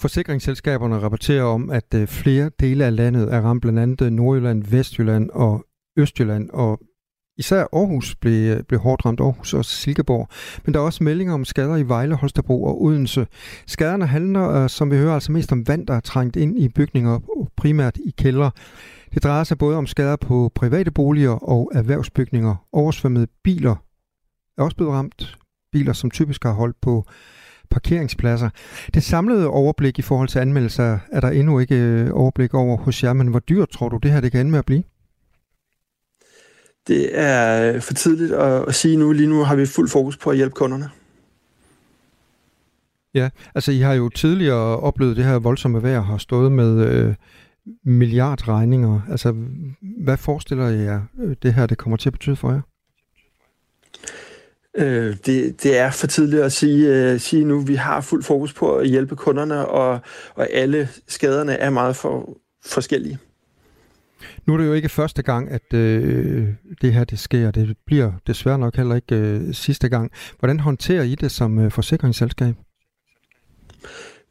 Forsikringsselskaberne 0.00 0.98
rapporterer 0.98 1.42
om, 1.42 1.70
at 1.70 1.94
øh, 1.94 2.06
flere 2.06 2.50
dele 2.60 2.84
af 2.84 2.96
landet 2.96 3.34
er 3.34 3.40
ramt, 3.40 3.62
blandt 3.62 3.78
andet 3.78 4.12
Nordjylland, 4.12 4.64
Vestjylland 4.64 5.30
og 5.30 5.64
Østjylland, 5.96 6.50
og 6.50 6.80
især 7.38 7.66
Aarhus 7.72 8.14
blev, 8.14 8.56
øh, 8.56 8.62
blev 8.62 8.80
hårdt 8.80 9.06
ramt, 9.06 9.20
Aarhus 9.20 9.54
og 9.54 9.64
Silkeborg. 9.64 10.28
Men 10.64 10.74
der 10.74 10.80
er 10.80 10.84
også 10.84 11.04
meldinger 11.04 11.34
om 11.34 11.44
skader 11.44 11.76
i 11.76 11.88
Vejle, 11.88 12.14
Holstebro 12.14 12.64
og 12.64 12.82
Odense. 12.82 13.26
Skaderne 13.66 14.06
handler, 14.06 14.48
øh, 14.50 14.68
som 14.68 14.90
vi 14.90 14.96
hører, 14.96 15.14
altså 15.14 15.32
mest 15.32 15.52
om 15.52 15.68
vand, 15.68 15.86
der 15.86 15.94
er 15.94 16.00
trængt 16.00 16.36
ind 16.36 16.58
i 16.58 16.68
bygninger, 16.68 17.18
primært 17.56 17.96
i 17.96 18.14
kældre. 18.18 18.50
Det 19.14 19.22
drejer 19.22 19.44
sig 19.44 19.58
både 19.58 19.76
om 19.76 19.86
skader 19.86 20.16
på 20.16 20.52
private 20.54 20.90
boliger 20.90 21.48
og 21.48 21.70
erhvervsbygninger. 21.74 22.66
Oversvømmede 22.72 23.26
biler 23.44 23.76
er 24.58 24.62
også 24.62 24.76
blevet 24.76 24.92
ramt. 24.92 25.36
Biler, 25.72 25.92
som 25.92 26.10
typisk 26.10 26.44
har 26.44 26.52
holdt 26.52 26.76
på 26.80 27.04
parkeringspladser. 27.70 28.50
Det 28.94 29.02
samlede 29.02 29.46
overblik 29.46 29.98
i 29.98 30.02
forhold 30.02 30.28
til 30.28 30.38
anmeldelser 30.38 30.98
er 31.12 31.20
der 31.20 31.30
endnu 31.30 31.58
ikke 31.58 31.74
øh, 31.74 32.10
overblik 32.12 32.54
over 32.54 32.76
hos 32.76 33.04
jer, 33.04 33.12
men 33.12 33.26
hvor 33.28 33.38
dyrt 33.38 33.68
tror 33.68 33.88
du, 33.88 33.98
det 34.02 34.10
her 34.10 34.20
det 34.20 34.32
kan 34.32 34.40
ende 34.40 34.50
med 34.50 34.58
at 34.58 34.66
blive? 34.66 34.82
Det 36.86 37.18
er 37.18 37.72
øh, 37.74 37.80
for 37.80 37.94
tidligt 37.94 38.32
at, 38.32 38.74
sige 38.74 38.96
nu. 38.96 39.12
Lige 39.12 39.28
nu 39.28 39.44
har 39.44 39.56
vi 39.56 39.66
fuld 39.66 39.88
fokus 39.88 40.16
på 40.16 40.30
at 40.30 40.36
hjælpe 40.36 40.54
kunderne. 40.54 40.90
Ja, 43.14 43.28
altså 43.54 43.72
I 43.72 43.78
har 43.78 43.94
jo 43.94 44.08
tidligere 44.08 44.80
oplevet 44.80 45.16
det 45.16 45.24
her 45.24 45.38
voldsomme 45.38 45.82
vejr, 45.82 46.00
har 46.00 46.18
stået 46.18 46.52
med 46.52 46.86
øh, 46.86 47.14
milliardregninger. 47.84 49.00
Altså, 49.10 49.34
hvad 50.04 50.16
forestiller 50.16 50.68
I 50.68 50.82
jer, 50.82 51.02
øh, 51.20 51.36
det 51.42 51.54
her 51.54 51.66
det 51.66 51.78
kommer 51.78 51.96
til 51.96 52.08
at 52.08 52.12
betyde 52.12 52.36
for 52.36 52.52
jer? 52.52 52.60
Øh, 54.76 55.16
det, 55.26 55.62
det 55.62 55.78
er 55.78 55.90
for 55.90 56.06
tidligt 56.06 56.42
at 56.42 56.52
sige, 56.52 57.12
uh, 57.14 57.20
sige 57.20 57.44
nu. 57.44 57.60
Vi 57.60 57.74
har 57.74 58.00
fuld 58.00 58.22
fokus 58.22 58.52
på 58.52 58.76
at 58.76 58.88
hjælpe 58.88 59.16
kunderne, 59.16 59.66
og, 59.66 60.00
og 60.34 60.48
alle 60.52 60.88
skaderne 61.08 61.52
er 61.52 61.70
meget 61.70 61.96
for, 61.96 62.38
forskellige. 62.64 63.18
Nu 64.46 64.54
er 64.54 64.58
det 64.58 64.66
jo 64.66 64.72
ikke 64.72 64.88
første 64.88 65.22
gang, 65.22 65.50
at 65.50 65.74
øh, 65.74 66.48
det 66.80 66.92
her 66.92 67.04
det 67.04 67.18
sker. 67.18 67.50
Det 67.50 67.76
bliver 67.86 68.12
desværre 68.26 68.58
nok 68.58 68.76
heller 68.76 68.94
ikke 68.94 69.14
øh, 69.14 69.54
sidste 69.54 69.88
gang. 69.88 70.10
Hvordan 70.38 70.60
håndterer 70.60 71.02
I 71.02 71.14
det 71.14 71.30
som 71.30 71.58
øh, 71.58 71.70
forsikringsselskab? 71.70 72.54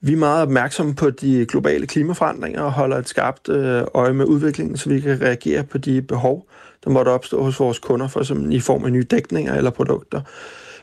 Vi 0.01 0.13
er 0.13 0.17
meget 0.17 0.41
opmærksomme 0.41 0.95
på 0.95 1.09
de 1.09 1.45
globale 1.45 1.87
klimaforandringer 1.87 2.61
og 2.61 2.71
holder 2.71 2.97
et 2.97 3.09
skarpt 3.09 3.49
øh, 3.49 3.83
øje 3.93 4.13
med 4.13 4.25
udviklingen, 4.25 4.77
så 4.77 4.89
vi 4.89 4.99
kan 4.99 5.21
reagere 5.21 5.63
på 5.63 5.77
de 5.77 6.01
behov, 6.01 6.49
der 6.83 6.89
måtte 6.89 7.09
opstå 7.09 7.43
hos 7.43 7.59
vores 7.59 7.79
kunder, 7.79 8.07
for 8.07 8.19
eksempel 8.19 8.53
i 8.53 8.59
form 8.59 8.85
af 8.85 8.91
nye 8.91 9.03
dækninger 9.03 9.55
eller 9.55 9.71
produkter. 9.71 10.21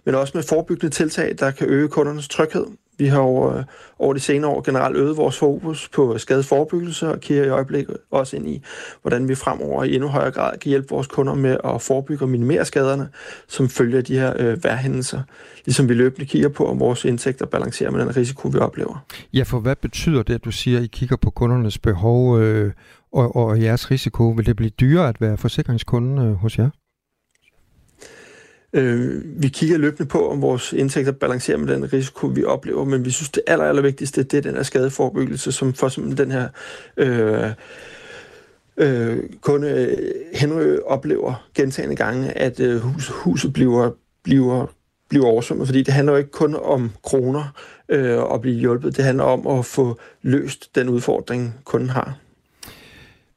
Men 0.04 0.14
også 0.14 0.32
med 0.34 0.42
forebyggende 0.42 0.94
tiltag, 0.94 1.34
der 1.38 1.50
kan 1.50 1.68
øge 1.68 1.88
kundernes 1.88 2.28
tryghed. 2.28 2.66
Vi 2.98 3.06
har 3.06 3.18
over, 3.18 3.56
øh, 3.56 3.64
over 3.98 4.14
de 4.14 4.20
senere 4.20 4.50
år 4.50 4.62
generelt 4.62 4.96
øget 4.96 5.16
vores 5.16 5.38
fokus 5.38 5.88
på 5.88 6.18
skadeforebyggelse 6.18 7.08
og 7.08 7.20
kigger 7.20 7.44
i 7.44 7.48
øjeblikket 7.48 7.96
også 8.10 8.36
ind 8.36 8.48
i, 8.48 8.62
hvordan 9.02 9.28
vi 9.28 9.34
fremover 9.34 9.84
i 9.84 9.94
endnu 9.94 10.08
højere 10.08 10.30
grad 10.30 10.58
kan 10.58 10.68
hjælpe 10.68 10.88
vores 10.88 11.06
kunder 11.06 11.34
med 11.34 11.56
at 11.64 11.82
forebygge 11.82 12.24
og 12.24 12.28
minimere 12.28 12.64
skaderne, 12.64 13.08
som 13.48 13.68
følger 13.68 14.00
de 14.00 14.18
her 14.18 14.32
øh, 14.38 14.64
værhændelser. 14.64 15.22
Ligesom 15.64 15.88
vi 15.88 15.94
løbende 15.94 16.26
kigger 16.26 16.48
på, 16.48 16.66
om 16.66 16.80
vores 16.80 17.04
indtægter 17.04 17.46
balancerer 17.46 17.90
med 17.90 18.00
den 18.00 18.16
risiko, 18.16 18.48
vi 18.48 18.58
oplever. 18.58 19.04
Ja, 19.32 19.42
for 19.42 19.58
hvad 19.58 19.76
betyder 19.76 20.22
det, 20.22 20.34
at 20.34 20.44
du 20.44 20.50
siger, 20.50 20.78
at 20.78 20.84
I 20.84 20.86
kigger 20.86 21.16
på 21.16 21.30
kundernes 21.30 21.78
behov 21.78 22.40
øh, 22.40 22.72
og, 23.12 23.36
og 23.36 23.62
jeres 23.62 23.90
risiko? 23.90 24.28
Vil 24.28 24.46
det 24.46 24.56
blive 24.56 24.70
dyrere 24.70 25.08
at 25.08 25.20
være 25.20 25.36
forsikringskunde 25.36 26.22
øh, 26.22 26.32
hos 26.32 26.58
jer? 26.58 26.70
Øh, 28.76 29.22
vi 29.42 29.48
kigger 29.48 29.78
løbende 29.78 30.08
på, 30.08 30.30
om 30.30 30.42
vores 30.42 30.72
indtægter 30.72 31.12
balancerer 31.12 31.58
med 31.58 31.74
den 31.74 31.92
risiko, 31.92 32.26
vi 32.26 32.44
oplever, 32.44 32.84
men 32.84 33.04
vi 33.04 33.10
synes, 33.10 33.30
det 33.30 33.42
aller, 33.46 33.64
aller 33.64 33.82
vigtigste, 33.82 34.22
det 34.22 34.36
er 34.36 34.42
den 34.42 34.54
her 34.54 34.62
skadeforebyggelse, 34.62 35.52
som 35.52 35.74
for 35.74 35.86
eksempel 35.86 36.18
den 36.18 36.30
her 36.30 36.48
øh, 36.96 37.50
øh, 38.76 39.18
kunde 39.40 39.68
øh, 39.68 40.12
Henry 40.34 40.76
oplever 40.86 41.48
gentagende 41.54 41.96
gange, 41.96 42.38
at 42.38 42.60
øh, 42.60 42.80
hus, 42.80 43.08
huset 43.08 43.52
bliver, 43.52 43.90
bliver, 44.22 44.66
bliver 45.08 45.26
oversvømmet, 45.26 45.68
fordi 45.68 45.82
det 45.82 45.94
handler 45.94 46.12
jo 46.12 46.18
ikke 46.18 46.30
kun 46.30 46.54
om 46.54 46.90
kroner 47.02 47.54
øh, 47.88 48.18
og 48.18 48.40
blive 48.40 48.58
hjulpet, 48.58 48.96
det 48.96 49.04
handler 49.04 49.24
om 49.24 49.58
at 49.58 49.64
få 49.64 49.98
løst 50.22 50.74
den 50.74 50.88
udfordring, 50.88 51.54
kunden 51.64 51.88
har. 51.88 52.18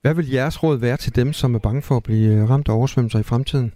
Hvad 0.02 0.13
vil 0.13 0.30
jeres 0.30 0.63
råd 0.63 0.78
være 0.78 0.97
til 0.97 1.15
dem, 1.15 1.34
som 1.34 1.56
er 1.56 1.60
bange 1.60 1.82
for 1.82 1.97
at 1.97 2.04
blive 2.04 2.49
ramt 2.49 2.69
af 2.69 2.73
oversvømmelser 2.73 3.19
i 3.19 3.23
fremtiden? 3.23 3.73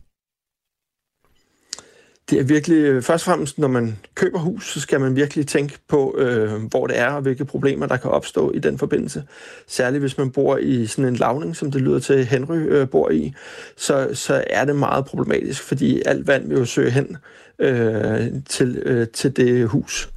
Det 2.30 2.40
er 2.40 2.44
virkelig, 2.44 2.78
øh, 2.78 3.02
først 3.02 3.28
og 3.28 3.32
fremmest, 3.32 3.60
når 3.60 3.68
man 3.68 3.98
køber 4.16 4.40
hus, 4.40 4.74
så 4.74 4.80
skal 4.80 5.00
man 5.00 5.16
virkelig 5.16 5.48
tænke 5.48 5.78
på, 5.88 6.16
øh, 6.18 6.52
hvor 6.70 6.88
det 6.88 7.00
er, 7.00 7.08
og 7.08 7.22
hvilke 7.22 7.46
problemer, 7.46 7.86
der 7.86 7.98
kan 7.98 8.12
opstå 8.12 8.52
i 8.52 8.60
den 8.60 8.78
forbindelse. 8.78 9.24
Særligt 9.68 10.02
hvis 10.02 10.18
man 10.18 10.32
bor 10.32 10.58
i 10.58 10.86
sådan 10.86 11.06
en 11.06 11.16
lavning, 11.16 11.56
som 11.56 11.72
det 11.72 11.82
lyder 11.82 12.00
til, 12.00 12.26
Henry 12.26 12.58
øh, 12.58 12.90
bor 12.90 13.10
i, 13.10 13.34
så, 13.78 14.10
så 14.14 14.44
er 14.48 14.66
det 14.66 14.76
meget 14.76 15.06
problematisk, 15.06 15.64
fordi 15.64 16.02
alt 16.06 16.28
vand 16.28 16.48
vil 16.48 16.58
jo 16.58 16.66
søge 16.66 16.92
hen 16.92 17.18
øh, 17.60 18.28
til, 18.50 18.82
øh, 18.86 19.08
til 19.08 19.38
det 19.38 19.68
hus. 19.68 20.10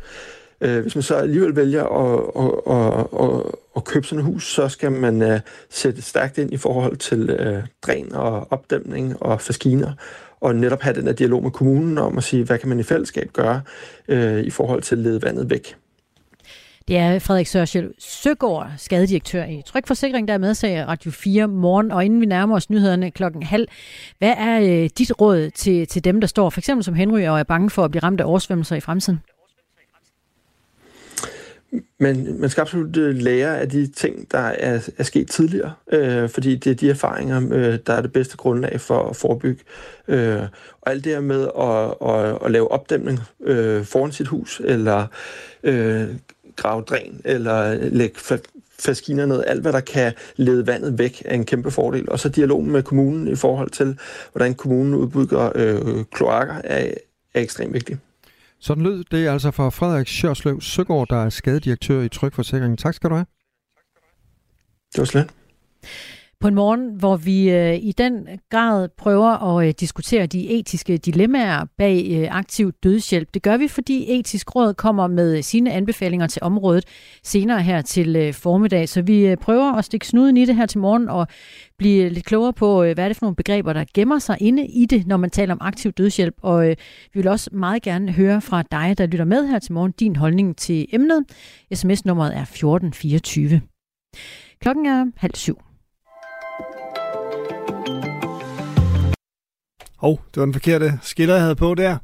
Øh, 0.61 0.83
hvis 0.83 0.95
man 0.95 1.03
så 1.03 1.15
alligevel 1.15 1.57
vælger 1.57 1.85
at, 1.85 2.23
at, 2.37 2.77
at, 2.77 3.07
at, 3.25 3.43
at 3.77 3.85
købe 3.85 4.07
sådan 4.07 4.19
et 4.19 4.25
hus, 4.25 4.55
så 4.55 4.69
skal 4.69 4.93
man 4.93 5.23
øh, 5.23 5.41
sætte 5.71 6.03
stærkt 6.03 6.39
ind 6.39 6.53
i 6.53 6.57
forhold 6.57 6.97
til 6.97 7.31
øh, 7.31 7.63
dræn 7.83 8.15
og 8.15 8.53
opdæmning 8.53 9.23
og 9.23 9.41
faskiner, 9.41 9.93
og 10.41 10.57
netop 10.57 10.83
have 10.83 10.95
den 10.95 11.07
der 11.07 11.13
dialog 11.13 11.43
med 11.43 11.51
kommunen 11.51 11.99
om 11.99 12.19
at 12.19 12.25
sige, 12.25 12.45
hvad 12.45 12.59
kan 12.59 12.69
man 12.69 12.81
i 12.81 12.83
fællesskab 12.83 13.31
gøre 13.33 13.61
øh, 14.09 14.41
i 14.41 14.51
forhold 14.51 14.83
til 14.83 14.95
at 14.95 14.99
lede 14.99 15.23
vandet 15.23 15.51
væk. 15.51 15.77
Det 16.89 16.97
er 16.97 17.19
Frederik 17.19 17.47
Sørsjøl 17.47 17.93
Søgaard, 17.99 18.71
skadedirektør 18.77 19.45
i 19.45 19.63
Trykforsikring, 19.67 20.29
der 20.29 20.35
er 20.35 20.39
med 20.39 20.55
sig 20.55 20.89
Radio 20.89 21.11
4 21.11 21.49
morgen. 21.49 21.91
Og 21.91 22.05
inden 22.05 22.21
vi 22.21 22.27
nærmer 22.27 22.57
os 22.57 22.71
nyhederne 22.71 23.11
klokken 23.11 23.43
halv, 23.43 23.69
hvad 24.19 24.35
er 24.39 24.61
øh, 24.61 24.91
dit 24.99 25.21
råd 25.21 25.51
til, 25.51 25.87
til 25.87 26.05
dem, 26.05 26.21
der 26.21 26.29
står 26.29 26.51
for 26.51 26.61
eksempel 26.61 26.85
som 26.85 26.95
Henry 26.95 27.27
og 27.27 27.39
er 27.39 27.43
bange 27.43 27.71
for 27.71 27.85
at 27.85 27.91
blive 27.91 28.03
ramt 28.03 28.21
af 28.21 28.25
oversvømmelser 28.25 28.77
i 28.77 28.81
fremtiden? 28.81 29.21
Men 32.01 32.41
man 32.41 32.51
skal 32.51 32.61
absolut 32.61 32.97
øh, 32.97 33.15
lære 33.17 33.59
af 33.59 33.69
de 33.69 33.87
ting, 33.87 34.31
der 34.31 34.39
er, 34.39 34.89
er 34.99 35.03
sket 35.03 35.31
tidligere, 35.31 35.73
øh, 35.93 36.29
fordi 36.29 36.57
det 36.57 36.71
er 36.71 36.75
de 36.75 36.91
erfaringer, 36.91 37.49
øh, 37.53 37.79
der 37.87 37.93
er 37.93 38.01
det 38.01 38.13
bedste 38.13 38.37
grundlag 38.37 38.81
for 38.81 39.09
at 39.09 39.17
forebygge. 39.17 39.65
Øh, 40.09 40.43
og 40.81 40.91
alt 40.91 41.05
det 41.05 41.13
her 41.13 41.21
med 41.21 41.49
at, 41.59 42.09
at, 42.09 42.39
at 42.45 42.51
lave 42.51 42.71
opdæmning 42.71 43.21
øh, 43.41 43.85
foran 43.85 44.13
sit 44.13 44.29
hus, 44.29 44.61
eller 44.65 45.07
øh, 45.63 46.09
grave 46.57 46.83
dræn, 46.83 47.21
eller 47.25 47.75
lægge 47.75 48.41
faskiner 48.79 49.27
ned. 49.27 49.45
Alt, 49.47 49.63
hvad 49.63 49.73
der 49.73 49.81
kan 49.81 50.13
lede 50.37 50.67
vandet 50.67 50.99
væk, 50.99 51.23
er 51.25 51.35
en 51.35 51.45
kæmpe 51.45 51.71
fordel. 51.71 52.11
Og 52.11 52.21
så 52.21 52.29
dialogen 52.29 52.71
med 52.71 52.83
kommunen 52.83 53.29
i 53.29 53.35
forhold 53.35 53.71
til, 53.71 53.99
hvordan 54.33 54.55
kommunen 54.55 54.95
udbygger 54.95 55.53
øh, 55.55 56.05
kloakker, 56.13 56.55
er, 56.65 56.91
er 57.35 57.41
ekstremt 57.41 57.75
vigtigt. 57.75 57.99
Sådan 58.61 58.83
lød 58.83 59.05
det 59.05 59.29
altså 59.29 59.51
fra 59.51 59.71
Frederik 59.71 60.07
Sjørslev 60.07 60.61
Søgaard, 60.61 61.09
der 61.09 61.17
er 61.17 61.31
skadedirektør 61.31 62.03
i 62.03 62.09
Trykforsikringen. 62.09 62.77
Tak 62.77 62.95
skal 62.95 63.11
du 63.11 63.15
have. 63.15 63.27
Det 64.93 64.99
var 64.99 65.05
slet. 65.05 65.35
På 66.41 66.49
en 66.49 66.55
morgen, 66.55 66.95
hvor 66.95 67.17
vi 67.17 67.51
øh, 67.51 67.75
i 67.75 67.93
den 67.93 68.29
grad 68.51 68.89
prøver 68.99 69.59
at 69.59 69.67
øh, 69.67 69.75
diskutere 69.81 70.27
de 70.27 70.49
etiske 70.49 70.97
dilemmaer 70.97 71.65
bag 71.79 72.07
øh, 72.11 72.37
aktiv 72.37 72.73
dødshjælp. 72.73 73.35
Det 73.35 73.43
gør 73.43 73.57
vi, 73.57 73.69
fordi 73.69 74.19
Etisk 74.19 74.57
Råd 74.57 74.75
kommer 74.75 75.07
med 75.07 75.43
sine 75.43 75.73
anbefalinger 75.73 76.27
til 76.27 76.43
området 76.43 76.85
senere 77.23 77.63
her 77.63 77.83
til 77.83 78.17
øh, 78.17 78.35
formiddag. 78.35 78.89
Så 78.89 79.03
vi 79.03 79.27
øh, 79.27 79.37
prøver 79.37 79.73
at 79.73 79.85
stikke 79.85 80.07
snuden 80.07 80.37
i 80.37 80.45
det 80.45 80.57
her 80.57 80.67
til 80.67 80.79
morgen 80.81 81.09
og 81.09 81.27
blive 81.79 82.09
lidt 82.09 82.27
klogere 82.27 82.53
på, 82.53 82.83
øh, 82.83 82.95
hvad 82.95 83.05
er 83.05 83.09
det 83.09 83.17
for 83.17 83.27
nogle 83.27 83.37
begreber, 83.37 83.73
der 83.73 83.85
gemmer 83.95 84.19
sig 84.19 84.37
inde 84.41 84.67
i 84.67 84.87
det, 84.87 85.07
når 85.07 85.17
man 85.17 85.31
taler 85.31 85.55
om 85.55 85.61
aktiv 85.61 85.93
dødshjælp. 85.93 86.35
Og 86.43 86.71
øh, 86.71 86.77
vi 87.15 87.21
vil 87.21 87.29
også 87.29 87.51
meget 87.53 87.83
gerne 87.83 88.13
høre 88.13 88.41
fra 88.41 88.63
dig, 88.63 88.95
der 88.99 89.07
lytter 89.07 89.25
med 89.25 89.47
her 89.49 89.59
til 89.59 89.73
morgen, 89.73 89.93
din 89.93 90.17
holdning 90.17 90.57
til 90.57 90.87
emnet. 90.93 91.25
SMS-nummeret 91.75 92.37
er 92.37 92.43
1424. 92.43 93.61
Klokken 94.61 94.87
er 94.87 95.07
halv 95.17 95.35
syv. 95.35 95.59
Åh, 100.03 100.09
oh, 100.11 100.17
det 100.31 100.37
var 100.41 100.45
den 100.45 100.53
forkerte 100.53 100.89
skiller, 101.03 101.35
jeg 101.35 101.43
havde 101.43 101.57
på 101.57 101.75
der. 101.75 101.95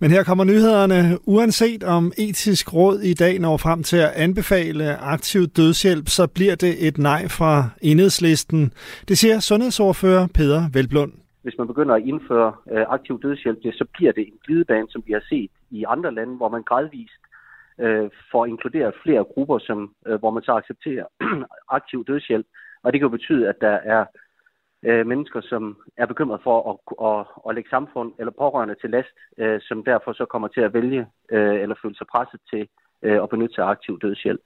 Men 0.00 0.10
her 0.10 0.22
kommer 0.24 0.44
nyhederne. 0.44 1.18
Uanset 1.34 1.84
om 1.84 2.12
etisk 2.18 2.74
råd 2.74 2.98
i 3.12 3.14
dag 3.14 3.38
når 3.38 3.56
frem 3.56 3.82
til 3.82 3.96
at 3.96 4.12
anbefale 4.16 4.96
aktiv 4.96 5.42
dødshjælp, 5.56 6.06
så 6.08 6.26
bliver 6.26 6.54
det 6.54 6.88
et 6.88 6.98
nej 6.98 7.22
fra 7.38 7.52
enhedslisten. 7.82 8.72
Det 9.08 9.18
siger 9.18 9.40
sundhedsordfører 9.40 10.26
Peter 10.34 10.60
Velblund. 10.74 11.12
Hvis 11.42 11.58
man 11.58 11.66
begynder 11.66 11.94
at 11.94 12.02
indføre 12.02 12.52
øh, 12.72 12.84
aktiv 12.88 13.20
dødshjælp, 13.22 13.58
så 13.72 13.84
bliver 13.94 14.12
det 14.12 14.24
en 14.26 14.38
glidebane, 14.46 14.86
som 14.90 15.02
vi 15.06 15.12
har 15.12 15.24
set 15.28 15.50
i 15.70 15.84
andre 15.88 16.14
lande, 16.14 16.36
hvor 16.36 16.48
man 16.48 16.62
gradvist 16.62 17.22
øh, 17.80 18.10
får 18.32 18.46
inkluderet 18.46 18.94
flere 19.02 19.24
grupper, 19.34 19.58
som, 19.58 19.94
øh, 20.06 20.18
hvor 20.18 20.30
man 20.30 20.42
så 20.42 20.52
accepterer 20.52 21.06
aktiv 21.78 22.04
dødshjælp. 22.08 22.46
Og 22.82 22.92
det 22.92 23.00
kan 23.00 23.08
jo 23.08 23.16
betyde, 23.18 23.48
at 23.48 23.56
der 23.60 23.78
er 23.94 24.04
øh, 24.82 25.06
mennesker, 25.06 25.40
som 25.40 25.76
er 25.96 26.06
bekymret 26.06 26.40
for 26.42 26.56
at, 26.70 26.76
at, 27.08 27.26
at 27.48 27.54
lægge 27.54 27.70
samfund 27.70 28.12
eller 28.18 28.32
pårørende 28.38 28.74
til 28.74 28.90
last, 28.90 29.08
øh, 29.38 29.60
som 29.60 29.84
derfor 29.84 30.12
så 30.12 30.24
kommer 30.24 30.48
til 30.48 30.60
at 30.60 30.74
vælge 30.74 31.06
øh, 31.30 31.60
eller 31.62 31.76
føle 31.82 31.94
sig 31.96 32.06
presset 32.06 32.40
til 32.50 32.68
øh, 33.02 33.22
at 33.22 33.28
benytte 33.28 33.54
sig 33.54 33.64
af 33.64 33.68
aktiv 33.68 33.98
dødshjælp. 34.00 34.40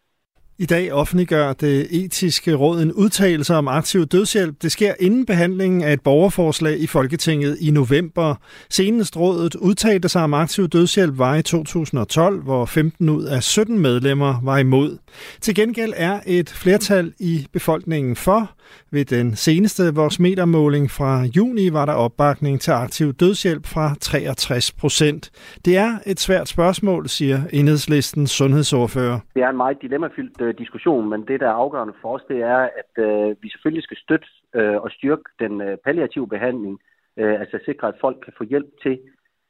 I 0.58 0.66
dag 0.66 0.92
offentliggør 0.92 1.52
det 1.52 1.86
etiske 1.90 2.54
råd 2.54 2.82
en 2.82 2.92
udtalelse 2.92 3.54
om 3.54 3.68
aktiv 3.68 4.06
dødshjælp. 4.06 4.62
Det 4.62 4.72
sker 4.72 4.94
inden 5.00 5.26
behandlingen 5.26 5.82
af 5.82 5.92
et 5.92 6.00
borgerforslag 6.00 6.78
i 6.78 6.86
Folketinget 6.86 7.56
i 7.60 7.70
november. 7.70 8.34
Senest 8.70 9.16
rådet 9.16 9.54
udtalte 9.54 10.08
sig 10.08 10.22
om 10.22 10.34
aktiv 10.34 10.68
dødshjælp 10.68 11.18
var 11.18 11.34
i 11.34 11.42
2012, 11.42 12.42
hvor 12.42 12.64
15 12.64 13.08
ud 13.08 13.24
af 13.24 13.42
17 13.42 13.78
medlemmer 13.78 14.40
var 14.42 14.58
imod. 14.58 14.98
Til 15.40 15.54
gengæld 15.54 15.92
er 15.96 16.20
et 16.26 16.50
flertal 16.50 17.12
i 17.18 17.46
befolkningen 17.52 18.16
for. 18.16 18.50
Ved 18.90 19.04
den 19.04 19.36
seneste 19.36 19.94
voksmetermåling 19.94 20.90
fra 20.90 21.22
juni 21.22 21.72
var 21.72 21.86
der 21.86 21.92
opbakning 21.92 22.60
til 22.60 22.70
aktiv 22.70 23.12
dødshjælp 23.12 23.66
fra 23.66 23.94
63 24.00 24.72
procent. 24.72 25.30
Det 25.64 25.76
er 25.76 25.98
et 26.06 26.20
svært 26.20 26.48
spørgsmål, 26.48 27.08
siger 27.08 27.40
enhedslistens 27.52 28.30
sundhedsordfører. 28.30 29.18
Det 29.34 29.42
er 29.42 29.48
en 29.48 29.56
meget 29.56 29.76
dilemmafyldt 29.82 30.40
øh, 30.46 30.58
diskussion, 30.58 31.08
men 31.08 31.20
det, 31.28 31.40
der 31.40 31.48
er 31.48 31.60
afgørende 31.64 31.94
for 32.02 32.14
os, 32.14 32.24
det 32.28 32.40
er, 32.40 32.68
at 32.80 32.92
øh, 33.04 33.36
vi 33.42 33.48
selvfølgelig 33.50 33.82
skal 33.84 33.96
støtte 33.96 34.26
øh, 34.54 34.76
og 34.84 34.90
styrke 34.90 35.22
den 35.38 35.60
øh, 35.60 35.76
palliative 35.84 36.28
behandling, 36.28 36.78
øh, 37.16 37.40
altså 37.40 37.58
sikre, 37.64 37.88
at 37.88 38.00
folk 38.00 38.18
kan 38.24 38.32
få 38.38 38.44
hjælp 38.44 38.70
til 38.82 38.98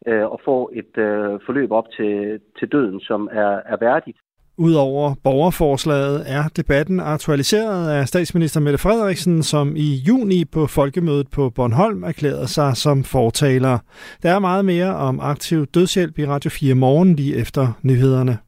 øh, 0.06 0.24
at 0.34 0.38
få 0.44 0.70
et 0.72 0.98
øh, 0.98 1.40
forløb 1.46 1.70
op 1.72 1.90
til, 1.96 2.40
til 2.58 2.68
døden, 2.72 3.00
som 3.00 3.28
er, 3.32 3.52
er 3.72 3.76
værdigt. 3.80 4.18
Udover 4.58 5.14
borgerforslaget 5.24 6.24
er 6.26 6.48
debatten 6.56 7.00
aktualiseret 7.00 7.90
af 7.90 8.08
statsminister 8.08 8.60
Mette 8.60 8.78
Frederiksen, 8.78 9.42
som 9.42 9.76
i 9.76 9.94
juni 10.08 10.44
på 10.44 10.66
folkemødet 10.66 11.28
på 11.30 11.50
Bornholm 11.50 12.02
erklærede 12.02 12.48
sig 12.48 12.76
som 12.76 13.04
fortaler. 13.04 13.78
Der 14.22 14.30
er 14.34 14.38
meget 14.38 14.64
mere 14.64 14.96
om 14.96 15.20
aktiv 15.20 15.66
dødshjælp 15.66 16.18
i 16.18 16.26
Radio 16.26 16.50
4 16.50 16.74
morgen 16.74 17.14
lige 17.14 17.36
efter 17.36 17.78
nyhederne. 17.82 18.38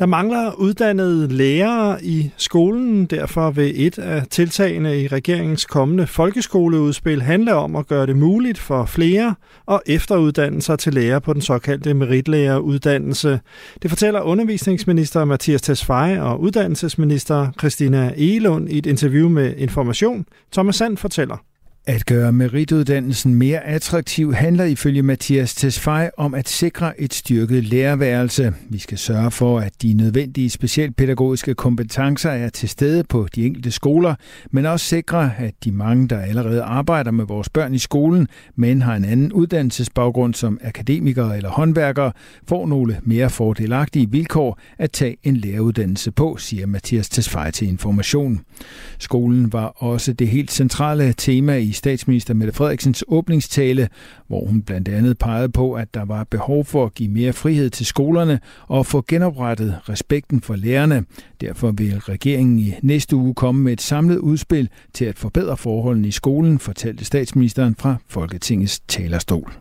Der 0.00 0.06
mangler 0.06 0.52
uddannede 0.54 1.28
lærere 1.28 2.04
i 2.04 2.30
skolen, 2.36 3.06
derfor 3.06 3.50
vil 3.50 3.86
et 3.86 3.98
af 3.98 4.26
tiltagene 4.30 5.00
i 5.00 5.06
regeringens 5.08 5.64
kommende 5.64 6.06
folkeskoleudspil 6.06 7.22
handle 7.22 7.54
om 7.54 7.76
at 7.76 7.86
gøre 7.86 8.06
det 8.06 8.16
muligt 8.16 8.58
for 8.58 8.84
flere 8.84 9.34
at 9.70 9.80
efteruddanne 9.86 10.62
sig 10.62 10.78
til 10.78 10.94
lærer 10.94 11.18
på 11.18 11.32
den 11.32 11.42
såkaldte 11.42 11.94
meritlæreruddannelse. 11.94 13.40
Det 13.82 13.90
fortæller 13.90 14.20
undervisningsminister 14.20 15.24
Mathias 15.24 15.62
Tesfaye 15.62 16.22
og 16.22 16.40
uddannelsesminister 16.40 17.52
Christina 17.58 18.12
Elund 18.16 18.70
i 18.70 18.78
et 18.78 18.86
interview 18.86 19.28
med 19.28 19.54
Information. 19.56 20.26
Thomas 20.52 20.76
Sand 20.76 20.96
fortæller. 20.96 21.49
At 21.86 22.06
gøre 22.06 22.32
merituddannelsen 22.32 23.34
mere 23.34 23.64
attraktiv 23.64 24.34
handler 24.34 24.64
ifølge 24.64 25.02
Mathias 25.02 25.54
Tesfaye 25.54 26.10
om 26.16 26.34
at 26.34 26.48
sikre 26.48 27.00
et 27.00 27.14
styrket 27.14 27.64
lærerværelse. 27.64 28.54
Vi 28.68 28.78
skal 28.78 28.98
sørge 28.98 29.30
for, 29.30 29.60
at 29.60 29.82
de 29.82 29.92
nødvendige 29.92 30.50
specialpædagogiske 30.50 31.54
kompetencer 31.54 32.30
er 32.30 32.48
til 32.48 32.68
stede 32.68 33.04
på 33.04 33.28
de 33.34 33.46
enkelte 33.46 33.70
skoler, 33.70 34.14
men 34.50 34.66
også 34.66 34.86
sikre, 34.86 35.32
at 35.38 35.54
de 35.64 35.72
mange, 35.72 36.08
der 36.08 36.20
allerede 36.20 36.62
arbejder 36.62 37.10
med 37.10 37.24
vores 37.24 37.48
børn 37.48 37.74
i 37.74 37.78
skolen, 37.78 38.28
men 38.56 38.82
har 38.82 38.96
en 38.96 39.04
anden 39.04 39.32
uddannelsesbaggrund 39.32 40.34
som 40.34 40.58
akademikere 40.62 41.36
eller 41.36 41.50
håndværkere, 41.50 42.12
får 42.48 42.66
nogle 42.66 42.96
mere 43.02 43.30
fordelagtige 43.30 44.10
vilkår 44.10 44.58
at 44.78 44.90
tage 44.92 45.16
en 45.22 45.36
læreruddannelse 45.36 46.10
på, 46.10 46.36
siger 46.36 46.66
Mathias 46.66 47.08
Tesfaye 47.08 47.50
til 47.50 47.68
Information. 47.68 48.40
Skolen 48.98 49.52
var 49.52 49.66
også 49.66 50.12
det 50.12 50.28
helt 50.28 50.52
centrale 50.52 51.12
tema 51.12 51.56
i 51.56 51.69
i 51.70 51.72
statsminister 51.72 52.34
Mette 52.34 52.52
Frederiksens 52.52 53.04
åbningstale, 53.08 53.88
hvor 54.26 54.46
hun 54.46 54.62
blandt 54.62 54.88
andet 54.88 55.18
pegede 55.18 55.48
på, 55.48 55.72
at 55.72 55.94
der 55.94 56.04
var 56.04 56.24
behov 56.24 56.64
for 56.64 56.84
at 56.84 56.94
give 56.94 57.10
mere 57.10 57.32
frihed 57.32 57.70
til 57.70 57.86
skolerne 57.86 58.40
og 58.68 58.86
få 58.86 59.04
genoprettet 59.08 59.78
respekten 59.88 60.40
for 60.40 60.56
lærerne. 60.56 61.04
Derfor 61.40 61.70
vil 61.70 61.98
regeringen 61.98 62.58
i 62.58 62.74
næste 62.82 63.16
uge 63.16 63.34
komme 63.34 63.62
med 63.62 63.72
et 63.72 63.80
samlet 63.80 64.18
udspil 64.18 64.68
til 64.94 65.04
at 65.04 65.18
forbedre 65.18 65.56
forholdene 65.56 66.08
i 66.08 66.10
skolen, 66.10 66.58
fortalte 66.58 67.04
statsministeren 67.04 67.74
fra 67.78 67.96
Folketingets 68.08 68.80
talerstol. 68.80 69.52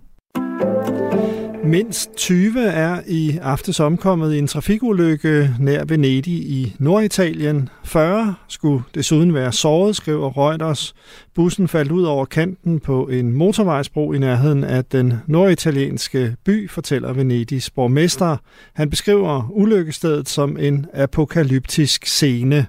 Mindst 1.64 2.16
20 2.16 2.60
er 2.60 3.02
i 3.08 3.38
aftes 3.42 3.80
omkommet 3.80 4.34
i 4.34 4.40
en 4.40 4.48
trafikulykke 4.48 5.56
nær 5.60 5.86
Venedig 5.86 6.34
i 6.34 6.76
Norditalien. 6.80 7.70
40 7.86 8.36
skulle 8.48 8.84
desuden 8.96 9.34
være 9.34 9.52
såret, 9.52 9.96
skriver 9.96 10.38
Reuters. 10.38 10.94
Bussen 11.36 11.68
faldt 11.68 11.92
ud 11.92 12.04
over 12.04 12.26
kanten 12.26 12.80
på 12.80 13.08
en 13.08 13.32
motorvejsbro 13.32 14.14
i 14.14 14.20
nærheden 14.20 14.64
af 14.64 14.86
den 14.86 15.14
norditalienske 15.28 16.36
by, 16.46 16.70
fortæller 16.70 17.14
Venedigs 17.14 17.70
borgmester. 17.70 18.38
Han 18.74 18.90
beskriver 18.90 19.50
ulykkestedet 19.52 20.30
som 20.30 20.58
en 20.58 20.86
apokalyptisk 20.94 22.06
scene. 22.06 22.68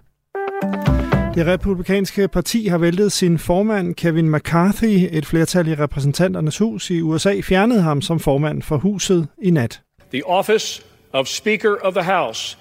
Det 1.34 1.46
republikanske 1.46 2.28
parti 2.28 2.66
har 2.66 2.78
væltet 2.78 3.12
sin 3.12 3.38
formand 3.38 3.94
Kevin 3.94 4.30
McCarthy. 4.30 5.08
Et 5.12 5.26
flertal 5.26 5.68
i 5.68 5.74
repræsentanternes 5.74 6.58
hus 6.58 6.90
i 6.90 7.00
USA 7.00 7.40
fjernede 7.40 7.82
ham 7.82 8.02
som 8.02 8.20
formand 8.20 8.62
for 8.62 8.76
huset 8.76 9.28
i 9.42 9.50
nat. 9.50 9.80
The 10.12 10.26
office 10.26 10.82
of 11.12 11.26
Speaker 11.26 11.74
of 11.82 11.94
the 11.94 12.02
House 12.02 12.58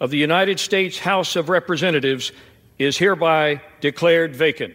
of 0.00 0.10
the 0.10 0.32
United 0.32 0.56
States 0.56 0.98
House 0.98 1.40
of 1.40 1.48
Representatives 1.48 2.32
is 2.78 2.98
hereby 2.98 3.58
declared 3.82 4.38
vacant. 4.38 4.72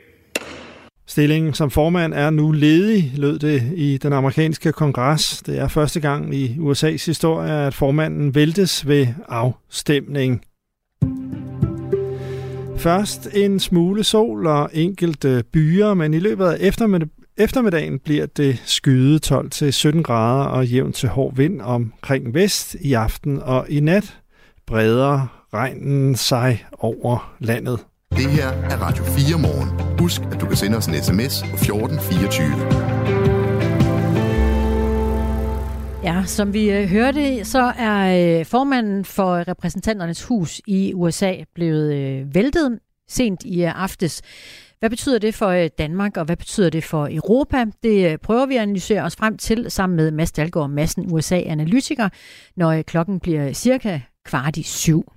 Stillingen 1.07 1.53
som 1.53 1.71
formand 1.71 2.13
er 2.13 2.29
nu 2.29 2.51
ledig, 2.51 3.11
lød 3.15 3.39
det 3.39 3.63
i 3.75 3.97
den 3.97 4.13
amerikanske 4.13 4.71
kongres. 4.71 5.43
Det 5.45 5.59
er 5.59 5.67
første 5.67 5.99
gang 5.99 6.35
i 6.35 6.55
USA's 6.59 7.05
historie, 7.05 7.51
at 7.51 7.73
formanden 7.73 8.35
væltes 8.35 8.87
ved 8.87 9.07
afstemning. 9.27 10.41
Først 12.77 13.27
en 13.33 13.59
smule 13.59 14.03
sol 14.03 14.47
og 14.47 14.69
enkelte 14.73 15.43
byer, 15.53 15.93
men 15.93 16.13
i 16.13 16.19
løbet 16.19 16.45
af 16.45 16.57
eftermiddagen 17.37 17.99
bliver 17.99 18.25
det 18.25 18.61
skyde 18.65 19.19
12-17 19.25 20.01
grader 20.01 20.45
og 20.45 20.67
jævnt 20.67 20.95
til 20.95 21.09
hård 21.09 21.35
vind 21.35 21.61
omkring 21.61 22.33
vest 22.33 22.75
i 22.81 22.93
aften, 22.93 23.41
og 23.41 23.65
i 23.69 23.79
nat 23.79 24.17
breder 24.67 25.43
regnen 25.53 26.15
sig 26.15 26.65
over 26.79 27.35
landet. 27.39 27.79
Det 28.11 28.29
her 28.29 28.47
er 28.47 28.77
Radio 28.77 29.03
4 29.03 29.39
morgen. 29.39 29.99
Husk, 29.99 30.21
at 30.31 30.41
du 30.41 30.45
kan 30.45 30.57
sende 30.57 30.77
os 30.77 30.85
en 30.85 30.93
sms 31.03 31.43
på 31.49 31.55
1424. 31.55 32.86
Ja, 36.07 36.23
som 36.25 36.53
vi 36.53 36.71
øh, 36.71 36.87
hørte, 36.89 37.45
så 37.45 37.73
er 37.77 38.39
øh, 38.39 38.45
formanden 38.45 39.05
for 39.05 39.47
repræsentanternes 39.47 40.23
hus 40.23 40.61
i 40.67 40.93
USA 40.93 41.35
blevet 41.55 41.93
øh, 41.93 42.35
væltet 42.35 42.79
sent 43.07 43.43
i 43.43 43.63
øh, 43.63 43.83
aftes. 43.83 44.21
Hvad 44.79 44.89
betyder 44.89 45.19
det 45.19 45.35
for 45.35 45.47
øh, 45.47 45.69
Danmark, 45.77 46.17
og 46.17 46.25
hvad 46.25 46.37
betyder 46.37 46.69
det 46.69 46.83
for 46.83 47.07
Europa? 47.11 47.65
Det 47.83 48.11
øh, 48.11 48.17
prøver 48.17 48.45
vi 48.45 48.55
at 48.55 48.61
analysere 48.61 49.01
os 49.01 49.15
frem 49.15 49.37
til 49.37 49.71
sammen 49.71 49.95
med 49.95 50.11
Mads 50.11 50.31
Dalgaard 50.31 50.69
Madsen, 50.69 51.13
USA-analytiker, 51.13 52.09
når 52.55 52.81
klokken 52.81 53.19
bliver 53.19 53.53
cirka 53.53 53.99
kvart 54.25 54.57
i 54.57 54.63
syv. 54.63 55.13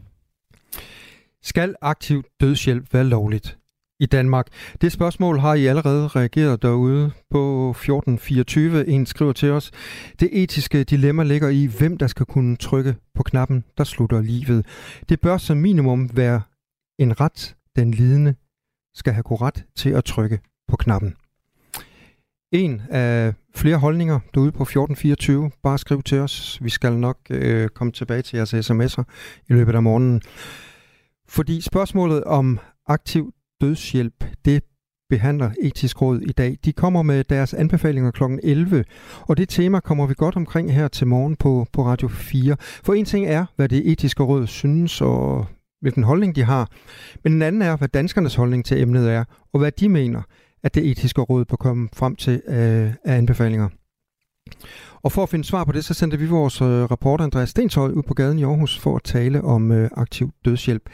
Skal 1.43 1.75
aktiv 1.83 2.23
dødshjælp 2.41 2.95
være 2.95 3.05
lovligt? 3.05 3.60
I 4.01 4.07
Danmark? 4.07 4.47
Det 4.81 4.93
spørgsmål 4.93 5.39
har 5.39 5.55
I 5.55 5.67
allerede 5.67 6.09
reageret 6.09 6.63
derude 6.63 7.11
på 7.31 7.71
1424. 7.71 8.89
En 8.89 9.07
skriver 9.07 9.33
til 9.33 9.51
os, 9.51 9.71
det 10.21 10.29
etiske 10.33 10.85
dilemma 10.85 11.23
ligger 11.23 11.49
i, 11.49 11.67
hvem 11.79 11.99
der 11.99 12.07
skal 12.07 12.27
kunne 12.27 12.57
trykke 12.57 12.97
på 13.15 13.23
knappen, 13.23 13.65
der 13.79 13.85
slutter 13.85 14.21
livet. 14.21 14.67
Det 15.09 15.21
bør 15.21 15.37
som 15.37 15.57
minimum 15.57 16.11
være 16.15 16.43
en 16.99 17.21
ret, 17.21 17.57
den 17.77 17.91
lidende 17.91 18.35
skal 18.95 19.13
have 19.13 19.23
ret 19.23 19.65
til 19.77 19.91
at 19.91 20.05
trykke 20.05 20.41
på 20.69 20.77
knappen. 20.77 21.17
En 22.53 22.83
af 22.91 23.35
flere 23.55 23.77
holdninger 23.77 24.21
derude 24.35 24.53
på 24.53 24.63
1424. 24.63 25.51
Bare 25.63 25.79
skriv 25.79 26.03
til 26.03 26.19
os. 26.19 26.59
Vi 26.63 26.71
skal 26.71 26.93
nok 26.93 27.19
øh, 27.31 27.69
komme 27.69 27.93
tilbage 27.93 28.23
til 28.23 28.37
jeres 28.37 28.55
sms'er 28.55 29.03
i 29.49 29.53
løbet 29.53 29.75
af 29.75 29.83
morgenen. 29.83 30.23
Fordi 31.29 31.61
spørgsmålet 31.61 32.25
om 32.25 32.59
aktiv 32.87 33.33
dødshjælp, 33.61 34.25
det 34.45 34.63
behandler 35.11 35.51
etisk 35.63 36.03
råd 36.03 36.21
i 36.21 36.33
dag. 36.33 36.57
De 36.65 36.73
kommer 36.73 37.03
med 37.03 37.25
deres 37.25 37.55
anbefalinger 37.55 38.11
kl. 38.11 38.23
11, 38.43 38.85
og 39.21 39.37
det 39.37 39.49
tema 39.49 39.81
kommer 39.81 40.07
vi 40.07 40.15
godt 40.17 40.37
omkring 40.37 40.75
her 40.75 40.89
til 40.89 41.07
morgen 41.07 41.37
på, 41.37 41.67
på 41.73 41.87
Radio 41.87 42.09
4. 42.09 42.57
For 42.61 42.95
en 42.95 43.05
ting 43.05 43.27
er, 43.27 43.47
hvad 43.57 43.69
det 43.69 43.93
etiske 43.93 44.23
råd 44.23 44.47
synes, 44.47 45.01
og 45.01 45.47
hvilken 45.81 46.03
holdning 46.03 46.37
de 46.37 46.45
har. 46.45 46.69
Men 47.25 47.33
en 47.33 47.43
anden 47.43 47.63
er, 47.63 47.77
hvad 47.77 47.89
danskernes 47.89 48.35
holdning 48.35 48.65
til 48.65 48.81
emnet 48.81 49.11
er, 49.11 49.25
og 49.53 49.59
hvad 49.59 49.73
de 49.73 49.89
mener, 49.89 50.23
at 50.63 50.75
det 50.75 50.91
etiske 50.91 51.21
råd 51.21 51.45
bør 51.45 51.57
komme 51.57 51.89
frem 51.93 52.17
til 52.17 52.43
af, 52.47 52.95
af 53.05 53.17
anbefalinger. 53.17 53.69
Og 55.03 55.13
for 55.13 55.23
at 55.23 55.29
finde 55.29 55.45
svar 55.45 55.65
på 55.65 55.73
det, 55.73 55.85
så 55.85 55.95
sendte 55.95 56.19
vi 56.19 56.27
vores 56.27 56.63
øh, 56.63 56.69
reporter 56.69 57.25
Andreas 57.25 57.49
Stenshøj 57.49 57.91
ud 57.91 58.03
på 58.03 58.15
gaden 58.15 58.39
i 58.39 58.45
Aarhus 58.45 58.79
for 58.79 58.97
at 58.97 59.03
tale 59.03 59.45
om 59.45 59.73
øh, 59.73 59.91
aktiv 59.97 60.31
dødshjælp. 60.45 60.89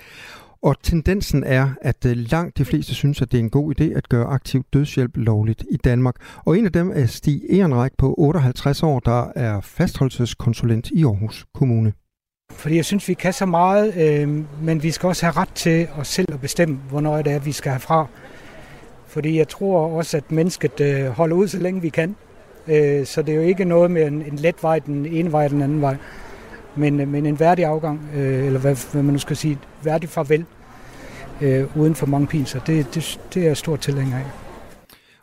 Og 0.67 0.83
tendensen 0.83 1.45
er, 1.45 1.69
at 1.81 2.07
øh, 2.07 2.17
langt 2.17 2.59
de 2.59 2.65
fleste 2.65 2.95
synes, 2.95 3.23
at 3.23 3.33
det 3.33 3.39
er 3.39 3.43
en 3.43 3.51
god 3.51 3.81
idé 3.81 3.85
at 3.85 4.09
gøre 4.09 4.27
aktiv 4.27 4.65
dødshjælp 4.73 5.17
lovligt 5.17 5.65
i 5.71 5.77
Danmark. 5.77 6.15
Og 6.45 6.59
en 6.59 6.67
af 6.67 6.73
dem 6.73 6.93
er 6.95 7.07
Stig 7.07 7.43
Ehrenreich 7.51 7.95
på 7.99 8.15
58 8.19 8.83
år, 8.83 9.01
der 9.01 9.33
er 9.37 9.61
fastholdelseskonsulent 9.61 10.91
i 10.91 11.05
Aarhus 11.05 11.47
Kommune. 11.55 11.93
Fordi 12.53 12.77
jeg 12.77 12.85
synes, 12.85 13.09
vi 13.09 13.15
kan 13.15 13.33
så 13.33 13.47
meget, 13.47 13.97
øh, 13.97 14.45
men 14.63 14.83
vi 14.83 14.91
skal 14.91 15.07
også 15.07 15.27
have 15.27 15.37
ret 15.37 15.53
til 15.55 15.89
os 15.99 16.09
selv 16.09 16.33
at 16.33 16.41
bestemme, 16.41 16.79
hvornår 16.89 17.23
det 17.23 17.33
er, 17.33 17.39
vi 17.39 17.53
skal 17.53 17.71
have 17.71 17.81
fra. 17.81 18.07
Fordi 19.07 19.39
jeg 19.39 19.49
tror 19.49 19.97
også, 19.97 20.17
at 20.17 20.33
mennesket 20.33 20.81
øh, 20.81 21.07
holder 21.07 21.37
ud, 21.37 21.49
så 21.49 21.59
længe 21.59 21.83
vi 21.83 21.89
kan. 21.89 22.17
Øh, 22.69 23.07
så 23.07 23.23
det 23.23 23.33
er 23.33 23.37
jo 23.37 23.43
ikke 23.43 23.65
noget 23.65 23.91
med 23.91 24.07
en, 24.07 24.23
en 24.23 24.37
let 24.37 24.63
vej 24.63 24.79
den 24.79 25.07
ene 25.07 25.33
vej 25.33 25.49
den 25.49 25.63
anden 25.63 25.81
vej. 25.81 25.97
Men, 26.77 27.01
øh, 27.01 27.09
men 27.09 27.27
en 27.27 27.41
værdig 27.41 27.65
afgang, 27.65 28.01
øh, 28.15 28.47
eller 28.47 28.61
hvad, 28.61 28.93
hvad 28.93 29.03
man 29.03 29.13
nu 29.13 29.19
skal 29.19 29.37
sige, 29.37 29.59
værdig 29.83 30.09
farvel, 30.09 30.45
øh, 31.41 31.77
uden 31.77 31.95
for 31.95 32.07
mange 32.07 32.27
pinser. 32.27 32.61
Det, 32.61 32.95
det, 32.95 33.21
det 33.35 33.43
er 33.43 33.47
jeg 33.47 33.57
stor 33.57 33.77
tilhænger 33.77 34.19
af. 34.19 34.25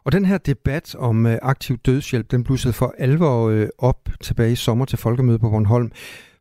Og 0.05 0.11
den 0.11 0.25
her 0.25 0.37
debat 0.37 0.95
om 0.95 1.25
øh, 1.25 1.37
aktiv 1.41 1.77
dødshjælp, 1.77 2.31
den 2.31 2.43
blussede 2.43 2.73
for 2.73 2.95
alvor 2.97 3.49
øh, 3.49 3.67
op 3.77 4.09
tilbage 4.21 4.51
i 4.51 4.55
sommer 4.55 4.85
til 4.85 4.97
folkemødet 4.97 5.41
på 5.41 5.49
Bornholm. 5.49 5.91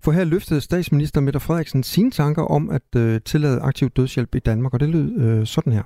For 0.05 0.13
her 0.13 0.25
løftede 0.25 0.61
statsminister 0.61 1.21
Mette 1.21 1.41
Frederiksen 1.41 1.83
sine 1.83 2.11
tanker 2.11 2.43
om 2.43 2.71
at 2.71 2.97
øh, 2.97 3.21
tillade 3.21 3.61
aktiv 3.61 3.91
dødshjælp 3.91 4.35
i 4.35 4.39
Danmark, 4.39 4.75
og 4.75 4.81
det 4.81 4.89
lød 4.89 5.21
øh, 5.21 5.47
sådan 5.47 5.73
her. 5.73 5.83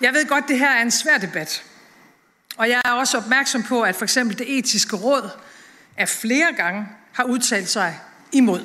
Jeg 0.00 0.12
ved 0.12 0.28
godt, 0.28 0.44
det 0.48 0.58
her 0.58 0.70
er 0.70 0.82
en 0.82 0.90
svær 0.90 1.18
debat. 1.18 1.62
Og 2.58 2.68
jeg 2.68 2.80
er 2.84 2.92
også 2.92 3.18
opmærksom 3.18 3.62
på, 3.62 3.82
at 3.82 3.94
for 3.94 4.04
eksempel 4.04 4.38
det 4.38 4.58
etiske 4.58 4.96
råd 4.96 5.30
af 5.96 6.08
flere 6.08 6.54
gange 6.56 6.86
har 7.12 7.24
udtalt 7.24 7.68
sig 7.68 7.98
imod. 8.32 8.60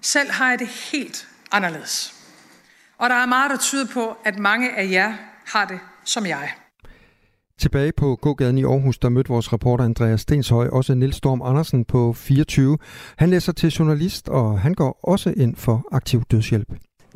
Selv 0.00 0.30
har 0.30 0.50
jeg 0.50 0.58
det 0.58 0.68
helt 0.68 1.28
anderledes. 1.52 2.19
Og 3.00 3.10
der 3.10 3.16
er 3.16 3.26
meget, 3.26 3.50
der 3.50 3.56
tyder 3.56 3.86
på, 3.94 4.16
at 4.24 4.38
mange 4.38 4.78
af 4.78 4.90
jer 4.90 5.12
har 5.46 5.64
det 5.64 5.80
som 6.04 6.26
jeg. 6.26 6.48
Tilbage 7.58 7.92
på 7.92 8.16
gågaden 8.16 8.58
i 8.58 8.64
Aarhus, 8.64 8.98
der 8.98 9.08
mødte 9.08 9.28
vores 9.28 9.52
reporter 9.52 9.84
Andreas 9.84 10.20
Stenshøj 10.20 10.68
også 10.68 10.94
Nils 10.94 11.16
Storm 11.16 11.42
Andersen 11.42 11.84
på 11.84 12.12
24. 12.12 12.78
Han 13.16 13.30
læser 13.30 13.52
til 13.52 13.70
journalist, 13.70 14.28
og 14.28 14.60
han 14.60 14.74
går 14.74 15.00
også 15.02 15.34
ind 15.36 15.56
for 15.56 15.88
aktiv 15.92 16.22
dødshjælp. 16.30 16.68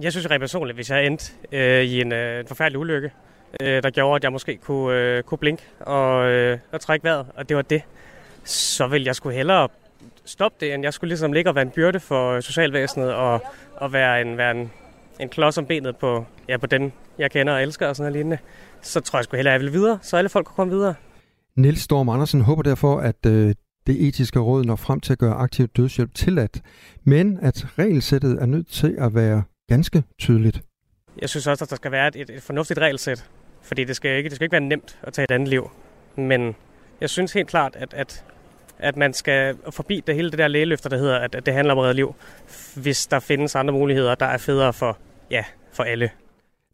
Jeg 0.03 0.13
synes 0.13 0.31
rent 0.31 0.41
personligt, 0.41 0.77
hvis 0.77 0.91
jeg 0.91 1.07
endte 1.07 1.33
øh, 1.53 1.83
i 1.83 2.01
en, 2.01 2.13
øh, 2.13 2.41
en 2.41 2.47
forfærdelig 2.47 2.79
ulykke, 2.79 3.11
øh, 3.61 3.83
der 3.83 3.91
gjorde, 3.91 4.17
at 4.17 4.25
jeg 4.25 4.33
måske 4.33 4.57
kunne, 4.57 4.99
øh, 4.99 5.23
kunne 5.23 5.39
blinke 5.39 5.63
og, 5.81 6.31
øh, 6.31 6.59
og 6.73 6.81
trække 6.81 7.05
vejret, 7.05 7.27
og 7.37 7.49
det 7.49 7.57
var 7.57 7.63
det, 7.63 7.83
så 8.45 8.87
vil 8.87 9.03
jeg 9.05 9.15
skulle 9.15 9.37
hellere 9.37 9.69
stoppe 10.25 10.57
det, 10.61 10.75
end 10.75 10.83
jeg 10.83 10.93
skulle 10.93 11.09
ligesom 11.09 11.33
ligge 11.33 11.51
og 11.51 11.55
være 11.55 11.63
en 11.63 11.71
byrde 11.71 12.01
for 12.01 12.41
socialvæsenet 12.41 13.15
og, 13.15 13.43
og 13.77 13.93
være 13.93 14.21
en, 14.21 14.37
være 14.37 14.51
en 14.51 14.71
en 15.21 15.29
klods 15.29 15.59
om 15.59 15.67
benet 15.67 15.97
på, 15.97 16.25
ja, 16.49 16.57
på 16.57 16.67
den, 16.67 16.93
jeg 17.19 17.31
kender 17.31 17.53
og 17.53 17.63
elsker 17.63 17.87
og 17.87 17.97
sådan 17.97 18.13
noget 18.13 18.17
lignende, 18.17 18.39
så 18.83 19.01
tror 19.01 19.19
jeg 19.19 19.25
sgu 19.25 19.37
hellere, 19.37 19.55
at 19.55 19.61
jeg 19.61 19.65
vil 19.67 19.73
videre, 19.73 19.99
så 20.03 20.17
alle 20.17 20.29
folk 20.29 20.47
kan 20.47 20.55
komme 20.57 20.73
videre. 20.73 20.95
Niels 21.57 21.81
Storm 21.81 22.09
Andersen 22.09 22.41
håber 22.41 22.63
derfor, 22.63 22.99
at 22.99 23.27
øh, 23.27 23.55
det 23.87 24.09
etiske 24.09 24.39
råd 24.39 24.65
når 24.65 24.77
frem 24.77 25.01
til 25.01 25.13
at 25.13 25.19
gøre 25.19 25.35
aktiv 25.35 25.69
dødshjælp 25.69 26.15
tilladt, 26.15 26.63
men 27.05 27.39
at 27.43 27.67
regelsættet 27.79 28.43
er 28.43 28.47
nødt 28.47 28.69
til 28.69 28.97
at 28.99 29.15
være 29.15 29.43
ganske 29.69 30.03
tydeligt. 30.19 30.63
Jeg 31.21 31.29
synes 31.29 31.47
også, 31.47 31.65
at 31.65 31.71
der 31.71 31.77
skal 31.77 31.93
være 31.93 32.17
et, 32.17 32.31
et 32.31 32.43
fornuftigt 32.43 32.81
regelsæt, 32.81 33.31
fordi 33.63 33.85
det 33.85 33.97
skal, 33.97 34.17
ikke, 34.17 34.29
det 34.29 34.37
skal 34.37 34.45
ikke 34.45 34.53
være 34.53 34.61
nemt 34.61 34.99
at 35.03 35.13
tage 35.13 35.25
et 35.25 35.31
andet 35.31 35.49
liv. 35.49 35.71
Men 36.17 36.55
jeg 37.01 37.11
synes 37.11 37.33
helt 37.33 37.49
klart, 37.49 37.77
at, 37.77 37.95
at, 37.95 38.25
at 38.79 38.97
man 38.97 39.13
skal 39.13 39.57
forbi 39.71 40.03
det 40.07 40.15
hele 40.15 40.31
det 40.31 40.39
der 40.39 40.49
lægeløfter, 40.49 40.89
der 40.89 40.99
hedder, 40.99 41.19
at, 41.19 41.35
at 41.35 41.47
det 41.47 41.55
handler 41.55 41.73
om 41.73 41.79
at 41.79 41.85
redde 41.85 41.95
liv, 41.95 42.15
hvis 42.75 43.07
der 43.07 43.21
findes 43.21 43.55
andre 43.55 43.75
muligheder, 43.75 44.15
der 44.15 44.27
er 44.27 44.39
federe 44.39 44.73
for 44.73 44.99
ja, 45.31 45.45
for 45.73 45.83
alle. 45.83 46.11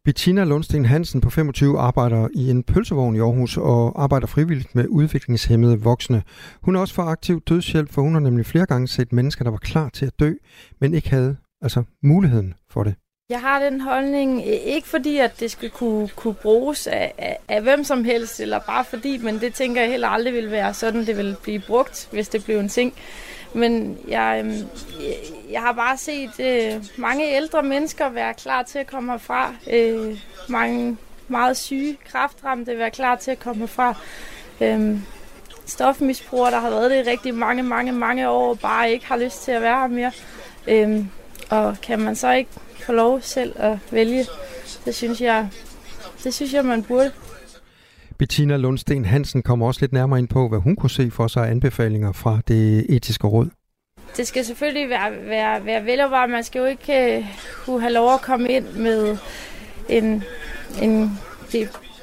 Bettina 0.04 0.44
Lundsten 0.44 0.84
Hansen 0.84 1.20
på 1.20 1.30
25 1.30 1.78
arbejder 1.78 2.28
i 2.34 2.50
en 2.50 2.62
pølsevogn 2.62 3.16
i 3.16 3.18
Aarhus 3.18 3.56
og 3.56 4.02
arbejder 4.02 4.26
frivilligt 4.26 4.74
med 4.74 4.86
udviklingshemmede 4.88 5.80
voksne. 5.80 6.22
Hun 6.62 6.76
er 6.76 6.80
også 6.80 6.94
for 6.94 7.02
aktiv 7.02 7.40
dødshjælp, 7.40 7.92
for 7.92 8.02
hun 8.02 8.12
har 8.12 8.20
nemlig 8.20 8.46
flere 8.46 8.66
gange 8.66 8.88
set 8.88 9.12
mennesker, 9.12 9.44
der 9.44 9.50
var 9.50 9.58
klar 9.58 9.88
til 9.88 10.06
at 10.06 10.20
dø, 10.20 10.32
men 10.80 10.94
ikke 10.94 11.10
havde 11.10 11.36
altså 11.62 11.82
muligheden 12.02 12.54
for 12.70 12.84
det. 12.84 12.94
Jeg 13.30 13.40
har 13.40 13.58
den 13.58 13.80
holdning, 13.80 14.46
ikke 14.46 14.88
fordi, 14.88 15.18
at 15.18 15.40
det 15.40 15.50
skal 15.50 15.70
kunne, 15.70 16.08
kunne 16.08 16.34
bruges 16.34 16.86
af, 16.86 17.14
af, 17.18 17.38
af 17.48 17.62
hvem 17.62 17.84
som 17.84 18.04
helst, 18.04 18.40
eller 18.40 18.58
bare 18.58 18.84
fordi, 18.84 19.18
men 19.18 19.40
det 19.40 19.54
tænker 19.54 19.80
jeg 19.80 19.90
heller 19.90 20.08
aldrig 20.08 20.34
vil 20.34 20.50
være 20.50 20.74
sådan, 20.74 21.06
det 21.06 21.16
vil 21.16 21.36
blive 21.42 21.62
brugt, 21.66 22.08
hvis 22.12 22.28
det 22.28 22.44
blev 22.44 22.58
en 22.58 22.68
ting. 22.68 22.94
Men 23.54 23.82
øhm, 23.82 23.98
jeg, 24.08 24.62
jeg 25.50 25.60
har 25.60 25.72
bare 25.72 25.96
set 25.96 26.40
øh, 26.40 26.84
mange 26.96 27.36
ældre 27.36 27.62
mennesker 27.62 28.08
være 28.08 28.34
klar 28.34 28.62
til 28.62 28.78
at 28.78 28.86
komme 28.86 29.12
herfra. 29.12 29.54
Øh, 29.70 30.18
mange 30.48 30.96
meget 31.28 31.56
syge, 31.56 31.96
kraftramte 32.08 32.78
være 32.78 32.90
klar 32.90 33.16
til 33.16 33.30
at 33.30 33.38
komme 33.38 33.60
herfra. 33.60 33.94
Øh, 34.60 34.98
stofmisbrugere, 35.66 36.50
der 36.50 36.60
har 36.60 36.70
været 36.70 36.90
det 36.90 37.06
i 37.06 37.10
rigtig 37.10 37.34
mange, 37.34 37.62
mange, 37.62 37.92
mange 37.92 38.28
år, 38.28 38.54
bare 38.54 38.92
ikke 38.92 39.06
har 39.06 39.16
lyst 39.16 39.42
til 39.42 39.52
at 39.52 39.62
være 39.62 39.80
her 39.80 39.86
mere. 39.86 40.12
Øh, 40.68 41.04
og 41.50 41.76
kan 41.82 41.98
man 41.98 42.16
så 42.16 42.32
ikke 42.32 42.50
få 42.82 42.92
lov 42.92 43.20
selv 43.20 43.52
at 43.56 43.78
vælge, 43.90 44.26
det 44.84 44.94
synes 44.94 45.20
jeg, 45.20 45.48
det 46.24 46.34
synes 46.34 46.54
jeg, 46.54 46.64
man 46.64 46.82
burde. 46.82 47.12
Bettina 48.18 48.56
Lundsten 48.56 49.04
Hansen 49.04 49.42
kommer 49.42 49.66
også 49.66 49.80
lidt 49.80 49.92
nærmere 49.92 50.18
ind 50.18 50.28
på, 50.28 50.48
hvad 50.48 50.58
hun 50.58 50.76
kunne 50.76 50.90
se 50.90 51.10
for 51.10 51.26
sig 51.26 51.46
af 51.46 51.50
anbefalinger 51.50 52.12
fra 52.12 52.38
det 52.48 52.86
etiske 52.88 53.26
råd. 53.26 53.48
Det 54.16 54.26
skal 54.26 54.44
selvfølgelig 54.44 54.88
være, 54.88 55.12
være, 55.28 55.64
være 55.64 55.84
velovervejet. 55.84 56.30
Man 56.30 56.44
skal 56.44 56.58
jo 56.58 56.64
ikke 56.64 57.18
uh, 57.18 57.24
kunne 57.64 57.80
have 57.80 57.92
lov 57.92 58.14
at 58.14 58.20
komme 58.20 58.48
ind 58.48 58.72
med 58.72 59.16
en, 59.88 60.24
en 60.82 61.18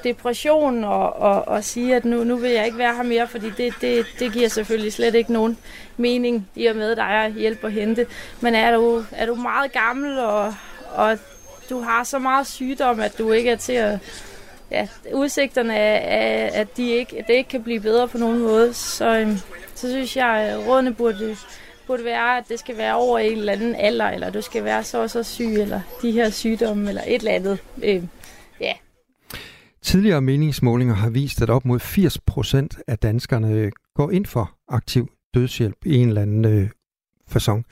depression 0.04 0.84
og, 0.84 1.16
og, 1.16 1.48
og 1.48 1.64
sige, 1.64 1.96
at 1.96 2.04
nu, 2.04 2.24
nu 2.24 2.36
vil 2.36 2.50
jeg 2.50 2.66
ikke 2.66 2.78
være 2.78 2.94
her 2.94 3.02
mere, 3.02 3.28
fordi 3.28 3.50
det, 3.56 3.74
det, 3.80 4.06
det 4.18 4.32
giver 4.32 4.48
selvfølgelig 4.48 4.92
slet 4.92 5.14
ikke 5.14 5.32
nogen 5.32 5.58
mening 5.96 6.48
i 6.54 6.66
og 6.66 6.76
med, 6.76 6.90
at 6.90 6.96
der 6.96 7.02
er 7.02 7.28
hjælp 7.28 7.64
at 7.64 7.72
hente. 7.72 8.06
Men 8.40 8.54
er 8.54 8.76
du, 8.76 9.04
er 9.12 9.26
du 9.26 9.34
meget 9.34 9.72
gammel, 9.72 10.18
og, 10.18 10.54
og 10.94 11.18
du 11.70 11.80
har 11.80 12.04
så 12.04 12.18
meget 12.18 12.46
sygdom, 12.46 13.00
at 13.00 13.18
du 13.18 13.32
ikke 13.32 13.50
er 13.50 13.56
til 13.56 13.72
at 13.72 13.98
ja, 14.70 14.88
udsigterne 15.14 15.74
er, 15.76 16.60
at 16.60 16.76
de 16.76 16.90
ikke, 16.90 17.24
det 17.26 17.34
ikke 17.34 17.50
kan 17.50 17.62
blive 17.62 17.80
bedre 17.80 18.08
på 18.08 18.18
nogen 18.18 18.38
måde, 18.38 18.74
så, 18.74 19.18
øhm, 19.18 19.36
så 19.74 19.90
synes 19.90 20.16
jeg, 20.16 20.28
at 20.28 20.66
rådene 20.66 20.94
burde, 20.94 21.36
burde 21.86 22.04
være, 22.04 22.38
at 22.38 22.44
det 22.48 22.58
skal 22.58 22.76
være 22.76 22.94
over 22.94 23.18
en 23.18 23.38
eller 23.38 23.52
anden 23.52 23.74
alder, 23.74 24.10
eller 24.10 24.30
du 24.30 24.42
skal 24.42 24.64
være 24.64 24.84
så 24.84 25.02
og 25.02 25.10
så 25.10 25.22
syg, 25.22 25.54
eller 25.54 25.80
de 26.02 26.10
her 26.10 26.30
sygdomme, 26.30 26.88
eller 26.88 27.02
et 27.06 27.14
eller 27.14 27.32
andet. 27.32 27.58
Øh, 27.82 28.02
ja. 28.60 28.72
Tidligere 29.82 30.20
meningsmålinger 30.20 30.94
har 30.94 31.10
vist, 31.10 31.42
at 31.42 31.50
op 31.50 31.64
mod 31.64 31.80
80 31.80 32.18
procent 32.18 32.78
af 32.86 32.98
danskerne 32.98 33.70
går 33.94 34.10
ind 34.10 34.26
for 34.26 34.56
aktiv 34.68 35.08
dødshjælp 35.34 35.76
i 35.86 35.96
en 35.96 36.08
eller 36.08 36.22
anden 36.22 36.44
øh, 36.44 36.68
façon. 37.30 37.62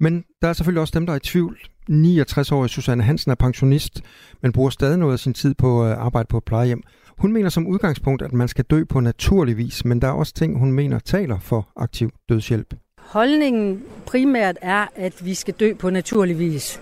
Men 0.00 0.24
der 0.42 0.48
er 0.48 0.52
selvfølgelig 0.52 0.80
også 0.80 0.98
dem, 0.98 1.06
der 1.06 1.12
er 1.12 1.16
i 1.16 1.20
tvivl. 1.20 1.58
69-årige 1.90 2.68
Susanne 2.68 3.02
Hansen 3.02 3.30
er 3.30 3.34
pensionist, 3.34 4.02
men 4.42 4.52
bruger 4.52 4.70
stadig 4.70 4.98
noget 4.98 5.12
af 5.12 5.18
sin 5.18 5.34
tid 5.34 5.54
på 5.54 5.84
at 5.84 5.92
arbejde 5.92 6.26
på 6.26 6.38
et 6.38 6.44
plejehjem. 6.44 6.82
Hun 7.18 7.32
mener 7.32 7.48
som 7.48 7.66
udgangspunkt, 7.66 8.22
at 8.22 8.32
man 8.32 8.48
skal 8.48 8.64
dø 8.64 8.84
på 8.84 9.00
naturlig 9.00 9.56
vis, 9.56 9.84
men 9.84 10.02
der 10.02 10.08
er 10.08 10.12
også 10.12 10.34
ting, 10.34 10.58
hun 10.58 10.72
mener 10.72 10.98
taler 10.98 11.38
for 11.38 11.68
aktiv 11.76 12.10
dødshjælp. 12.28 12.74
Holdningen 12.98 13.82
primært 14.06 14.56
er, 14.62 14.86
at 14.96 15.24
vi 15.24 15.34
skal 15.34 15.54
dø 15.54 15.74
på 15.74 15.90
naturlig 15.90 16.38
vis. 16.38 16.80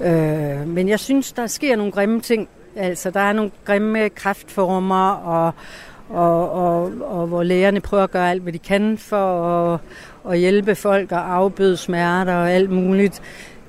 Øh, 0.00 0.68
men 0.68 0.88
jeg 0.88 1.00
synes, 1.00 1.32
der 1.32 1.46
sker 1.46 1.76
nogle 1.76 1.92
grimme 1.92 2.20
ting. 2.20 2.48
Altså, 2.76 3.10
der 3.10 3.20
er 3.20 3.32
nogle 3.32 3.50
grimme 3.64 4.08
kræftformer, 4.08 5.10
og, 5.10 5.52
og, 6.08 6.50
og, 6.50 6.92
og 7.00 7.26
hvor 7.26 7.42
lægerne 7.42 7.80
prøver 7.80 8.04
at 8.04 8.10
gøre 8.10 8.30
alt, 8.30 8.42
hvad 8.42 8.52
de 8.52 8.58
kan 8.58 8.98
for 8.98 9.46
at, 9.74 9.80
at 10.30 10.38
hjælpe 10.38 10.74
folk 10.74 11.12
og 11.12 11.34
afbøde 11.34 11.76
smerter 11.76 12.34
og 12.34 12.50
alt 12.50 12.70
muligt. 12.70 13.22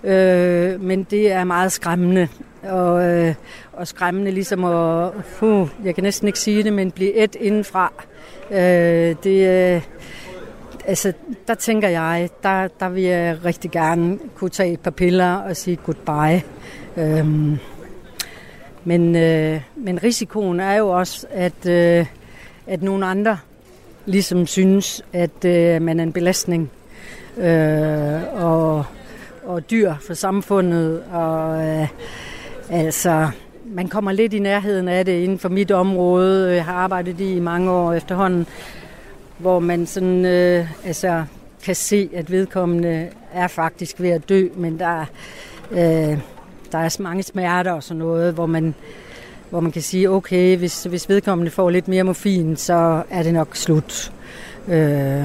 Øh, 0.06 0.82
men 0.82 1.04
det 1.04 1.32
er 1.32 1.44
meget 1.44 1.72
skræmmende. 1.72 2.28
Og, 2.64 3.04
øh, 3.04 3.36
og 3.74 3.88
skræmmende 3.88 4.32
ligesom 4.32 4.64
at, 4.64 5.12
uh, 5.42 5.70
jeg 5.84 5.96
kan 5.96 6.04
næsten 6.04 6.28
ikke 6.28 6.40
sige 6.40 6.64
det, 6.64 6.74
men 6.74 6.92
blive 6.92 7.14
et 7.14 7.36
indenfra. 7.40 7.94
Øh, 8.52 9.16
det, 9.24 9.76
øh, 9.76 9.82
altså, 10.86 11.14
der 11.48 11.56
tænker 11.56 11.88
jeg, 11.88 12.30
der, 12.44 12.68
der 12.68 12.90
vil 12.90 13.04
jeg 13.04 13.46
rigtig 13.46 13.72
gerne 13.72 14.20
kunne 14.36 14.50
tage 14.50 14.74
et 14.74 14.80
par 14.80 14.92
piller 14.92 15.34
og 15.34 15.58
sige 15.58 15.76
goodbye. 15.76 16.44
Øh, 16.98 17.28
men, 18.84 19.16
øh, 19.16 19.62
men 19.76 20.04
risikoen 20.04 20.60
er 20.60 20.74
jo 20.74 20.90
også, 20.90 21.28
at, 21.32 21.66
øh, 21.70 22.06
at 22.68 22.84
nogle 22.84 23.06
andre 23.06 23.38
ligesom 24.06 24.48
synes, 24.48 25.02
at 25.14 25.46
øh, 25.46 25.82
man 25.82 26.00
er 26.00 26.04
en 26.04 26.14
belastning 26.14 26.72
øh, 27.38 28.44
og, 28.44 28.86
og 29.46 29.72
dyr 29.72 29.94
for 30.08 30.14
samfundet. 30.14 31.04
Og 31.12 31.68
øh, 31.68 31.88
altså, 32.70 33.30
man 33.66 33.88
kommer 33.88 34.12
lidt 34.12 34.34
i 34.34 34.40
nærheden 34.40 34.88
af 34.88 35.06
det 35.06 35.24
inden 35.24 35.40
for 35.40 35.50
mit 35.50 35.72
område. 35.72 36.54
Jeg 36.56 36.66
har 36.66 36.74
arbejdet 36.74 37.20
i 37.20 37.40
mange 37.40 37.72
år 37.72 37.94
efterhånden 37.94 38.48
hvor 39.38 39.60
man 39.60 39.86
sådan, 39.86 40.26
øh, 40.26 40.68
altså, 40.86 41.24
kan 41.64 41.76
se, 41.76 42.10
at 42.14 42.32
vedkommende 42.32 43.10
er 43.34 43.48
faktisk 43.48 44.02
ved 44.02 44.10
at 44.10 44.30
dø, 44.30 44.48
men 44.56 44.80
der, 44.80 45.06
øh, 45.72 46.20
der 46.72 46.78
er 46.78 46.90
så 46.90 47.02
mange 47.02 47.24
smerter 47.24 47.72
og 47.72 47.84
sådan 47.84 48.00
noget, 48.00 48.34
hvor 48.34 48.46
man, 48.46 48.76
hvor 49.50 49.60
man 49.60 49.72
kan 49.72 49.82
sige, 49.82 50.10
okay, 50.10 50.58
hvis, 50.58 50.84
hvis 50.84 51.10
vedkommende 51.10 51.52
får 51.52 51.70
lidt 51.70 51.88
mere 51.88 52.04
morfin, 52.04 52.58
så 52.58 53.04
er 53.10 53.24
det 53.24 53.34
nok 53.34 53.56
slut. 53.56 54.14
Øh, 54.68 55.24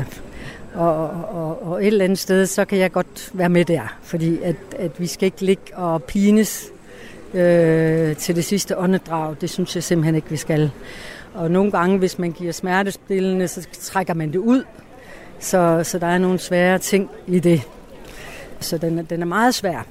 og, 0.75 1.11
og, 1.11 1.67
og 1.67 1.83
et 1.83 1.87
eller 1.87 2.05
andet 2.05 2.19
sted, 2.19 2.47
så 2.47 2.65
kan 2.65 2.79
jeg 2.79 2.93
godt 2.93 3.31
være 3.35 3.49
med 3.49 3.65
der, 3.65 3.99
fordi 4.03 4.39
at, 4.43 4.57
at 4.79 5.01
vi 5.01 5.07
skal 5.07 5.27
ikke 5.27 5.45
ligge 5.45 5.77
og 5.77 6.03
pines 6.03 6.71
øh, 7.35 8.17
til 8.17 8.37
det 8.37 8.45
sidste 8.45 8.79
åndedrag. 8.79 9.37
Det 9.41 9.51
synes 9.51 9.75
jeg 9.75 9.83
simpelthen 9.83 10.15
ikke, 10.15 10.31
vi 10.31 10.37
skal. 10.37 10.71
Og 11.35 11.51
nogle 11.51 11.71
gange, 11.71 11.99
hvis 11.99 12.19
man 12.19 12.33
giver 12.33 12.53
smertestillende, 12.53 13.49
så 13.49 13.69
trækker 13.73 14.15
man 14.15 14.33
det 14.33 14.39
ud. 14.39 14.65
Så, 15.39 15.81
så 15.85 15.99
der 15.99 16.07
er 16.07 16.19
nogle 16.19 16.39
svære 16.39 16.79
ting 16.79 17.11
i 17.27 17.39
det. 17.39 17.63
Så 18.61 18.79
den, 18.79 19.05
den 19.11 19.23
er 19.23 19.27
meget 19.27 19.55
svær. 19.55 19.87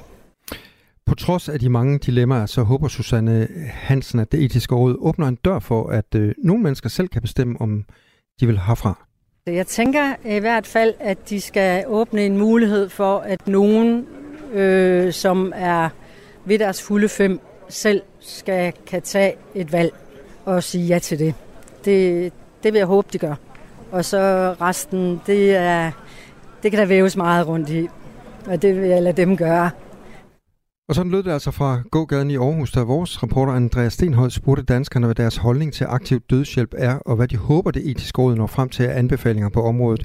På 1.05 1.15
trods 1.15 1.49
af 1.49 1.59
de 1.59 1.69
mange 1.69 1.99
dilemmaer, 1.99 2.45
så 2.45 2.63
håber 2.63 2.87
Susanne 2.87 3.47
Hansen, 3.71 4.19
at 4.19 4.31
det 4.31 4.43
etiske 4.43 4.75
råd 4.75 4.95
åbner 4.99 5.27
en 5.27 5.35
dør 5.35 5.59
for, 5.59 5.89
at 5.89 6.15
øh, 6.15 6.33
nogle 6.43 6.63
mennesker 6.63 6.89
selv 6.89 7.07
kan 7.07 7.21
bestemme, 7.21 7.61
om 7.61 7.83
de 8.39 8.47
vil 8.47 8.59
herfra. 8.59 9.08
Jeg 9.53 9.67
tænker 9.67 10.13
i 10.25 10.39
hvert 10.39 10.67
fald, 10.67 10.93
at 10.99 11.29
de 11.29 11.41
skal 11.41 11.83
åbne 11.87 12.25
en 12.25 12.37
mulighed 12.37 12.89
for, 12.89 13.19
at 13.19 13.47
nogen, 13.47 14.07
øh, 14.53 15.13
som 15.13 15.53
er 15.55 15.89
ved 16.45 16.59
deres 16.59 16.81
fulde 16.81 17.09
fem, 17.09 17.39
selv 17.69 18.01
skal 18.19 18.73
kan 18.87 19.01
tage 19.01 19.35
et 19.55 19.71
valg 19.71 19.93
og 20.45 20.63
sige 20.63 20.85
ja 20.85 20.99
til 20.99 21.19
det. 21.19 21.33
Det, 21.85 22.33
det 22.63 22.73
vil 22.73 22.79
jeg 22.79 22.87
håbe, 22.87 23.07
de 23.13 23.17
gør. 23.17 23.35
Og 23.91 24.05
så 24.05 24.17
resten, 24.61 25.21
det, 25.27 25.55
er, 25.55 25.91
det 26.63 26.71
kan 26.71 26.79
der 26.79 26.85
væves 26.85 27.17
meget 27.17 27.47
rundt 27.47 27.69
i. 27.69 27.87
Og 28.45 28.61
det 28.61 28.81
vil 28.81 28.89
jeg 28.89 29.03
lade 29.03 29.17
dem 29.17 29.37
gøre. 29.37 29.69
Og 30.89 30.95
sådan 30.95 31.11
lød 31.11 31.23
det 31.23 31.31
altså 31.31 31.51
fra 31.51 31.81
gågaden 31.91 32.31
i 32.31 32.35
Aarhus, 32.35 32.71
der 32.71 32.83
vores 32.83 33.23
reporter 33.23 33.53
Andreas 33.53 33.93
Stenhold 33.93 34.31
spurgte 34.31 34.63
danskerne, 34.63 35.07
hvad 35.07 35.15
deres 35.15 35.37
holdning 35.37 35.73
til 35.73 35.85
aktiv 35.89 36.19
dødshjælp 36.29 36.73
er, 36.77 36.95
og 36.95 37.15
hvad 37.15 37.27
de 37.27 37.37
håber, 37.37 37.71
det 37.71 37.89
etiske 37.89 38.21
råd 38.21 38.35
når 38.35 38.47
frem 38.47 38.69
til 38.69 38.83
anbefalinger 38.83 39.49
på 39.49 39.63
området. 39.63 40.03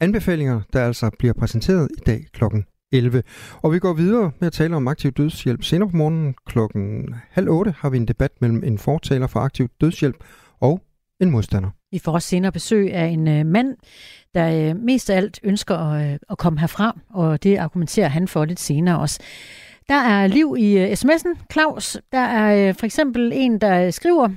Anbefalinger, 0.00 0.60
der 0.72 0.84
altså 0.84 1.10
bliver 1.18 1.34
præsenteret 1.34 1.88
i 1.98 2.00
dag 2.00 2.24
kl. 2.32 2.44
11. 2.92 3.22
Og 3.62 3.72
vi 3.72 3.78
går 3.78 3.92
videre 3.92 4.32
med 4.40 4.46
at 4.46 4.52
tale 4.52 4.76
om 4.76 4.88
aktiv 4.88 5.12
dødshjælp. 5.12 5.62
Senere 5.62 5.90
på 5.90 5.96
morgenen 5.96 6.34
klokken 6.46 7.14
halv 7.30 7.48
otte 7.48 7.74
har 7.78 7.90
vi 7.90 7.96
en 7.96 8.08
debat 8.08 8.30
mellem 8.40 8.64
en 8.64 8.78
fortaler 8.78 9.26
for 9.26 9.40
aktiv 9.40 9.68
dødshjælp 9.80 10.16
og 10.60 10.80
en 11.20 11.30
modstander. 11.30 11.70
Vi 11.90 11.98
får 11.98 12.12
også 12.12 12.28
senere 12.28 12.52
besøg 12.52 12.92
af 12.92 13.06
en 13.06 13.28
øh, 13.28 13.46
mand, 13.46 13.76
der 14.34 14.70
øh, 14.70 14.76
mest 14.76 15.10
af 15.10 15.16
alt 15.16 15.40
ønsker 15.42 15.76
at, 15.76 16.12
øh, 16.12 16.18
at 16.30 16.38
komme 16.38 16.60
herfra, 16.60 16.98
og 17.10 17.42
det 17.42 17.56
argumenterer 17.56 18.08
han 18.08 18.28
for 18.28 18.44
lidt 18.44 18.60
senere 18.60 18.98
også. 18.98 19.20
Der 19.88 19.94
er 19.94 20.26
liv 20.26 20.56
i 20.58 20.78
øh, 20.78 20.92
sms'en. 20.92 21.52
Claus, 21.52 21.98
der 22.12 22.18
er 22.18 22.68
øh, 22.68 22.74
for 22.74 22.86
eksempel 22.86 23.32
en, 23.34 23.60
der 23.60 23.90
skriver, 23.90 24.28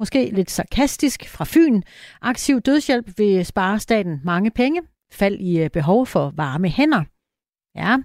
måske 0.00 0.30
lidt 0.32 0.50
sarkastisk, 0.50 1.28
fra 1.28 1.44
Fyn. 1.48 1.82
Aktiv 2.22 2.60
dødshjælp 2.60 3.18
vil 3.18 3.46
spare 3.46 3.80
staten 3.80 4.20
mange 4.24 4.50
penge. 4.50 4.82
Fald 5.12 5.38
i 5.40 5.58
øh, 5.58 5.70
behov 5.70 6.06
for 6.06 6.32
varme 6.36 6.68
hænder. 6.68 7.04
Ja, 7.76 7.96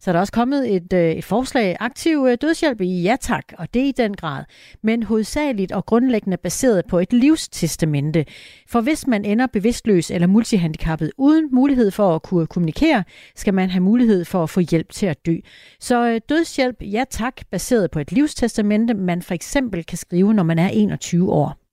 så 0.00 0.10
er 0.10 0.12
der 0.12 0.20
også 0.20 0.32
kommet 0.32 0.74
et, 0.74 0.92
øh, 0.92 1.10
et 1.10 1.24
forslag, 1.24 1.76
aktiv 1.80 2.26
øh, 2.28 2.38
dødshjælp? 2.40 2.80
Ja 2.80 3.16
tak, 3.20 3.44
og 3.58 3.74
det 3.74 3.80
i 3.80 3.92
den 3.96 4.16
grad, 4.16 4.44
men 4.82 5.02
hovedsageligt 5.02 5.72
og 5.72 5.86
grundlæggende 5.86 6.36
baseret 6.36 6.82
på 6.88 6.98
et 6.98 7.12
livstestamente. 7.12 8.24
For 8.68 8.80
hvis 8.80 9.06
man 9.06 9.24
ender 9.24 9.46
bevidstløs 9.46 10.10
eller 10.10 10.26
multihandicappet 10.26 11.12
uden 11.16 11.48
mulighed 11.52 11.90
for 11.90 12.14
at 12.14 12.22
kunne 12.22 12.46
kommunikere, 12.46 13.04
skal 13.36 13.54
man 13.54 13.70
have 13.70 13.82
mulighed 13.82 14.24
for 14.24 14.42
at 14.42 14.50
få 14.50 14.60
hjælp 14.60 14.92
til 14.92 15.06
at 15.06 15.26
dø. 15.26 15.36
Så 15.80 16.08
øh, 16.08 16.20
dødshjælp? 16.28 16.76
Ja 16.80 17.04
tak, 17.10 17.34
baseret 17.50 17.90
på 17.90 17.98
et 17.98 18.12
livstestamente, 18.12 18.94
man 18.94 19.22
for 19.22 19.34
eksempel 19.34 19.84
kan 19.84 19.98
skrive, 19.98 20.34
når 20.34 20.42
man 20.42 20.58
er 20.58 20.68
21 20.68 21.32
år. 21.32 21.67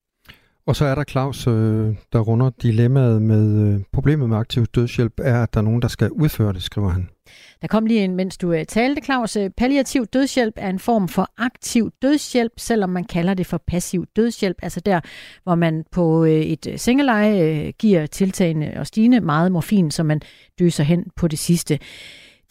Og 0.68 0.76
så 0.76 0.86
er 0.86 0.96
der 0.96 1.04
Claus, 1.04 1.48
øh, 1.48 1.96
der 2.14 2.20
runder 2.20 2.50
dilemmaet 2.62 3.22
med 3.22 3.74
øh, 3.74 3.82
problemet 3.94 4.30
med 4.30 4.38
aktiv 4.38 4.66
dødshjælp, 4.66 5.14
er, 5.18 5.44
at 5.44 5.54
der 5.54 5.60
er 5.60 5.64
nogen, 5.64 5.82
der 5.82 5.88
skal 5.88 6.12
udføre 6.12 6.54
det, 6.54 6.64
skriver 6.64 6.90
han. 6.90 7.10
Der 7.62 7.68
kom 7.68 7.86
lige 7.86 8.04
en, 8.04 8.16
mens 8.16 8.38
du 8.38 8.52
øh, 8.52 8.66
talte, 8.66 9.02
Claus. 9.02 9.36
Øh, 9.36 9.50
palliativ 9.58 10.06
dødshjælp 10.06 10.54
er 10.58 10.70
en 10.70 10.80
form 10.80 11.08
for 11.08 11.30
aktiv 11.38 11.92
dødshjælp, 12.02 12.52
selvom 12.58 12.90
man 12.90 13.04
kalder 13.04 13.34
det 13.34 13.46
for 13.46 13.64
passiv 13.68 14.06
dødshjælp. 14.16 14.58
Altså 14.62 14.80
der, 14.80 15.00
hvor 15.44 15.56
man 15.56 15.84
på 15.92 16.26
øh, 16.26 16.32
et 16.32 16.74
sengeleje 16.78 17.72
giver 17.72 18.06
tiltagende 18.06 18.74
og 18.76 18.88
stigende 18.88 19.20
meget 19.20 19.52
morfin, 19.52 19.92
så 19.92 20.04
man 20.04 20.22
døser 20.60 20.84
hen 20.84 21.06
på 21.16 21.28
det 21.28 21.40
sidste. 21.40 21.80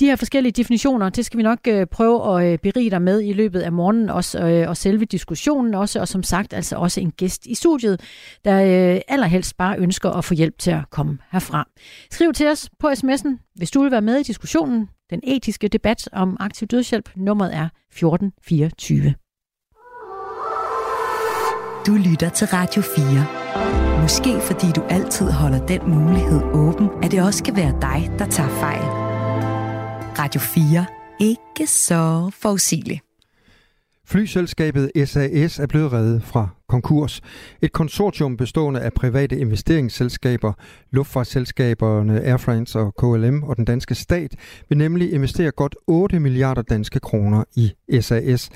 De 0.01 0.07
her 0.07 0.16
forskellige 0.16 0.53
definitioner, 0.53 1.09
det 1.09 1.24
skal 1.24 1.38
vi 1.38 1.42
nok 1.42 1.59
øh, 1.68 1.86
prøve 1.86 2.42
at 2.42 2.53
øh, 2.53 2.59
berige 2.59 2.90
dig 2.90 3.03
med 3.03 3.22
i 3.22 3.32
løbet 3.32 3.61
af 3.61 3.72
morgenen 3.72 4.11
også, 4.11 4.38
øh, 4.38 4.68
og 4.68 4.76
selve 4.76 5.05
diskussionen 5.05 5.74
også, 5.74 6.01
og 6.01 6.09
som 6.09 6.22
sagt 6.22 6.53
altså 6.53 6.76
også 6.76 7.01
en 7.01 7.11
gæst 7.11 7.47
i 7.47 7.55
studiet, 7.55 8.01
der 8.45 8.62
øh, 8.95 9.01
allerhelst 9.09 9.57
bare 9.57 9.78
ønsker 9.78 10.11
at 10.11 10.24
få 10.24 10.34
hjælp 10.34 10.59
til 10.59 10.70
at 10.70 10.90
komme 10.90 11.18
herfra. 11.32 11.68
Skriv 12.11 12.32
til 12.32 12.49
os 12.49 12.70
på 12.78 12.88
sms'en, 12.88 13.53
hvis 13.55 13.70
du 13.70 13.82
vil 13.82 13.90
være 13.90 14.03
med 14.03 14.16
i 14.16 14.22
diskussionen, 14.22 14.88
den 15.11 15.20
etiske 15.22 15.68
debat 15.68 16.09
om 16.12 16.36
aktiv 16.40 16.68
dødshjælp. 16.68 17.11
Nummeret 17.16 17.55
er 17.55 17.68
1424. 17.92 19.14
Du 21.86 21.95
lytter 21.95 22.28
til 22.28 22.47
Radio 22.47 22.82
4. 22.82 24.03
Måske 24.03 24.40
fordi 24.40 24.66
du 24.76 24.82
altid 24.88 25.30
holder 25.30 25.66
den 25.66 25.80
mulighed 25.90 26.42
åben, 26.42 26.88
at 27.03 27.11
det 27.11 27.22
også 27.22 27.45
kan 27.45 27.57
være 27.57 27.74
dig, 27.80 28.18
der 28.18 28.26
tager 28.26 28.49
fejl. 28.49 29.03
Radio 30.18 30.40
4. 30.40 30.86
Ikke 31.20 31.66
så 31.66 32.30
forudsigeligt. 32.42 33.00
Flyselskabet 34.06 34.90
SAS 35.04 35.58
er 35.58 35.66
blevet 35.66 35.92
reddet 35.92 36.22
fra 36.22 36.48
konkurs. 36.68 37.20
Et 37.62 37.72
konsortium 37.72 38.36
bestående 38.36 38.80
af 38.80 38.92
private 38.92 39.38
investeringsselskaber, 39.38 40.52
luftfartsselskaberne 40.90 42.22
Air 42.22 42.36
France 42.36 42.78
og 42.78 42.94
KLM 42.94 43.42
og 43.42 43.56
den 43.56 43.64
danske 43.64 43.94
stat 43.94 44.34
vil 44.68 44.78
nemlig 44.78 45.12
investere 45.12 45.50
godt 45.50 45.76
8 45.86 46.20
milliarder 46.20 46.62
danske 46.62 47.00
kroner 47.00 47.44
i 47.56 47.72
SAS. 48.00 48.50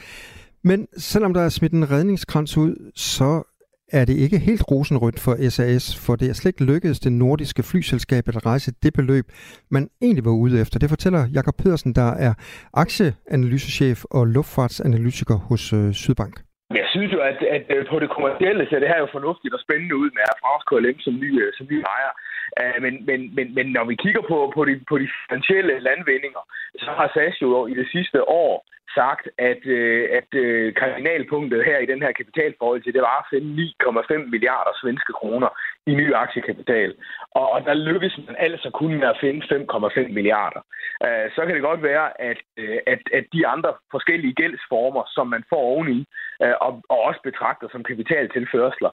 Men 0.64 0.86
selvom 0.96 1.34
der 1.34 1.40
er 1.40 1.48
smidt 1.48 1.72
en 1.72 1.90
redningskrans 1.90 2.56
ud, 2.56 2.90
så 2.94 3.57
er 3.93 4.05
det 4.05 4.16
ikke 4.24 4.39
helt 4.39 4.64
rosenrødt 4.70 5.20
for 5.24 5.34
SAS, 5.55 5.84
for 6.07 6.16
det 6.16 6.28
er 6.28 6.34
slet 6.34 6.53
ikke 6.53 6.72
lykkedes 6.72 7.01
det 7.01 7.12
nordiske 7.12 7.62
flyselskab 7.70 8.24
at 8.28 8.47
rejse 8.47 8.70
det 8.82 8.93
beløb, 8.99 9.24
man 9.70 9.89
egentlig 10.03 10.24
var 10.24 10.36
ude 10.45 10.61
efter. 10.61 10.78
Det 10.78 10.89
fortæller 10.89 11.22
Jakob 11.34 11.55
Pedersen, 11.62 11.93
der 11.95 12.11
er 12.26 12.32
aktieanalysechef 12.74 13.99
og 14.11 14.26
luftfartsanalytiker 14.26 15.36
hos 15.49 15.72
øh, 15.72 15.93
Sydbank. 15.93 16.34
Jeg 16.80 16.86
synes 16.95 17.11
jo, 17.16 17.20
at, 17.30 17.39
at 17.57 17.66
øh, 17.76 17.86
på 17.91 17.97
det 18.03 18.11
kommercielle 18.16 18.62
ser 18.70 18.78
det 18.82 18.89
her 18.93 19.01
jo 19.05 19.09
fornuftigt 19.16 19.55
og 19.57 19.61
spændende 19.66 19.97
ud 20.03 20.09
med 20.16 20.22
Air 20.28 20.39
France 20.43 20.64
KLM 20.68 20.99
som 21.07 21.14
ny, 21.24 21.30
øh, 21.43 21.51
som 21.59 21.66
ny 21.72 21.78
ejer. 21.95 22.12
Øh, 22.61 22.82
men, 22.84 22.94
men, 23.09 23.20
men, 23.36 23.55
men 23.55 23.66
når 23.76 23.84
vi 23.84 23.94
kigger 24.05 24.22
på, 24.30 24.53
på, 24.57 24.64
de, 24.64 24.74
på 24.88 24.99
de 24.99 25.09
finansielle 25.22 25.74
landvindinger, 25.88 26.42
så 26.84 26.90
har 26.99 27.11
SAS 27.14 27.42
jo 27.42 27.66
i 27.66 27.74
det 27.74 27.88
sidste 27.94 28.28
år 28.28 28.55
sagt, 28.94 29.24
at, 29.51 29.62
øh, 29.78 30.03
at 30.18 30.30
øh, 30.44 30.74
kardinalpunktet 30.80 31.64
her 31.68 31.78
i 31.78 31.90
den 31.92 32.01
her 32.05 32.12
kapitalforhold 32.12 32.82
til, 32.82 32.94
det 32.94 33.03
var 33.09 33.18
at 33.18 33.30
finde 33.32 33.49
9,5 33.82 34.30
milliarder 34.34 34.72
svenske 34.82 35.12
kroner 35.20 35.51
i 35.90 35.92
ny 36.01 36.07
aktiekapital. 36.24 36.90
Og, 37.35 37.51
og 37.53 37.64
der 37.64 37.74
lykkes 37.74 38.18
man 38.26 38.37
altså 38.39 38.70
kun 38.70 38.93
med 38.95 39.09
at 39.09 39.20
finde 39.20 39.41
5,5 39.45 40.12
milliarder. 40.12 40.61
Øh, 41.07 41.31
så 41.35 41.41
kan 41.47 41.55
det 41.55 41.62
godt 41.62 41.83
være, 41.83 42.20
at, 42.20 42.39
øh, 42.57 42.79
at, 42.87 43.01
at 43.12 43.24
de 43.33 43.47
andre 43.47 43.72
forskellige 43.91 44.35
gældsformer, 44.35 45.03
som 45.07 45.26
man 45.26 45.45
får 45.51 45.62
oveni, 45.72 45.99
øh, 46.43 46.55
og, 46.61 46.83
og 46.89 46.99
også 47.09 47.20
betragter 47.24 47.68
som 47.72 47.85
kapitaltilførsler, 47.85 48.91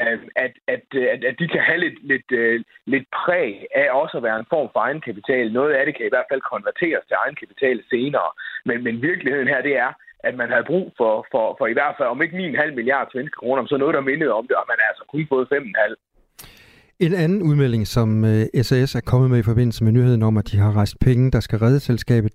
øh, 0.00 0.20
at, 0.36 0.52
at, 0.74 0.84
øh, 0.94 1.06
at, 1.14 1.24
at 1.24 1.36
de 1.38 1.48
kan 1.48 1.60
have 1.60 1.80
lidt, 1.80 1.98
lidt, 2.12 2.30
lidt 2.86 3.06
præg 3.20 3.66
af 3.74 3.88
også 3.90 4.16
at 4.16 4.22
være 4.22 4.38
en 4.38 4.52
form 4.54 4.68
for 4.72 4.80
egenkapital. 4.80 5.52
Noget 5.52 5.72
af 5.72 5.86
det 5.86 5.96
kan 5.96 6.06
i 6.06 6.14
hvert 6.14 6.30
fald 6.30 6.40
konverteres 6.40 7.04
til 7.06 7.16
egenkapital 7.24 7.82
senere. 7.90 8.30
Men, 8.64 8.84
men 8.84 9.02
virkeligheden 9.02 9.48
her, 9.48 9.62
det 9.62 9.76
er, 9.76 9.92
at 10.28 10.34
man 10.34 10.50
havde 10.50 10.70
brug 10.72 10.92
for, 10.96 11.26
for, 11.32 11.44
for 11.58 11.66
i 11.66 11.72
hvert 11.72 11.94
fald, 11.96 12.08
om 12.08 12.22
ikke 12.22 12.36
9,5 12.36 12.70
milliarder 12.78 13.10
svenske 13.10 13.36
kroner, 13.40 13.66
så 13.66 13.76
noget, 13.76 13.94
der 13.94 14.10
mindede 14.10 14.32
om 14.32 14.46
det, 14.48 14.56
og 14.56 14.64
man 14.68 14.78
er 14.82 14.88
altså 14.88 15.04
kun 15.12 15.26
fået 15.28 15.46
5,5. 15.52 16.11
En 17.06 17.14
anden 17.14 17.42
udmelding, 17.42 17.86
som 17.86 18.24
øh, 18.24 18.62
SAS 18.62 18.94
er 18.94 19.00
kommet 19.10 19.30
med 19.30 19.38
i 19.38 19.42
forbindelse 19.42 19.84
med 19.84 19.92
nyheden 19.92 20.22
om, 20.22 20.36
at 20.36 20.46
de 20.52 20.56
har 20.58 20.76
rejst 20.76 20.96
penge, 21.00 21.30
der 21.30 21.40
skal 21.40 21.58
redde 21.58 21.80
selskabet, 21.80 22.32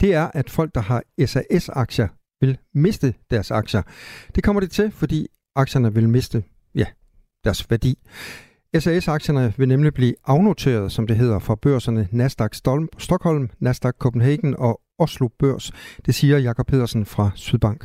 det 0.00 0.14
er, 0.14 0.26
at 0.34 0.50
folk, 0.50 0.70
der 0.74 0.80
har 0.80 1.02
SAS-aktier, 1.26 2.08
vil 2.40 2.58
miste 2.74 3.14
deres 3.30 3.50
aktier. 3.50 3.82
Det 4.34 4.44
kommer 4.44 4.60
det 4.60 4.70
til, 4.70 4.90
fordi 4.90 5.26
aktierne 5.56 5.94
vil 5.94 6.08
miste 6.08 6.38
ja, 6.74 6.86
deres 7.44 7.70
værdi. 7.70 7.94
SAS-aktierne 8.78 9.54
vil 9.58 9.68
nemlig 9.68 9.94
blive 9.94 10.14
afnoteret, 10.26 10.92
som 10.92 11.06
det 11.06 11.16
hedder, 11.16 11.38
fra 11.38 11.56
børserne 11.62 12.08
Nasdaq 12.12 12.52
Stockholm, 12.98 13.48
Nasdaq 13.60 13.94
Copenhagen 13.98 14.54
og 14.58 14.80
Oslo 14.98 15.28
Børs. 15.38 15.66
Det 16.06 16.14
siger 16.14 16.38
Jakob 16.38 16.66
Pedersen 16.66 17.04
fra 17.04 17.30
Sydbank. 17.34 17.80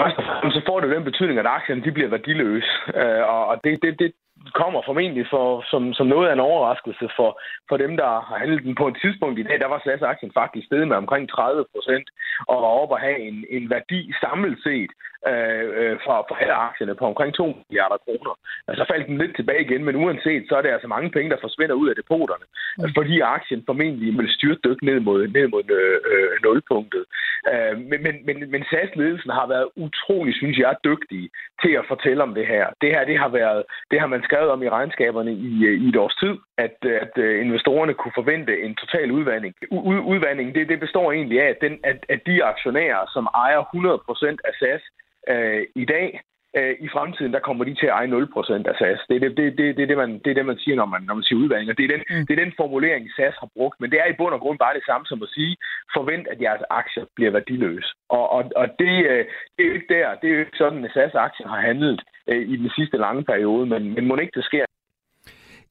Først 0.00 0.16
og 0.20 0.24
fremmest 0.28 0.54
så 0.56 0.62
får 0.68 0.80
det 0.80 0.90
den 0.96 1.04
betydning, 1.04 1.38
at 1.38 1.46
aktierne 1.46 1.84
de 1.84 1.92
bliver 1.92 2.10
værdiløse. 2.10 2.72
Øh, 3.00 3.22
og 3.28 3.60
det, 3.64 3.78
det, 3.82 3.92
det, 3.98 4.12
kommer 4.60 4.80
formentlig 4.86 5.26
for, 5.30 5.64
som, 5.70 5.82
som 5.98 6.06
noget 6.06 6.28
af 6.28 6.32
en 6.32 6.46
overraskelse 6.50 7.06
for, 7.16 7.40
for 7.68 7.76
dem, 7.76 7.96
der 7.96 8.10
har 8.28 8.36
handlet 8.38 8.62
den 8.64 8.74
på 8.74 8.88
et 8.88 8.96
tidspunkt 9.02 9.38
i 9.38 9.42
dag. 9.42 9.60
Der 9.60 9.68
var 9.72 9.80
SAS-aktien 9.84 10.32
faktisk 10.40 10.66
steget 10.66 10.88
med 10.88 10.96
omkring 10.96 11.28
30 11.28 11.64
procent 11.74 12.06
og 12.48 12.56
var 12.62 12.72
oppe 12.80 12.94
at 12.94 13.04
have 13.06 13.18
en, 13.28 13.44
en 13.50 13.70
værdi 13.70 14.12
samlet 14.20 14.58
set 14.66 14.90
øh, 15.30 15.66
øh, 15.80 15.94
for, 16.04 16.16
for 16.28 16.34
alle 16.42 16.54
aktierne 16.68 16.94
på 16.94 17.04
omkring 17.06 17.34
2 17.34 17.46
milliarder 17.68 17.98
kroner. 18.04 18.34
Altså, 18.68 18.84
så 18.84 18.92
faldt 18.92 19.06
den 19.06 19.18
lidt 19.18 19.36
tilbage 19.36 19.64
igen, 19.66 19.84
men 19.84 19.96
uanset, 19.96 20.44
så 20.48 20.54
er 20.56 20.62
det 20.62 20.76
altså 20.76 20.88
mange 20.88 21.10
penge, 21.10 21.30
der 21.30 21.44
forsvinder 21.46 21.74
ud 21.82 21.88
af 21.88 21.96
depoterne, 21.96 22.46
mm. 22.78 22.90
fordi 22.96 23.20
aktien 23.20 23.62
formentlig 23.66 24.18
vil 24.18 24.28
styrtdykke 24.36 24.84
ned 24.84 25.00
mod, 25.00 25.28
ned 25.28 25.46
mod 25.48 25.64
øh, 25.78 25.98
øh, 26.12 26.32
nulpunktet. 26.44 27.04
Øh, 27.52 27.74
men, 27.90 27.98
men, 28.06 28.14
men, 28.26 28.36
men 28.52 28.62
SAS-ledelsen 28.70 29.30
har 29.38 29.46
været 29.54 29.68
utrolig, 29.76 30.34
synes 30.34 30.58
jeg, 30.58 30.76
dygtige 30.84 31.28
til 31.62 31.72
at 31.80 31.88
fortælle 31.88 32.22
om 32.22 32.34
det 32.34 32.46
her. 32.46 32.66
Det 32.82 32.88
her, 32.94 33.04
det 33.04 33.18
har, 33.18 33.28
været, 33.28 33.62
det 33.90 34.00
har 34.00 34.06
man 34.06 34.22
skrevet 34.22 34.50
om 34.50 34.62
i 34.62 34.68
regnskaberne 34.68 35.32
i, 35.32 35.50
i 35.84 35.88
et 35.88 35.96
års 35.96 36.16
tid, 36.22 36.34
at, 36.58 36.76
at 37.04 37.14
investorerne 37.44 37.94
kunne 37.94 38.18
forvente 38.20 38.62
en 38.62 38.74
total 38.74 39.10
udvandring. 39.10 39.54
U- 39.72 40.06
udvandring, 40.12 40.54
det, 40.54 40.68
det 40.68 40.80
består 40.80 41.12
egentlig 41.12 41.42
af, 41.42 41.48
at, 41.48 41.60
den, 41.60 41.78
at, 41.84 41.98
at 42.08 42.20
de 42.26 42.44
aktionærer, 42.44 43.02
som 43.14 43.24
ejer 43.34 43.60
100% 43.60 44.36
af 44.48 44.52
SAS, 44.60 44.82
øh, 45.28 45.62
i 45.82 45.84
dag, 45.84 46.20
øh, 46.58 46.74
i 46.86 46.88
fremtiden, 46.94 47.32
der 47.32 47.46
kommer 47.46 47.64
de 47.64 47.74
til 47.74 47.86
at 47.86 47.96
eje 47.98 48.08
0% 48.08 48.70
af 48.70 48.74
SAS. 48.78 49.00
Det 49.08 49.16
er 49.16 49.22
det, 49.24 49.36
det, 49.36 49.46
det, 49.58 49.76
det, 49.76 49.88
det, 49.90 49.96
man, 50.02 50.10
det, 50.22 50.30
er 50.30 50.38
det, 50.38 50.46
man 50.46 50.58
siger, 50.62 50.76
når 50.76 50.88
man, 50.94 51.02
når 51.08 51.14
man 51.14 51.24
siger 51.24 51.38
udvandring. 51.42 51.70
Og 51.70 51.78
det 51.78 51.84
er, 51.84 51.92
den, 51.96 52.04
mm. 52.10 52.26
det 52.26 52.32
er 52.32 52.44
den 52.44 52.54
formulering, 52.60 53.04
SAS 53.16 53.36
har 53.42 53.50
brugt. 53.56 53.76
Men 53.80 53.90
det 53.90 53.98
er 54.00 54.08
i 54.10 54.18
bund 54.18 54.34
og 54.36 54.40
grund 54.40 54.58
bare 54.58 54.74
det 54.78 54.84
samme 54.90 55.06
som 55.06 55.22
at 55.26 55.30
sige, 55.36 55.56
forvent, 55.96 56.26
at 56.32 56.42
jeres 56.46 56.64
aktier 56.70 57.04
bliver 57.16 57.30
værdiløse. 57.36 57.90
Og, 58.16 58.24
og, 58.36 58.42
og 58.60 58.66
det, 58.82 58.94
øh, 59.12 59.22
det 59.54 59.62
er 59.62 59.68
jo 59.70 59.74
ikke 59.78 59.94
der. 59.96 60.06
Det 60.20 60.26
er 60.28 60.34
jo 60.36 60.40
ikke 60.44 60.62
sådan, 60.62 60.84
at 60.84 60.90
SAS-aktien 60.94 61.48
har 61.54 61.60
handlet 61.68 62.00
øh, 62.30 62.42
i 62.52 62.56
den 62.62 62.70
sidste 62.76 62.96
lange 62.96 63.24
periode. 63.24 63.66
Men, 63.72 63.82
men 63.94 64.06
må 64.06 64.16
ikke 64.16 64.38
det 64.40 64.44
sker. 64.44 64.64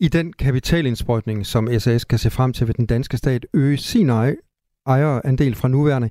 I 0.06 0.08
den 0.08 0.34
kapitalindsprøjtning, 0.34 1.46
som 1.46 1.68
SAS 1.80 2.06
kan 2.06 2.18
se 2.18 2.30
frem 2.38 2.54
til, 2.54 2.68
vil 2.68 2.78
den 2.78 2.86
danske 2.86 3.18
stat 3.18 3.46
øge 3.54 3.78
sin 3.78 4.10
ejerandel 4.88 5.56
fra 5.56 5.68
nuværende 5.68 6.10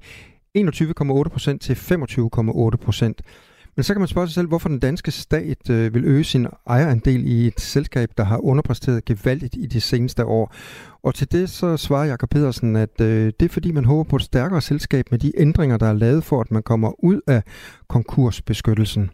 21,8% 0.58 1.58
til 1.58 1.74
25,8%. 1.74 3.50
Men 3.76 3.82
så 3.84 3.94
kan 3.94 4.00
man 4.00 4.08
spørge 4.08 4.26
sig 4.26 4.34
selv, 4.34 4.48
hvorfor 4.48 4.68
den 4.68 4.80
danske 4.80 5.10
stat 5.10 5.62
øh, 5.70 5.94
vil 5.94 6.04
øge 6.04 6.24
sin 6.24 6.46
ejerandel 6.66 7.22
i 7.26 7.46
et 7.46 7.60
selskab, 7.60 8.08
der 8.18 8.24
har 8.24 8.38
underpræsteret 8.50 9.04
gevaldigt 9.04 9.54
i 9.64 9.66
de 9.74 9.80
seneste 9.80 10.24
år. 10.24 10.44
Og 11.06 11.14
til 11.14 11.32
det 11.32 11.48
så 11.48 11.76
svarer 11.76 12.06
Jakob 12.06 12.30
Pedersen, 12.30 12.76
at 12.76 12.96
øh, 13.00 13.26
det 13.38 13.44
er 13.46 13.54
fordi, 13.58 13.72
man 13.72 13.84
håber 13.84 14.04
på 14.10 14.16
et 14.16 14.22
stærkere 14.22 14.60
selskab 14.60 15.04
med 15.10 15.18
de 15.18 15.32
ændringer, 15.44 15.76
der 15.78 15.88
er 15.90 15.98
lavet 16.04 16.22
for, 16.28 16.40
at 16.40 16.50
man 16.50 16.62
kommer 16.62 16.90
ud 17.10 17.20
af 17.36 17.42
konkursbeskyttelsen. 17.88 19.10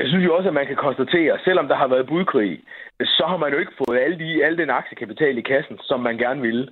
Jeg 0.00 0.06
synes 0.10 0.24
jo 0.24 0.34
også, 0.36 0.48
at 0.48 0.54
man 0.54 0.66
kan 0.66 0.76
konstatere, 0.76 1.32
at 1.34 1.40
selvom 1.44 1.68
der 1.68 1.76
har 1.76 1.88
været 1.88 2.08
budkrig, 2.08 2.60
så 3.16 3.24
har 3.30 3.36
man 3.36 3.52
jo 3.52 3.58
ikke 3.58 3.78
fået 3.82 3.98
alle, 4.04 4.18
de, 4.22 4.44
alle 4.44 4.58
den 4.62 4.70
aktiekapital 4.70 5.38
i 5.38 5.44
kassen, 5.52 5.76
som 5.80 6.00
man 6.00 6.16
gerne 6.18 6.40
ville. 6.40 6.68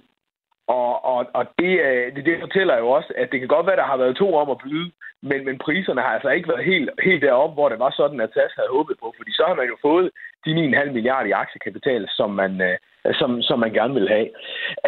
Og, 0.78 1.04
og, 1.12 1.20
og 1.38 1.44
det, 1.58 1.72
øh, 1.86 2.06
det, 2.14 2.22
det 2.28 2.36
fortæller 2.40 2.76
jo 2.78 2.88
også, 2.96 3.10
at 3.16 3.28
det 3.32 3.38
kan 3.40 3.48
godt 3.48 3.66
være, 3.66 3.80
der 3.82 3.90
har 3.92 3.96
været 3.96 4.16
to 4.16 4.34
om 4.34 4.50
at 4.50 4.62
byde, 4.64 4.90
men, 5.22 5.44
men 5.44 5.58
priserne 5.58 6.00
har 6.00 6.12
altså 6.16 6.30
ikke 6.30 6.48
været 6.48 6.64
helt, 6.64 6.90
helt 7.02 7.22
deroppe, 7.22 7.54
hvor 7.54 7.68
det 7.68 7.78
var 7.78 7.90
sådan, 7.90 8.20
at 8.20 8.32
SAS 8.34 8.58
havde 8.58 8.76
håbet 8.76 8.96
på. 9.02 9.14
Fordi 9.16 9.32
så 9.32 9.44
har 9.48 9.54
man 9.54 9.68
jo 9.72 9.76
fået 9.82 10.10
de 10.44 10.50
9,5 10.50 10.90
milliarder 10.92 11.28
i 11.28 11.38
aktiekapital, 11.44 12.08
som 12.18 12.30
man, 12.30 12.60
øh, 12.60 12.76
som, 13.20 13.42
som 13.42 13.58
man 13.58 13.72
gerne 13.72 13.94
vil 13.94 14.08
have. 14.08 14.28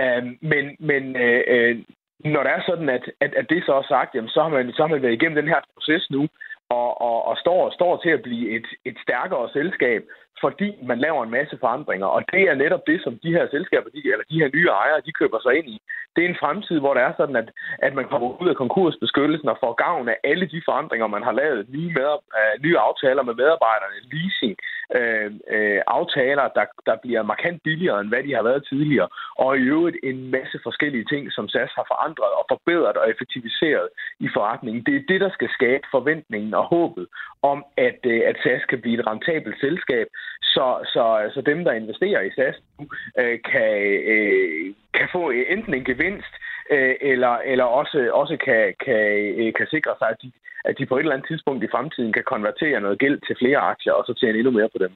Øhm, 0.02 0.38
men 0.40 0.64
men 0.78 1.16
øh, 1.16 1.78
når 2.24 2.42
det 2.42 2.52
er 2.52 2.62
sådan, 2.66 2.88
at, 2.88 3.04
at, 3.20 3.34
at 3.34 3.46
det 3.50 3.62
så 3.66 3.72
er 3.74 3.86
sagt, 3.88 4.14
jamen, 4.14 4.30
så, 4.30 4.42
har 4.42 4.48
man, 4.48 4.72
så 4.72 4.82
har 4.82 4.88
man 4.88 5.02
været 5.02 5.18
igennem 5.18 5.40
den 5.40 5.48
her 5.48 5.60
proces 5.74 6.10
nu, 6.10 6.22
og, 6.70 7.00
og, 7.00 7.18
og 7.28 7.36
står, 7.36 7.70
står 7.70 7.96
til 7.96 8.10
at 8.10 8.22
blive 8.22 8.50
et, 8.56 8.66
et 8.84 8.96
stærkere 9.04 9.48
selskab, 9.52 10.02
fordi 10.40 10.68
man 10.90 10.98
laver 10.98 11.22
en 11.22 11.36
masse 11.38 11.56
forandringer. 11.60 12.06
Og 12.06 12.22
det 12.32 12.42
er 12.50 12.54
netop 12.54 12.82
det, 12.86 12.98
som 13.04 13.18
de 13.22 13.34
her 13.36 13.46
selskaber, 13.50 13.88
de, 13.90 14.00
eller 14.12 14.26
de 14.30 14.40
her 14.40 14.50
nye 14.54 14.68
ejere, 14.68 15.06
de 15.06 15.12
køber 15.20 15.38
sig 15.42 15.54
ind 15.58 15.68
i. 15.68 15.78
Det 16.16 16.24
er 16.24 16.28
en 16.28 16.42
fremtid, 16.42 16.78
hvor 16.80 16.94
det 16.94 17.02
er 17.02 17.12
sådan, 17.16 17.36
at, 17.36 17.48
at 17.78 17.94
man 17.94 18.06
kommer 18.10 18.42
ud 18.42 18.48
af 18.48 18.56
konkursbeskyttelsen 18.56 19.48
og 19.48 19.58
får 19.60 19.72
gavn 19.84 20.08
af 20.08 20.16
alle 20.24 20.46
de 20.46 20.62
forandringer, 20.68 21.06
man 21.06 21.22
har 21.22 21.32
lavet. 21.32 21.68
Nye, 21.68 21.92
med, 21.98 22.06
uh, 22.38 22.54
nye 22.64 22.78
aftaler 22.78 23.22
med 23.22 23.34
medarbejderne, 23.34 23.98
leasing, 24.12 24.54
uh, 24.98 25.28
uh, 25.56 25.80
aftaler, 25.98 26.46
der, 26.58 26.66
der 26.88 26.96
bliver 27.02 27.22
markant 27.22 27.62
billigere, 27.62 28.00
end 28.00 28.08
hvad 28.08 28.22
de 28.22 28.34
har 28.34 28.42
været 28.42 28.66
tidligere. 28.70 29.08
Og 29.36 29.58
i 29.58 29.62
øvrigt 29.74 29.96
en 30.02 30.30
masse 30.30 30.58
forskellige 30.62 31.04
ting, 31.12 31.32
som 31.32 31.48
SAS 31.48 31.72
har 31.78 31.86
forandret 31.92 32.32
og 32.38 32.44
forbedret 32.52 32.96
og 32.96 33.10
effektiviseret 33.10 33.88
i 34.20 34.28
forretningen. 34.36 34.84
Det 34.86 34.94
er 34.96 35.08
det, 35.08 35.20
der 35.20 35.30
skal 35.30 35.50
skabe 35.58 35.86
forventningen 35.90 36.54
og 36.54 36.64
håbet 36.64 37.06
om, 37.42 37.64
at, 37.76 38.00
at 38.30 38.36
SAS 38.42 38.64
kan 38.70 38.80
blive 38.80 38.98
et 39.00 39.06
rentabelt 39.06 39.60
selskab, 39.60 40.06
så, 40.54 40.66
så, 40.94 41.04
så 41.34 41.40
dem, 41.50 41.64
der 41.64 41.72
investerer 41.72 42.20
i 42.20 42.30
SAS 42.36 42.56
nu, 42.78 42.84
øh, 43.20 43.38
kan, 43.52 43.72
øh, 44.14 44.74
kan 44.98 45.08
få 45.12 45.22
enten 45.54 45.74
en 45.74 45.84
gevinst, 45.84 46.34
øh, 46.74 46.94
eller, 47.00 47.34
eller 47.52 47.64
også, 47.64 47.98
også 48.12 48.36
kan, 48.46 48.62
kan, 48.84 49.04
øh, 49.40 49.52
kan 49.58 49.66
sikre 49.74 49.94
sig, 49.98 50.08
at 50.14 50.18
de, 50.22 50.32
at 50.64 50.74
de 50.78 50.86
på 50.86 50.96
et 50.96 51.00
eller 51.00 51.12
andet 51.12 51.28
tidspunkt 51.28 51.64
i 51.64 51.72
fremtiden 51.74 52.12
kan 52.12 52.24
konvertere 52.34 52.80
noget 52.80 52.98
gæld 52.98 53.18
til 53.26 53.36
flere 53.42 53.58
aktier, 53.72 53.92
og 53.92 54.04
så 54.06 54.12
tjene 54.20 54.38
endnu 54.38 54.52
mere 54.58 54.68
på 54.72 54.78
dem. 54.84 54.92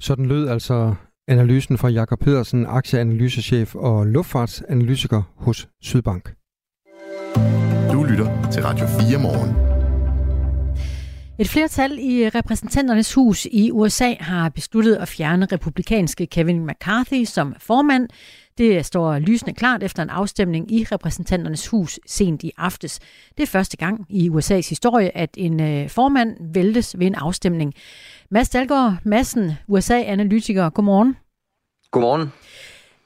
Sådan 0.00 0.26
lød 0.26 0.48
altså 0.48 0.94
analysen 1.28 1.78
fra 1.78 1.88
Jakob 1.88 2.18
Pedersen, 2.18 2.66
aktieanalysechef 2.66 3.74
og 3.74 4.06
luftfartsanalytiker 4.06 5.22
hos 5.44 5.68
Sydbank. 5.82 6.24
Du 7.92 8.04
lytter 8.10 8.28
til 8.52 8.62
Radio 8.62 8.86
4 8.86 9.18
morgen. 9.22 9.65
Et 11.38 11.48
flertal 11.48 11.98
i 11.98 12.28
repræsentanternes 12.28 13.14
hus 13.14 13.46
i 13.50 13.70
USA 13.70 14.14
har 14.20 14.48
besluttet 14.48 14.96
at 14.96 15.08
fjerne 15.08 15.46
republikanske 15.52 16.26
Kevin 16.26 16.66
McCarthy 16.66 17.24
som 17.24 17.54
formand. 17.58 18.08
Det 18.58 18.86
står 18.86 19.18
lysende 19.18 19.54
klart 19.54 19.82
efter 19.82 20.02
en 20.02 20.10
afstemning 20.10 20.72
i 20.72 20.84
repræsentanternes 20.92 21.66
hus 21.68 22.00
sent 22.06 22.42
i 22.42 22.52
aftes. 22.56 23.00
Det 23.36 23.42
er 23.42 23.46
første 23.46 23.76
gang 23.76 24.06
i 24.08 24.30
USA's 24.30 24.68
historie, 24.68 25.16
at 25.16 25.30
en 25.36 25.60
øh, 25.60 25.88
formand 25.90 26.36
væltes 26.54 26.98
ved 26.98 27.06
en 27.06 27.14
afstemning. 27.14 27.74
Mads 28.30 28.48
Dalgaard 28.48 28.96
Madsen, 29.04 29.52
USA-analytiker. 29.68 30.70
Godmorgen. 30.70 31.16
Godmorgen. 31.90 32.32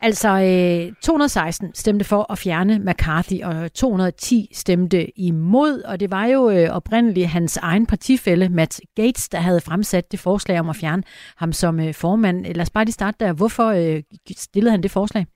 Altså, 0.02 0.28
øh, 0.28 0.92
216 1.02 1.74
stemte 1.74 2.04
for 2.04 2.32
at 2.32 2.38
fjerne 2.38 2.78
McCarthy, 2.78 3.42
og 3.42 3.72
210 3.72 4.48
stemte 4.52 5.18
imod, 5.18 5.82
og 5.82 6.00
det 6.00 6.10
var 6.10 6.26
jo 6.26 6.50
øh, 6.50 6.68
oprindeligt 6.70 7.28
hans 7.28 7.56
egen 7.56 7.86
partifælle, 7.86 8.48
Matt 8.48 8.80
Gates, 8.96 9.28
der 9.28 9.38
havde 9.38 9.60
fremsat 9.60 10.12
det 10.12 10.20
forslag 10.20 10.60
om 10.60 10.68
at 10.68 10.76
fjerne 10.76 11.02
ham 11.36 11.52
som 11.52 11.80
øh, 11.80 11.94
formand. 11.94 12.44
Lad 12.44 12.60
os 12.60 12.70
bare 12.70 12.84
lige 12.84 12.92
starte 12.92 13.16
der. 13.20 13.32
Hvorfor 13.32 13.66
øh, 13.66 14.02
stillede 14.36 14.70
han 14.70 14.82
det 14.82 14.90
forslag? 14.90 15.26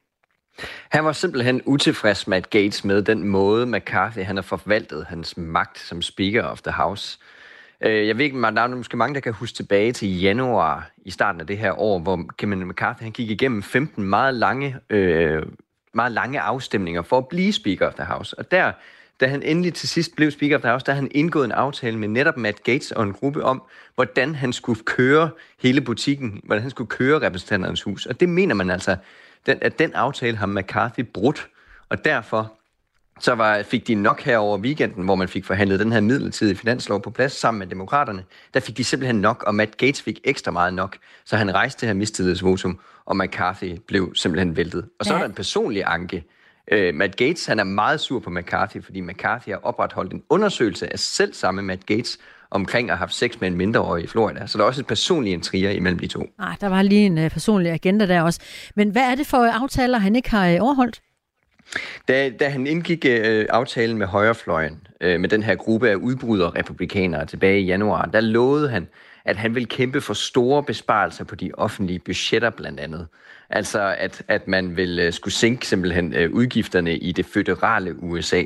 Han 0.90 1.04
var 1.04 1.12
simpelthen 1.12 1.62
utilfreds, 1.66 2.26
Matt 2.26 2.50
Gates, 2.50 2.84
med 2.84 3.02
den 3.02 3.28
måde, 3.28 3.66
McCarthy 3.66 4.18
han 4.18 4.36
har 4.36 4.42
forvaltet 4.42 5.06
hans 5.08 5.36
magt 5.36 5.78
som 5.78 6.02
Speaker 6.02 6.42
of 6.42 6.62
the 6.62 6.72
House. 6.72 7.18
Øh, 7.84 8.06
jeg 8.08 8.18
ved 8.18 8.24
ikke, 8.24 8.42
der 8.42 8.62
er 8.62 8.68
måske 8.68 8.96
mange, 8.96 9.14
der 9.14 9.20
kan 9.20 9.32
huske 9.32 9.56
tilbage 9.56 9.92
til 9.92 10.20
januar 10.20 10.90
i 11.04 11.10
starten 11.10 11.40
af 11.40 11.46
det 11.46 11.58
her 11.58 11.80
år, 11.80 11.98
hvor 11.98 12.24
Kevin 12.38 12.68
McCarthy 12.68 13.02
han 13.02 13.12
gik 13.12 13.30
igennem 13.30 13.62
15 13.62 14.04
meget 14.04 14.34
lange, 14.34 14.76
øh, 14.90 15.42
meget 15.94 16.12
lange 16.12 16.40
afstemninger 16.40 17.02
for 17.02 17.18
at 17.18 17.28
blive 17.28 17.52
Speaker 17.52 17.86
of 17.86 17.94
the 17.94 18.04
House. 18.04 18.38
Og 18.38 18.50
der, 18.50 18.72
da 19.20 19.26
han 19.26 19.42
endelig 19.42 19.74
til 19.74 19.88
sidst 19.88 20.16
blev 20.16 20.30
Speaker 20.30 20.56
of 20.56 20.62
the 20.62 20.70
House, 20.70 20.86
der 20.86 20.92
han 20.92 21.08
indgået 21.10 21.44
en 21.44 21.52
aftale 21.52 21.98
med 21.98 22.08
netop 22.08 22.36
Matt 22.36 22.62
Gates 22.62 22.92
og 22.92 23.02
en 23.02 23.12
gruppe 23.12 23.44
om, 23.44 23.62
hvordan 23.94 24.34
han 24.34 24.52
skulle 24.52 24.80
køre 24.84 25.30
hele 25.62 25.80
butikken, 25.80 26.40
hvordan 26.44 26.62
han 26.62 26.70
skulle 26.70 26.88
køre 26.88 27.26
repræsentanternes 27.26 27.82
hus. 27.82 28.06
Og 28.06 28.20
det 28.20 28.28
mener 28.28 28.54
man 28.54 28.70
altså, 28.70 28.96
at 29.46 29.78
den 29.78 29.92
aftale 29.94 30.36
har 30.36 30.46
McCarthy 30.46 31.00
brudt, 31.00 31.48
og 31.88 32.04
derfor 32.04 32.52
så 33.20 33.34
var, 33.34 33.62
fik 33.62 33.86
de 33.86 33.94
nok 33.94 34.22
her 34.22 34.38
over 34.38 34.58
weekenden, 34.58 35.04
hvor 35.04 35.14
man 35.14 35.28
fik 35.28 35.44
forhandlet 35.44 35.80
den 35.80 35.92
her 35.92 36.00
midlertidige 36.00 36.56
finanslov 36.56 37.02
på 37.02 37.10
plads 37.10 37.32
sammen 37.32 37.58
med 37.58 37.66
demokraterne. 37.66 38.24
Der 38.54 38.60
fik 38.60 38.76
de 38.76 38.84
simpelthen 38.84 39.20
nok, 39.20 39.44
og 39.46 39.54
Matt 39.54 39.76
Gates 39.76 40.02
fik 40.02 40.20
ekstra 40.24 40.50
meget 40.50 40.74
nok. 40.74 40.96
Så 41.24 41.36
han 41.36 41.54
rejste 41.54 41.80
det 41.80 41.88
her 41.88 41.94
mistillidsvotum, 41.94 42.78
og 43.04 43.16
McCarthy 43.16 43.78
blev 43.88 44.14
simpelthen 44.14 44.56
væltet. 44.56 44.88
Og 44.98 45.06
så 45.06 45.12
ja. 45.12 45.18
er 45.18 45.22
der 45.22 45.28
en 45.28 45.34
personlig 45.34 45.82
anke. 45.86 46.24
Uh, 46.72 46.94
Matt 46.94 47.16
Gates 47.16 47.46
han 47.46 47.58
er 47.58 47.64
meget 47.64 48.00
sur 48.00 48.20
på 48.20 48.30
McCarthy, 48.30 48.82
fordi 48.84 49.00
McCarthy 49.00 49.48
har 49.48 49.60
opretholdt 49.62 50.12
en 50.12 50.22
undersøgelse 50.28 50.92
af 50.92 50.98
selv 50.98 51.34
samme 51.34 51.62
Matt 51.62 51.86
Gates 51.86 52.18
omkring 52.50 52.90
at 52.90 52.96
have 52.96 52.98
haft 52.98 53.14
sex 53.14 53.40
med 53.40 53.48
en 53.48 53.56
mindreårig 53.56 54.04
i 54.04 54.06
Florida. 54.06 54.46
Så 54.46 54.58
der 54.58 54.64
er 54.64 54.68
også 54.68 54.80
et 54.80 54.86
personligt 54.86 55.34
intriger 55.34 55.70
imellem 55.70 55.98
de 55.98 56.06
to. 56.06 56.26
Nej, 56.38 56.56
der 56.60 56.68
var 56.68 56.82
lige 56.82 57.06
en 57.06 57.18
uh, 57.18 57.30
personlig 57.30 57.72
agenda 57.72 58.06
der 58.06 58.22
også. 58.22 58.40
Men 58.76 58.90
hvad 58.90 59.02
er 59.02 59.14
det 59.14 59.26
for 59.26 59.62
aftaler, 59.62 59.98
han 59.98 60.16
ikke 60.16 60.30
har 60.30 60.54
uh, 60.54 60.56
overholdt? 60.60 61.00
Da, 62.08 62.30
da 62.30 62.48
han 62.48 62.66
indgik 62.66 63.04
øh, 63.08 63.46
aftalen 63.50 63.98
med 63.98 64.06
højrefløjen, 64.06 64.86
øh, 65.00 65.20
med 65.20 65.28
den 65.28 65.42
her 65.42 65.54
gruppe 65.54 65.90
af 65.90 65.94
udbrydere 65.94 66.50
republikanere 66.50 67.26
tilbage 67.26 67.60
i 67.60 67.64
januar, 67.64 68.04
der 68.04 68.20
lovede 68.20 68.68
han, 68.68 68.88
at 69.24 69.36
han 69.36 69.54
vil 69.54 69.68
kæmpe 69.68 70.00
for 70.00 70.14
store 70.14 70.62
besparelser 70.62 71.24
på 71.24 71.34
de 71.34 71.50
offentlige 71.54 71.98
budgetter 71.98 72.50
blandt 72.50 72.80
andet. 72.80 73.06
Altså 73.50 73.94
at, 73.98 74.22
at 74.28 74.48
man 74.48 74.76
vil 74.76 74.98
øh, 74.98 75.12
skulle 75.12 75.34
sænke 75.34 75.66
simpelthen 75.66 76.14
øh, 76.14 76.32
udgifterne 76.32 76.96
i 76.96 77.12
det 77.12 77.26
føderale 77.26 78.02
USA. 78.02 78.42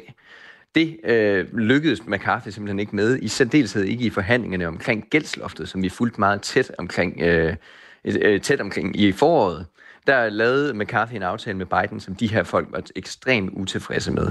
Det 0.74 0.96
øh, 1.04 1.58
lykkedes 1.58 2.06
McCarthy 2.06 2.48
simpelthen 2.48 2.78
ikke 2.78 2.96
med, 2.96 3.18
i 3.22 3.28
særdeleshed 3.28 3.84
ikke 3.84 4.04
i 4.04 4.10
forhandlingerne 4.10 4.66
omkring 4.66 5.04
gældsloftet, 5.10 5.68
som 5.68 5.82
vi 5.82 5.88
fulgte 5.88 6.20
meget 6.20 6.42
tæt 6.42 6.72
omkring, 6.78 7.20
øh, 7.20 7.56
øh, 8.04 8.40
tæt 8.40 8.60
omkring 8.60 9.00
i 9.00 9.12
foråret 9.12 9.66
der 10.08 10.28
lavede 10.30 10.74
McCarthy 10.74 11.14
en 11.14 11.22
aftale 11.22 11.56
med 11.56 11.66
Biden, 11.66 12.00
som 12.00 12.14
de 12.14 12.26
her 12.26 12.42
folk 12.42 12.68
var 12.70 12.82
ekstremt 12.96 13.50
utilfredse 13.52 14.12
med. 14.12 14.30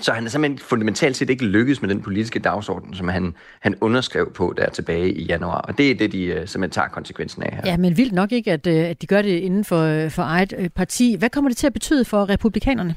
Så 0.00 0.12
han 0.12 0.24
er 0.24 0.28
simpelthen 0.28 0.58
fundamentalt 0.58 1.16
set 1.16 1.30
ikke 1.30 1.44
lykkedes 1.44 1.82
med 1.82 1.88
den 1.90 2.02
politiske 2.02 2.38
dagsorden, 2.38 2.94
som 2.94 3.08
han, 3.08 3.34
han 3.60 3.74
underskrev 3.80 4.32
på 4.32 4.54
der 4.56 4.70
tilbage 4.70 5.12
i 5.12 5.24
januar. 5.24 5.60
Og 5.60 5.78
det 5.78 5.90
er 5.90 5.94
det, 5.94 6.12
de 6.12 6.32
uh, 6.32 6.48
simpelthen 6.48 6.70
tager 6.70 6.88
konsekvensen 6.88 7.42
af 7.42 7.52
her. 7.52 7.62
Ja, 7.64 7.76
men 7.76 7.96
vildt 7.96 8.12
nok 8.12 8.32
ikke, 8.32 8.52
at, 8.52 8.66
øh, 8.66 8.84
at 8.84 9.02
de 9.02 9.06
gør 9.06 9.22
det 9.22 9.38
inden 9.38 9.64
for, 9.64 9.82
øh, 9.82 10.10
for 10.10 10.22
eget 10.22 10.72
parti. 10.76 11.16
Hvad 11.18 11.30
kommer 11.30 11.50
det 11.50 11.56
til 11.56 11.66
at 11.66 11.72
betyde 11.72 12.04
for 12.04 12.28
republikanerne? 12.28 12.94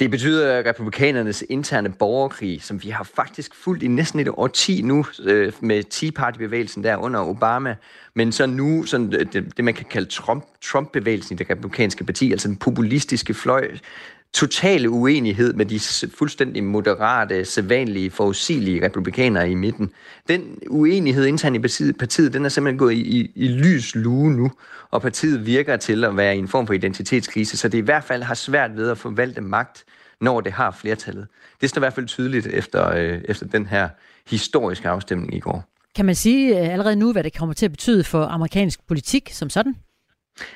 Det 0.00 0.10
betyder 0.10 0.66
republikanernes 0.66 1.44
interne 1.48 1.92
borgerkrig, 1.92 2.62
som 2.62 2.82
vi 2.82 2.88
har 2.88 3.04
faktisk 3.04 3.54
fulgt 3.54 3.82
i 3.82 3.88
næsten 3.88 4.20
et 4.20 4.28
årti 4.28 4.82
nu 4.82 5.04
øh, 5.24 5.52
med 5.60 5.82
Tea 5.82 6.10
Party-bevægelsen 6.10 6.84
der 6.84 6.96
under 6.96 7.20
Obama, 7.20 7.76
men 8.14 8.32
så 8.32 8.46
nu 8.46 8.84
sådan 8.84 9.14
øh, 9.14 9.26
det, 9.32 9.56
det 9.56 9.64
man 9.64 9.74
kan 9.74 9.86
kalde 9.90 10.10
Trump, 10.10 10.44
Trump-bevægelsen 10.62 11.34
i 11.34 11.38
det 11.38 11.50
republikanske 11.50 12.04
parti, 12.04 12.32
altså 12.32 12.48
den 12.48 12.56
populistiske 12.56 13.34
fløj, 13.34 13.70
totale 14.32 14.90
uenighed 14.90 15.52
med 15.52 15.66
de 15.66 15.80
fuldstændig 16.14 16.64
moderate, 16.64 17.44
sædvanlige, 17.44 18.10
forudsigelige 18.10 18.84
republikanere 18.84 19.50
i 19.50 19.54
midten. 19.54 19.90
Den 20.28 20.58
uenighed 20.68 21.26
internt 21.26 21.56
i 21.56 21.58
partiet, 21.58 21.98
partiet 21.98 22.32
den 22.32 22.44
er 22.44 22.48
simpelthen 22.48 22.78
gået 22.78 22.92
i, 22.92 23.20
i, 23.20 23.32
i 23.34 23.48
lys 23.48 23.94
lue 23.94 24.32
nu, 24.32 24.50
og 24.90 25.02
partiet 25.02 25.46
virker 25.46 25.76
til 25.76 26.04
at 26.04 26.16
være 26.16 26.36
i 26.36 26.38
en 26.38 26.48
form 26.48 26.66
for 26.66 26.74
identitetskrise, 26.74 27.56
så 27.56 27.68
det 27.68 27.78
i 27.78 27.80
hvert 27.80 28.04
fald 28.04 28.22
har 28.22 28.34
svært 28.34 28.76
ved 28.76 28.90
at 28.90 28.98
forvalte 28.98 29.40
magt, 29.40 29.84
når 30.20 30.40
det 30.40 30.52
har 30.52 30.70
flertallet. 30.70 31.26
Det 31.60 31.68
står 31.68 31.78
i 31.78 31.82
hvert 31.82 31.94
fald 31.94 32.06
tydeligt 32.06 32.46
efter, 32.46 32.90
øh, 32.90 33.20
efter 33.24 33.46
den 33.46 33.66
her 33.66 33.88
historiske 34.30 34.88
afstemning 34.88 35.34
i 35.34 35.40
går. 35.40 35.64
Kan 35.96 36.06
man 36.06 36.14
sige 36.14 36.60
øh, 36.60 36.72
allerede 36.72 36.96
nu, 36.96 37.12
hvad 37.12 37.24
det 37.24 37.36
kommer 37.38 37.54
til 37.54 37.64
at 37.64 37.70
betyde 37.70 38.04
for 38.04 38.24
amerikansk 38.24 38.80
politik 38.88 39.30
som 39.32 39.50
sådan? 39.50 39.74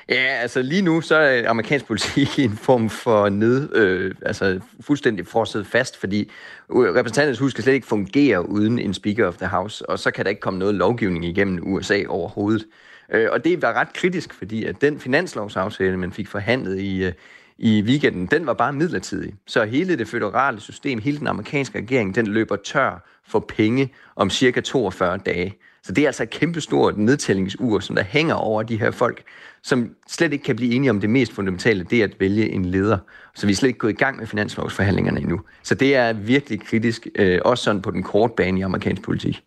Ja, 0.09 0.15
altså 0.15 0.61
lige 0.61 0.81
nu, 0.81 1.01
så 1.01 1.15
er 1.15 1.49
amerikansk 1.49 1.85
politik 1.85 2.39
i 2.39 2.43
en 2.49 2.57
form 2.57 2.89
for 2.89 3.29
ned, 3.29 3.75
øh, 3.75 4.15
altså 4.21 4.59
fuldstændig 4.81 5.27
frosset 5.27 5.67
fast, 5.67 5.97
fordi 5.97 6.31
øh, 6.71 6.77
repræsentanternes 6.77 7.39
hus 7.39 7.53
kan 7.53 7.63
slet 7.63 7.73
ikke 7.73 7.87
fungere 7.87 8.49
uden 8.49 8.79
en 8.79 8.93
Speaker 8.93 9.27
of 9.27 9.37
the 9.37 9.47
House, 9.47 9.89
og 9.89 9.99
så 9.99 10.11
kan 10.11 10.25
der 10.25 10.29
ikke 10.29 10.41
komme 10.41 10.59
noget 10.59 10.75
lovgivning 10.75 11.25
igennem 11.25 11.73
USA 11.73 12.03
overhovedet. 12.07 12.65
Øh, 13.13 13.27
og 13.31 13.43
det 13.43 13.61
var 13.61 13.73
ret 13.73 13.93
kritisk, 13.93 14.33
fordi 14.33 14.65
at 14.65 14.81
den 14.81 14.99
finanslovsaftale, 14.99 15.97
man 15.97 16.11
fik 16.11 16.27
forhandlet 16.27 16.79
i, 16.79 17.03
øh, 17.03 17.13
i 17.57 17.81
weekenden, 17.81 18.25
den 18.25 18.45
var 18.45 18.53
bare 18.53 18.73
midlertidig. 18.73 19.33
Så 19.47 19.65
hele 19.65 19.97
det 19.97 20.07
føderale 20.07 20.59
system, 20.59 20.99
hele 20.99 21.19
den 21.19 21.27
amerikanske 21.27 21.77
regering, 21.77 22.15
den 22.15 22.27
løber 22.27 22.55
tør 22.55 23.09
for 23.27 23.39
penge 23.39 23.93
om 24.15 24.29
cirka 24.29 24.61
42 24.61 25.17
dage. 25.17 25.57
Så 25.85 25.91
det 25.91 26.01
er 26.01 26.07
altså 26.07 26.23
et 26.23 26.29
kæmpestort 26.29 26.97
nedtællingsur, 26.97 27.79
som 27.79 27.95
der 27.95 28.03
hænger 28.03 28.33
over 28.33 28.63
de 28.63 28.79
her 28.79 28.91
folk, 28.91 29.23
som 29.63 29.89
slet 30.07 30.33
ikke 30.33 30.43
kan 30.43 30.55
blive 30.55 30.73
enige 30.73 30.89
om 30.89 31.01
det 31.01 31.09
mest 31.09 31.31
fundamentale, 31.31 31.83
det 31.83 31.99
er 31.99 32.03
at 32.03 32.19
vælge 32.19 32.49
en 32.49 32.65
leder. 32.65 32.97
Så 33.35 33.45
vi 33.45 33.51
er 33.51 33.55
slet 33.55 33.67
ikke 33.67 33.79
gået 33.79 33.91
i 33.91 33.95
gang 33.95 34.17
med 34.17 34.27
finanslovsforhandlingerne 34.27 35.19
endnu. 35.19 35.41
Så 35.63 35.75
det 35.75 35.95
er 35.95 36.13
virkelig 36.13 36.61
kritisk, 36.61 37.07
øh, 37.15 37.39
også 37.45 37.63
sådan 37.63 37.81
på 37.81 37.91
den 37.91 38.03
korte 38.03 38.33
bane 38.37 38.59
i 38.59 38.61
amerikansk 38.61 39.01
politik. 39.01 39.43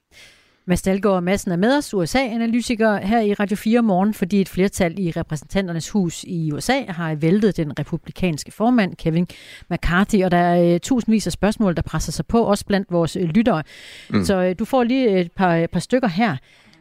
Mads 0.68 0.82
Dahlgaard 0.82 1.22
Madsen 1.22 1.52
er 1.52 1.56
med 1.56 1.76
os, 1.76 1.94
USA-analytiker 1.94 2.96
her 2.96 3.20
i 3.20 3.34
Radio 3.34 3.56
4 3.56 3.82
morgen, 3.82 4.14
fordi 4.14 4.40
et 4.40 4.48
flertal 4.48 4.98
i 4.98 5.10
repræsentanternes 5.10 5.90
hus 5.90 6.24
i 6.24 6.52
USA 6.52 6.84
har 6.88 7.14
væltet 7.14 7.56
den 7.56 7.78
republikanske 7.78 8.52
formand, 8.52 8.96
Kevin 8.96 9.26
McCarthy, 9.70 10.24
og 10.24 10.30
der 10.30 10.36
er 10.36 10.74
uh, 10.74 10.80
tusindvis 10.80 11.26
af 11.26 11.32
spørgsmål, 11.32 11.76
der 11.76 11.82
presser 11.82 12.12
sig 12.12 12.26
på, 12.26 12.42
også 12.42 12.66
blandt 12.66 12.92
vores 12.92 13.16
uh, 13.16 13.22
lyttere. 13.22 13.62
Mm. 14.10 14.24
Så 14.24 14.46
uh, 14.46 14.52
du 14.58 14.64
får 14.64 14.84
lige 14.84 15.20
et 15.20 15.32
par, 15.32 15.66
par 15.72 15.80
stykker 15.80 16.08
her. 16.08 16.36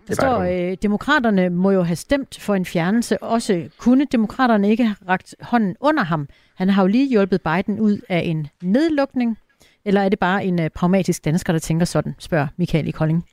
Der 0.08 0.14
står, 0.14 0.40
øh, 0.42 0.78
demokraterne 0.82 1.50
må 1.50 1.72
jo 1.72 1.84
have 1.84 1.96
stemt 1.96 2.40
for 2.40 2.56
en 2.56 2.66
fjernelse. 2.66 3.24
Også 3.24 3.70
kunne 3.78 4.06
demokraterne 4.12 4.70
ikke 4.70 4.86
have 4.86 4.96
ragt 5.10 5.36
hånden 5.42 5.76
under 5.80 6.04
ham. 6.04 6.28
Han 6.56 6.70
har 6.70 6.84
jo 6.84 6.88
lige 6.88 7.10
hjulpet 7.10 7.42
Biden 7.42 7.80
ud 7.80 8.00
af 8.10 8.22
en 8.26 8.48
nedlukning. 8.62 9.38
Eller 9.86 10.02
er 10.02 10.10
det 10.10 10.20
bare 10.20 10.46
en 10.46 10.62
øh, 10.62 10.70
pragmatisk 10.70 11.26
dansker, 11.26 11.54
der 11.54 11.60
tænker 11.60 11.86
sådan, 11.86 12.16
spørger 12.20 12.48
Michael 12.58 12.88
i 12.88 12.92
Kolding. 12.92 13.26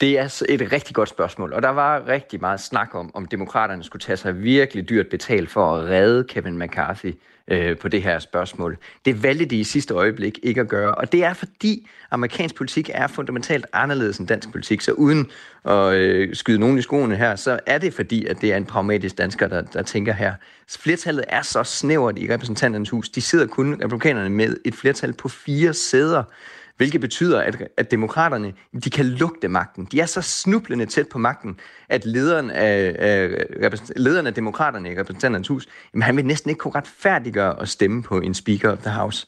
Det 0.00 0.18
er 0.18 0.42
et 0.48 0.72
rigtig 0.72 0.94
godt 0.94 1.08
spørgsmål, 1.08 1.52
og 1.52 1.62
der 1.62 1.68
var 1.68 2.08
rigtig 2.08 2.40
meget 2.40 2.60
snak 2.60 2.94
om, 2.94 3.10
om 3.14 3.26
demokraterne 3.26 3.84
skulle 3.84 4.02
tage 4.02 4.16
sig 4.16 4.42
virkelig 4.42 4.88
dyrt 4.88 5.06
betalt 5.10 5.50
for 5.50 5.76
at 5.76 5.84
redde 5.84 6.24
Kevin 6.24 6.58
McCarthy 6.58 7.14
øh, 7.48 7.78
på 7.78 7.88
det 7.88 8.02
her 8.02 8.18
spørgsmål. 8.18 8.78
Det 9.04 9.22
valgte 9.22 9.44
de 9.44 9.60
i 9.60 9.64
sidste 9.64 9.94
øjeblik 9.94 10.38
ikke 10.42 10.60
at 10.60 10.68
gøre, 10.68 10.94
og 10.94 11.12
det 11.12 11.24
er 11.24 11.32
fordi 11.34 11.88
amerikansk 12.10 12.54
politik 12.54 12.90
er 12.94 13.06
fundamentalt 13.06 13.66
anderledes 13.72 14.18
end 14.18 14.28
dansk 14.28 14.52
politik, 14.52 14.80
så 14.80 14.92
uden 14.92 15.30
at 15.64 15.92
øh, 15.92 16.34
skyde 16.34 16.58
nogen 16.58 16.78
i 16.78 16.82
skoene 16.82 17.16
her, 17.16 17.36
så 17.36 17.60
er 17.66 17.78
det 17.78 17.94
fordi, 17.94 18.26
at 18.26 18.40
det 18.40 18.52
er 18.52 18.56
en 18.56 18.64
pragmatisk 18.64 19.18
dansker, 19.18 19.48
der, 19.48 19.62
der 19.62 19.82
tænker 19.82 20.12
her. 20.12 20.34
Flertallet 20.68 21.24
er 21.28 21.42
så 21.42 21.64
snævert 21.64 22.18
i 22.18 22.32
repræsentanternes 22.32 22.90
hus. 22.90 23.08
De 23.08 23.20
sidder 23.20 23.46
kun, 23.46 23.80
republikanerne, 23.84 24.30
med 24.30 24.56
et 24.64 24.74
flertal 24.74 25.12
på 25.12 25.28
fire 25.28 25.74
sæder 25.74 26.22
hvilket 26.78 27.00
betyder, 27.00 27.40
at, 27.40 27.68
at 27.76 27.90
demokraterne 27.90 28.52
de 28.84 28.90
kan 28.90 29.06
lugte 29.06 29.48
magten. 29.48 29.88
De 29.92 30.00
er 30.00 30.06
så 30.06 30.22
snublende 30.22 30.86
tæt 30.86 31.08
på 31.08 31.18
magten, 31.18 31.60
at 31.88 32.06
lederen 32.06 32.50
af, 32.50 32.96
af, 32.98 33.72
lederen 33.96 34.26
af 34.26 34.34
demokraterne 34.34 34.92
i 34.92 34.98
repræsentanternes 34.98 35.48
hus, 35.48 35.68
jamen, 35.94 36.02
han 36.02 36.16
vil 36.16 36.26
næsten 36.26 36.50
ikke 36.50 36.58
kunne 36.58 36.74
retfærdiggøre 36.74 37.62
at 37.62 37.68
stemme 37.68 38.02
på 38.02 38.20
en 38.20 38.34
speaker 38.34 38.72
of 38.72 38.78
the 38.78 38.90
house. 38.90 39.26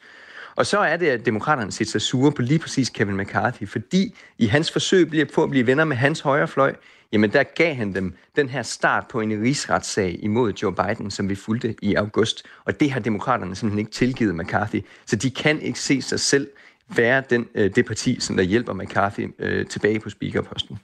Og 0.56 0.66
så 0.66 0.78
er 0.78 0.96
det, 0.96 1.06
at 1.06 1.26
demokraterne 1.26 1.72
sætter 1.72 1.90
sig 1.90 2.00
sure 2.00 2.32
på 2.32 2.42
lige 2.42 2.58
præcis 2.58 2.90
Kevin 2.90 3.16
McCarthy, 3.16 3.68
fordi 3.68 4.14
i 4.38 4.46
hans 4.46 4.72
forsøg 4.72 5.28
på 5.34 5.42
at 5.42 5.50
blive 5.50 5.66
venner 5.66 5.84
med 5.84 5.96
hans 5.96 6.20
højrefløj, 6.20 6.74
jamen 7.12 7.32
der 7.32 7.42
gav 7.42 7.74
han 7.74 7.94
dem 7.94 8.14
den 8.36 8.48
her 8.48 8.62
start 8.62 9.04
på 9.10 9.20
en 9.20 9.42
rigsretssag 9.42 10.18
imod 10.22 10.52
Joe 10.52 10.74
Biden, 10.74 11.10
som 11.10 11.28
vi 11.28 11.34
fulgte 11.34 11.74
i 11.82 11.94
august. 11.94 12.42
Og 12.64 12.80
det 12.80 12.90
har 12.90 13.00
demokraterne 13.00 13.56
simpelthen 13.56 13.78
ikke 13.78 13.90
tilgivet 13.90 14.34
McCarthy. 14.34 14.80
Så 15.06 15.16
de 15.16 15.30
kan 15.30 15.60
ikke 15.60 15.80
se 15.80 16.02
sig 16.02 16.20
selv 16.20 16.48
være 16.96 17.22
den, 17.30 17.46
øh, 17.54 17.70
det 17.74 17.86
parti, 17.86 18.20
som 18.20 18.36
der 18.36 18.42
hjælper 18.42 18.72
McCarthy 18.72 19.28
øh, 19.38 19.66
tilbage 19.66 20.00
på 20.00 20.10
speakerposten. 20.10 20.78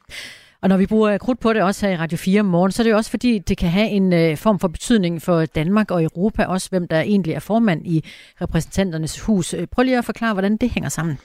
Og 0.61 0.68
når 0.68 0.76
vi 0.76 0.86
bruger 0.86 1.18
krudt 1.18 1.40
på 1.40 1.52
det 1.52 1.62
også 1.62 1.86
her 1.86 1.92
i 1.92 1.96
Radio 1.96 2.18
4 2.18 2.40
om 2.40 2.46
morgen, 2.46 2.72
så 2.72 2.82
er 2.82 2.84
det 2.84 2.90
jo 2.90 2.96
også 2.96 3.11
fordi, 3.11 3.38
det 3.38 3.59
kan 3.59 3.68
have 3.68 3.88
en 3.88 4.12
øh, 4.12 4.36
form 4.36 4.59
for 4.59 4.68
betydning 4.68 5.22
for 5.22 5.44
Danmark 5.44 5.90
og 5.90 6.02
Europa, 6.02 6.44
også 6.44 6.70
hvem 6.70 6.88
der 6.88 7.00
egentlig 7.00 7.34
er 7.34 7.40
formand 7.40 7.86
i 7.86 8.04
repræsentanternes 8.42 9.20
hus. 9.20 9.54
Øh, 9.54 9.66
prøv 9.66 9.82
lige 9.82 9.98
at 9.98 10.04
forklare, 10.04 10.32
hvordan 10.32 10.57
det 10.57 10.70
hænger 10.70 10.88
sammen. 10.88 11.18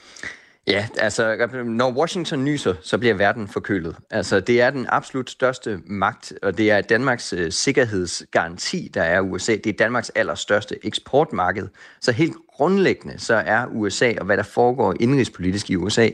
Ja, 0.67 0.87
altså 0.97 1.47
når 1.65 1.91
Washington 1.91 2.43
nyser, 2.43 2.73
så 2.81 2.97
bliver 2.97 3.13
verden 3.13 3.47
forkølet. 3.47 3.95
Altså 4.09 4.39
det 4.39 4.61
er 4.61 4.69
den 4.69 4.85
absolut 4.89 5.29
største 5.29 5.79
magt, 5.85 6.33
og 6.41 6.57
det 6.57 6.71
er 6.71 6.81
Danmarks 6.81 7.33
øh, 7.33 7.51
sikkerhedsgaranti, 7.51 8.91
der 8.93 9.01
er 9.01 9.21
USA. 9.21 9.51
Det 9.51 9.67
er 9.67 9.73
Danmarks 9.73 10.09
allerstørste 10.09 10.85
eksportmarked. 10.85 11.67
Så 12.01 12.11
helt 12.11 12.35
grundlæggende 12.53 13.19
så 13.19 13.35
er 13.35 13.65
USA 13.65 14.13
og 14.19 14.25
hvad 14.25 14.37
der 14.37 14.43
foregår 14.43 14.95
indrigspolitisk 14.99 15.69
i 15.69 15.75
USA 15.75 16.09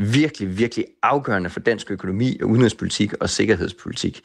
virkelig, 0.00 0.58
virkelig 0.58 0.84
afgørende 1.02 1.50
for 1.50 1.60
dansk 1.60 1.90
økonomi 1.90 2.38
og 2.42 2.48
udenrigspolitik 2.48 3.12
og 3.12 3.30
sikkerhedspolitik. 3.30 4.20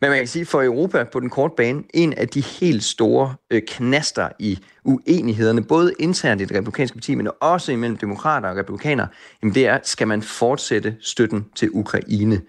Men 0.00 0.10
man 0.10 0.18
kan 0.18 0.26
sige 0.26 0.46
for 0.46 0.62
Europa 0.62 1.04
på 1.04 1.20
den 1.20 1.30
korte 1.30 1.54
bane, 1.56 1.82
en 1.94 2.12
af 2.12 2.28
de 2.28 2.40
helt 2.40 2.84
store 2.84 3.34
øh, 3.50 3.62
knaster 3.68 4.28
i 4.38 4.58
uenighederne, 4.84 5.64
både 5.64 5.92
internt 5.98 6.40
i 6.40 6.44
det 6.44 6.56
republikanske 6.56 6.96
parti, 6.96 7.14
men 7.14 7.28
også 7.40 7.72
imellem 7.72 7.96
demokrater 7.96 8.48
og 8.48 8.56
republikanere, 8.56 9.08
jamen 9.42 9.54
det 9.54 9.66
er, 9.66 9.78
skal 9.82 10.08
man 10.08 10.22
fortsætte 10.22 10.96
støtten 11.00 11.46
til 11.54 11.70
Ukraine? 11.72 12.40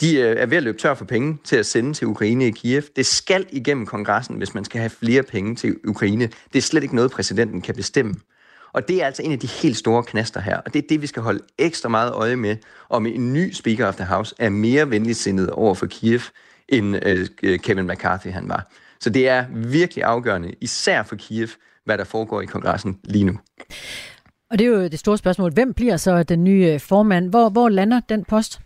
De 0.00 0.16
øh, 0.16 0.36
er 0.36 0.46
ved 0.46 0.56
at 0.56 0.62
løbe 0.62 0.78
tør 0.78 0.94
for 0.94 1.04
penge 1.04 1.38
til 1.44 1.56
at 1.56 1.66
sende 1.66 1.92
til 1.92 2.06
Ukraine 2.06 2.46
i 2.46 2.50
Kiev. 2.50 2.82
Det 2.96 3.06
skal 3.06 3.46
igennem 3.50 3.86
kongressen, 3.86 4.36
hvis 4.36 4.54
man 4.54 4.64
skal 4.64 4.80
have 4.80 4.90
flere 4.90 5.22
penge 5.22 5.54
til 5.54 5.76
Ukraine. 5.84 6.26
Det 6.52 6.58
er 6.58 6.62
slet 6.62 6.82
ikke 6.82 6.96
noget, 6.96 7.10
præsidenten 7.10 7.60
kan 7.60 7.74
bestemme. 7.74 8.14
Og 8.78 8.88
det 8.88 9.02
er 9.02 9.06
altså 9.06 9.22
en 9.22 9.32
af 9.32 9.38
de 9.38 9.46
helt 9.46 9.76
store 9.76 10.02
knaster 10.02 10.40
her, 10.40 10.56
og 10.56 10.74
det 10.74 10.84
er 10.84 10.86
det, 10.88 11.02
vi 11.02 11.06
skal 11.06 11.22
holde 11.22 11.40
ekstra 11.58 11.88
meget 11.88 12.12
øje 12.12 12.36
med, 12.36 12.56
om 12.88 13.06
en 13.06 13.32
ny 13.32 13.52
Speaker 13.52 13.86
of 13.86 13.96
the 13.96 14.04
House 14.04 14.34
er 14.38 14.48
mere 14.48 14.90
venligsindet 14.90 15.50
over 15.50 15.74
for 15.74 15.86
Kiev, 15.86 16.20
end 16.68 16.96
øh, 17.42 17.58
Kevin 17.58 17.86
McCarthy 17.86 18.26
han 18.26 18.48
var. 18.48 18.70
Så 19.00 19.10
det 19.10 19.28
er 19.28 19.44
virkelig 19.54 20.04
afgørende, 20.04 20.54
især 20.60 21.02
for 21.02 21.16
Kiev, 21.16 21.48
hvad 21.84 21.98
der 21.98 22.04
foregår 22.04 22.40
i 22.40 22.46
kongressen 22.46 22.98
lige 23.04 23.24
nu. 23.24 23.38
Og 24.50 24.58
det 24.58 24.64
er 24.64 24.68
jo 24.68 24.88
det 24.88 24.98
store 24.98 25.18
spørgsmål. 25.18 25.52
Hvem 25.52 25.74
bliver 25.74 25.96
så 25.96 26.22
den 26.22 26.44
nye 26.44 26.70
øh, 26.72 26.80
formand? 26.80 27.30
Hvor, 27.30 27.48
hvor 27.48 27.68
lander 27.68 28.00
den 28.08 28.24
post? 28.24 28.60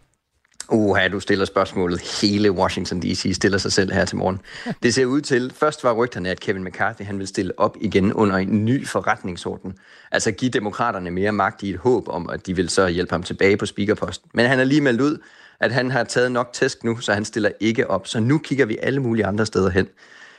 Uha, 0.72 1.08
du 1.08 1.20
stiller 1.20 1.44
spørgsmålet. 1.44 2.00
Hele 2.20 2.52
Washington 2.52 3.00
D.C. 3.00 3.32
stiller 3.34 3.58
sig 3.58 3.72
selv 3.72 3.92
her 3.92 4.04
til 4.04 4.16
morgen. 4.16 4.40
Det 4.82 4.94
ser 4.94 5.06
ud 5.06 5.20
til, 5.20 5.52
først 5.56 5.84
var 5.84 5.92
rygterne, 5.92 6.30
at 6.30 6.40
Kevin 6.40 6.64
McCarthy 6.64 7.02
han 7.02 7.18
vil 7.18 7.26
stille 7.26 7.52
op 7.58 7.76
igen 7.80 8.12
under 8.12 8.36
en 8.36 8.64
ny 8.64 8.86
forretningsorden. 8.86 9.74
Altså 10.12 10.30
give 10.32 10.50
demokraterne 10.50 11.10
mere 11.10 11.32
magt 11.32 11.62
i 11.62 11.70
et 11.70 11.76
håb 11.76 12.08
om, 12.08 12.30
at 12.30 12.46
de 12.46 12.56
vil 12.56 12.68
så 12.68 12.88
hjælpe 12.88 13.12
ham 13.12 13.22
tilbage 13.22 13.56
på 13.56 13.66
speakerposten. 13.66 14.30
Men 14.34 14.46
han 14.46 14.58
har 14.58 14.64
lige 14.64 14.80
meldt 14.80 15.00
ud, 15.00 15.18
at 15.60 15.72
han 15.72 15.90
har 15.90 16.04
taget 16.04 16.32
nok 16.32 16.50
tæsk 16.52 16.84
nu, 16.84 17.00
så 17.00 17.12
han 17.12 17.24
stiller 17.24 17.50
ikke 17.60 17.90
op. 17.90 18.06
Så 18.06 18.20
nu 18.20 18.38
kigger 18.38 18.66
vi 18.66 18.78
alle 18.82 19.00
mulige 19.00 19.26
andre 19.26 19.46
steder 19.46 19.70
hen. 19.70 19.88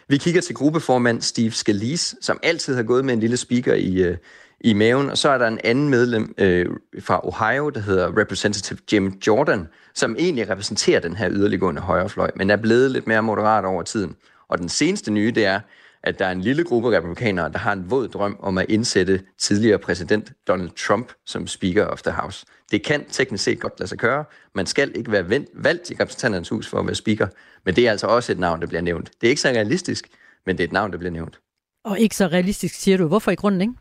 Vi 0.07 0.17
kigger 0.17 0.41
til 0.41 0.55
gruppeformand 0.55 1.21
Steve 1.21 1.51
Scalise, 1.51 2.15
som 2.21 2.39
altid 2.43 2.75
har 2.75 2.83
gået 2.83 3.05
med 3.05 3.13
en 3.13 3.19
lille 3.19 3.37
speaker 3.37 3.73
i, 3.73 4.03
øh, 4.03 4.17
i 4.61 4.73
maven. 4.73 5.09
Og 5.09 5.17
så 5.17 5.29
er 5.29 5.37
der 5.37 5.47
en 5.47 5.59
anden 5.63 5.89
medlem 5.89 6.33
øh, 6.37 6.65
fra 6.99 7.27
Ohio, 7.27 7.69
der 7.69 7.79
hedder 7.79 8.17
Representative 8.17 8.79
Jim 8.93 9.19
Jordan, 9.27 9.67
som 9.93 10.15
egentlig 10.19 10.49
repræsenterer 10.49 10.99
den 10.99 11.15
her 11.15 11.29
yderliggående 11.31 11.81
højrefløj, 11.81 12.31
men 12.35 12.49
er 12.49 12.55
blevet 12.55 12.91
lidt 12.91 13.07
mere 13.07 13.23
moderat 13.23 13.65
over 13.65 13.83
tiden. 13.83 14.15
Og 14.47 14.57
den 14.57 14.69
seneste 14.69 15.11
nye, 15.11 15.31
det 15.31 15.45
er, 15.45 15.59
at 16.03 16.19
der 16.19 16.25
er 16.25 16.31
en 16.31 16.41
lille 16.41 16.63
gruppe 16.63 16.97
republikanere, 16.97 17.51
der 17.51 17.57
har 17.57 17.73
en 17.73 17.91
våd 17.91 18.07
drøm 18.07 18.37
om 18.39 18.57
at 18.57 18.65
indsætte 18.69 19.21
tidligere 19.39 19.77
præsident 19.77 20.31
Donald 20.47 20.69
Trump 20.69 21.11
som 21.25 21.47
Speaker 21.47 21.85
of 21.85 22.01
the 22.01 22.11
House. 22.11 22.45
Det 22.71 22.83
kan 22.83 23.05
teknisk 23.09 23.43
set 23.43 23.59
godt 23.59 23.79
lade 23.79 23.87
sig 23.89 23.97
gøre. 23.97 24.25
Man 24.55 24.65
skal 24.65 24.91
ikke 24.95 25.11
være 25.11 25.45
valgt 25.53 25.91
i 25.91 25.93
repræsentanternes 25.93 26.49
hus 26.49 26.67
for 26.67 26.79
at 26.79 26.85
være 26.85 26.95
speaker, 26.95 27.27
men 27.65 27.75
det 27.75 27.87
er 27.87 27.91
altså 27.91 28.07
også 28.07 28.31
et 28.31 28.39
navn, 28.39 28.61
der 28.61 28.67
bliver 28.67 28.81
nævnt. 28.81 29.11
Det 29.21 29.27
er 29.27 29.29
ikke 29.29 29.41
så 29.41 29.47
realistisk, 29.47 30.07
men 30.45 30.57
det 30.57 30.63
er 30.63 30.67
et 30.67 30.73
navn, 30.73 30.91
der 30.91 30.97
bliver 30.97 31.11
nævnt. 31.11 31.39
Og 31.85 31.99
ikke 31.99 32.15
så 32.15 32.27
realistisk, 32.27 32.75
siger 32.75 32.97
du. 32.97 33.07
Hvorfor 33.07 33.31
i 33.31 33.35
grunden, 33.35 33.61
ikke? 33.61 33.73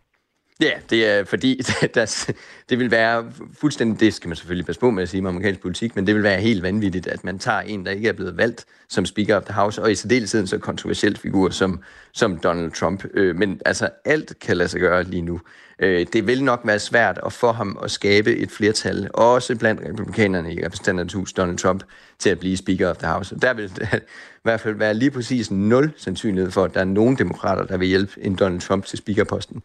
Ja, 0.61 0.73
det 0.91 1.07
er 1.07 1.25
fordi, 1.25 1.63
der, 1.95 2.33
det 2.71 2.79
vil 2.79 2.91
være 2.91 3.33
fuldstændig, 3.61 4.01
det 4.01 4.15
skal 4.15 4.29
man 4.29 4.37
selvfølgelig 4.37 4.67
passe 4.67 4.81
på 4.81 4.91
med 4.91 5.03
at 5.03 5.09
sige 5.09 5.21
med 5.21 5.31
amerikansk 5.31 5.61
politik, 5.61 5.97
men 5.97 6.07
det 6.07 6.15
vil 6.15 6.23
være 6.23 6.41
helt 6.41 6.63
vanvittigt, 6.63 7.07
at 7.07 7.25
man 7.25 7.39
tager 7.39 7.61
en, 7.61 7.87
der 7.87 7.93
ikke 7.93 8.09
er 8.09 8.13
blevet 8.13 8.37
valgt 8.37 8.67
som 8.89 9.07
Speaker 9.07 9.37
of 9.37 9.43
the 9.43 9.55
House, 9.55 9.83
og 9.83 9.91
i 9.91 9.95
særdeleshed 9.95 10.47
så 10.47 10.59
kontroversiel 10.59 11.17
figur 11.17 11.51
som, 11.51 11.81
som 12.13 12.37
Donald 12.37 12.71
Trump. 12.71 13.05
Øh, 13.15 13.37
men 13.37 13.61
altså, 13.65 13.89
alt 14.05 14.39
kan 14.41 14.57
lade 14.57 14.69
sig 14.69 14.81
gøre 14.81 15.03
lige 15.03 15.23
nu. 15.23 15.41
Øh, 15.79 16.07
det 16.13 16.27
vil 16.27 16.45
nok 16.45 16.61
være 16.65 16.79
svært 16.79 17.21
at 17.27 17.33
få 17.33 17.53
ham 17.53 17.79
at 17.83 17.91
skabe 17.91 18.37
et 18.37 18.51
flertal, 18.51 19.11
også 19.15 19.57
blandt 19.57 19.81
republikanerne 19.81 20.55
i 20.55 20.65
repræsentanternes 20.65 21.13
hus, 21.13 21.33
Donald 21.33 21.59
Trump, 21.59 21.85
til 22.19 22.31
at 22.31 22.39
blive 22.39 22.57
Speaker 22.57 22.91
of 22.91 22.97
the 22.97 23.07
House. 23.07 23.37
Der 23.43 23.55
vil 23.55 23.73
i 23.83 24.43
hvert 24.43 24.61
fald 24.61 24.75
være 24.75 24.95
lige 24.95 25.11
præcis 25.11 25.51
nul 25.51 25.93
sandsynlighed 25.97 26.51
for, 26.51 26.65
at 26.65 26.75
der 26.75 26.81
er 26.81 26.85
nogen 26.85 27.19
demokrater, 27.19 27.65
der 27.65 27.77
vil 27.77 27.89
hjælpe 27.89 28.13
en 28.21 28.37
Donald 28.37 28.61
Trump 28.61 28.87
til 28.87 28.99
speakerposten. 28.99 29.63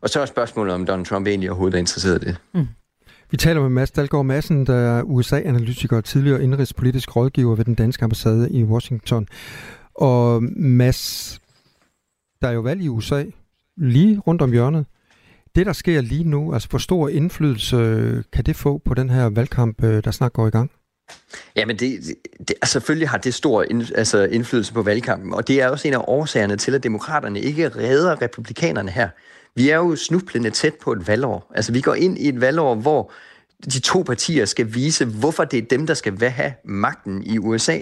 Og 0.00 0.10
så 0.10 0.20
er 0.20 0.26
spørgsmålet, 0.26 0.74
om 0.74 0.86
Donald 0.86 1.06
Trump 1.06 1.26
egentlig 1.26 1.50
overhovedet 1.50 1.74
er 1.74 1.78
interesseret 1.78 2.22
i 2.22 2.26
det. 2.26 2.36
Mm. 2.54 2.68
Vi 3.30 3.36
taler 3.36 3.60
med 3.60 3.68
Mads 3.68 3.90
Dalgaard 3.90 4.24
Madsen, 4.24 4.66
der 4.66 4.74
er 4.74 5.02
USA-analytiker 5.02 5.96
og 5.96 6.04
tidligere 6.04 6.42
indrigspolitisk 6.42 7.16
rådgiver 7.16 7.54
ved 7.54 7.64
den 7.64 7.74
danske 7.74 8.04
ambassade 8.04 8.50
i 8.50 8.64
Washington. 8.64 9.28
Og 9.94 10.42
Mads, 10.56 11.40
der 12.42 12.48
er 12.48 12.52
jo 12.52 12.60
valg 12.60 12.82
i 12.82 12.88
USA 12.88 13.24
lige 13.76 14.18
rundt 14.18 14.42
om 14.42 14.52
hjørnet. 14.52 14.86
Det, 15.54 15.66
der 15.66 15.72
sker 15.72 16.00
lige 16.00 16.24
nu, 16.24 16.52
altså 16.52 16.68
hvor 16.68 16.78
stor 16.78 17.08
indflydelse 17.08 17.76
kan 18.32 18.44
det 18.44 18.56
få 18.56 18.78
på 18.84 18.94
den 18.94 19.10
her 19.10 19.28
valgkamp, 19.28 19.84
øh, 19.84 20.04
der 20.04 20.10
snart 20.10 20.32
går 20.32 20.46
i 20.46 20.50
gang? 20.50 20.70
Jamen, 21.56 21.76
det, 21.76 22.00
det, 22.38 22.50
altså 22.50 22.72
selvfølgelig 22.72 23.08
har 23.08 23.18
det 23.18 23.34
stor 23.34 23.62
ind, 23.62 23.82
altså 23.94 24.24
indflydelse 24.24 24.72
på 24.72 24.82
valgkampen, 24.82 25.34
og 25.34 25.48
det 25.48 25.62
er 25.62 25.68
også 25.68 25.88
en 25.88 25.94
af 25.94 26.04
årsagerne 26.06 26.56
til, 26.56 26.74
at 26.74 26.82
demokraterne 26.82 27.40
ikke 27.40 27.68
redder 27.68 28.22
republikanerne 28.22 28.90
her. 28.90 29.08
Vi 29.56 29.70
er 29.70 29.76
jo 29.76 29.96
snublende 29.96 30.50
tæt 30.50 30.74
på 30.74 30.92
et 30.92 31.08
valgår. 31.08 31.52
Altså, 31.54 31.72
vi 31.72 31.80
går 31.80 31.94
ind 31.94 32.18
i 32.18 32.28
et 32.28 32.40
valgår, 32.40 32.74
hvor 32.74 33.12
de 33.64 33.80
to 33.80 34.02
partier 34.02 34.44
skal 34.44 34.74
vise, 34.74 35.04
hvorfor 35.04 35.44
det 35.44 35.58
er 35.58 35.62
dem, 35.62 35.86
der 35.86 35.94
skal 35.94 36.20
have 36.20 36.54
magten 36.64 37.22
i 37.22 37.38
USA. 37.38 37.80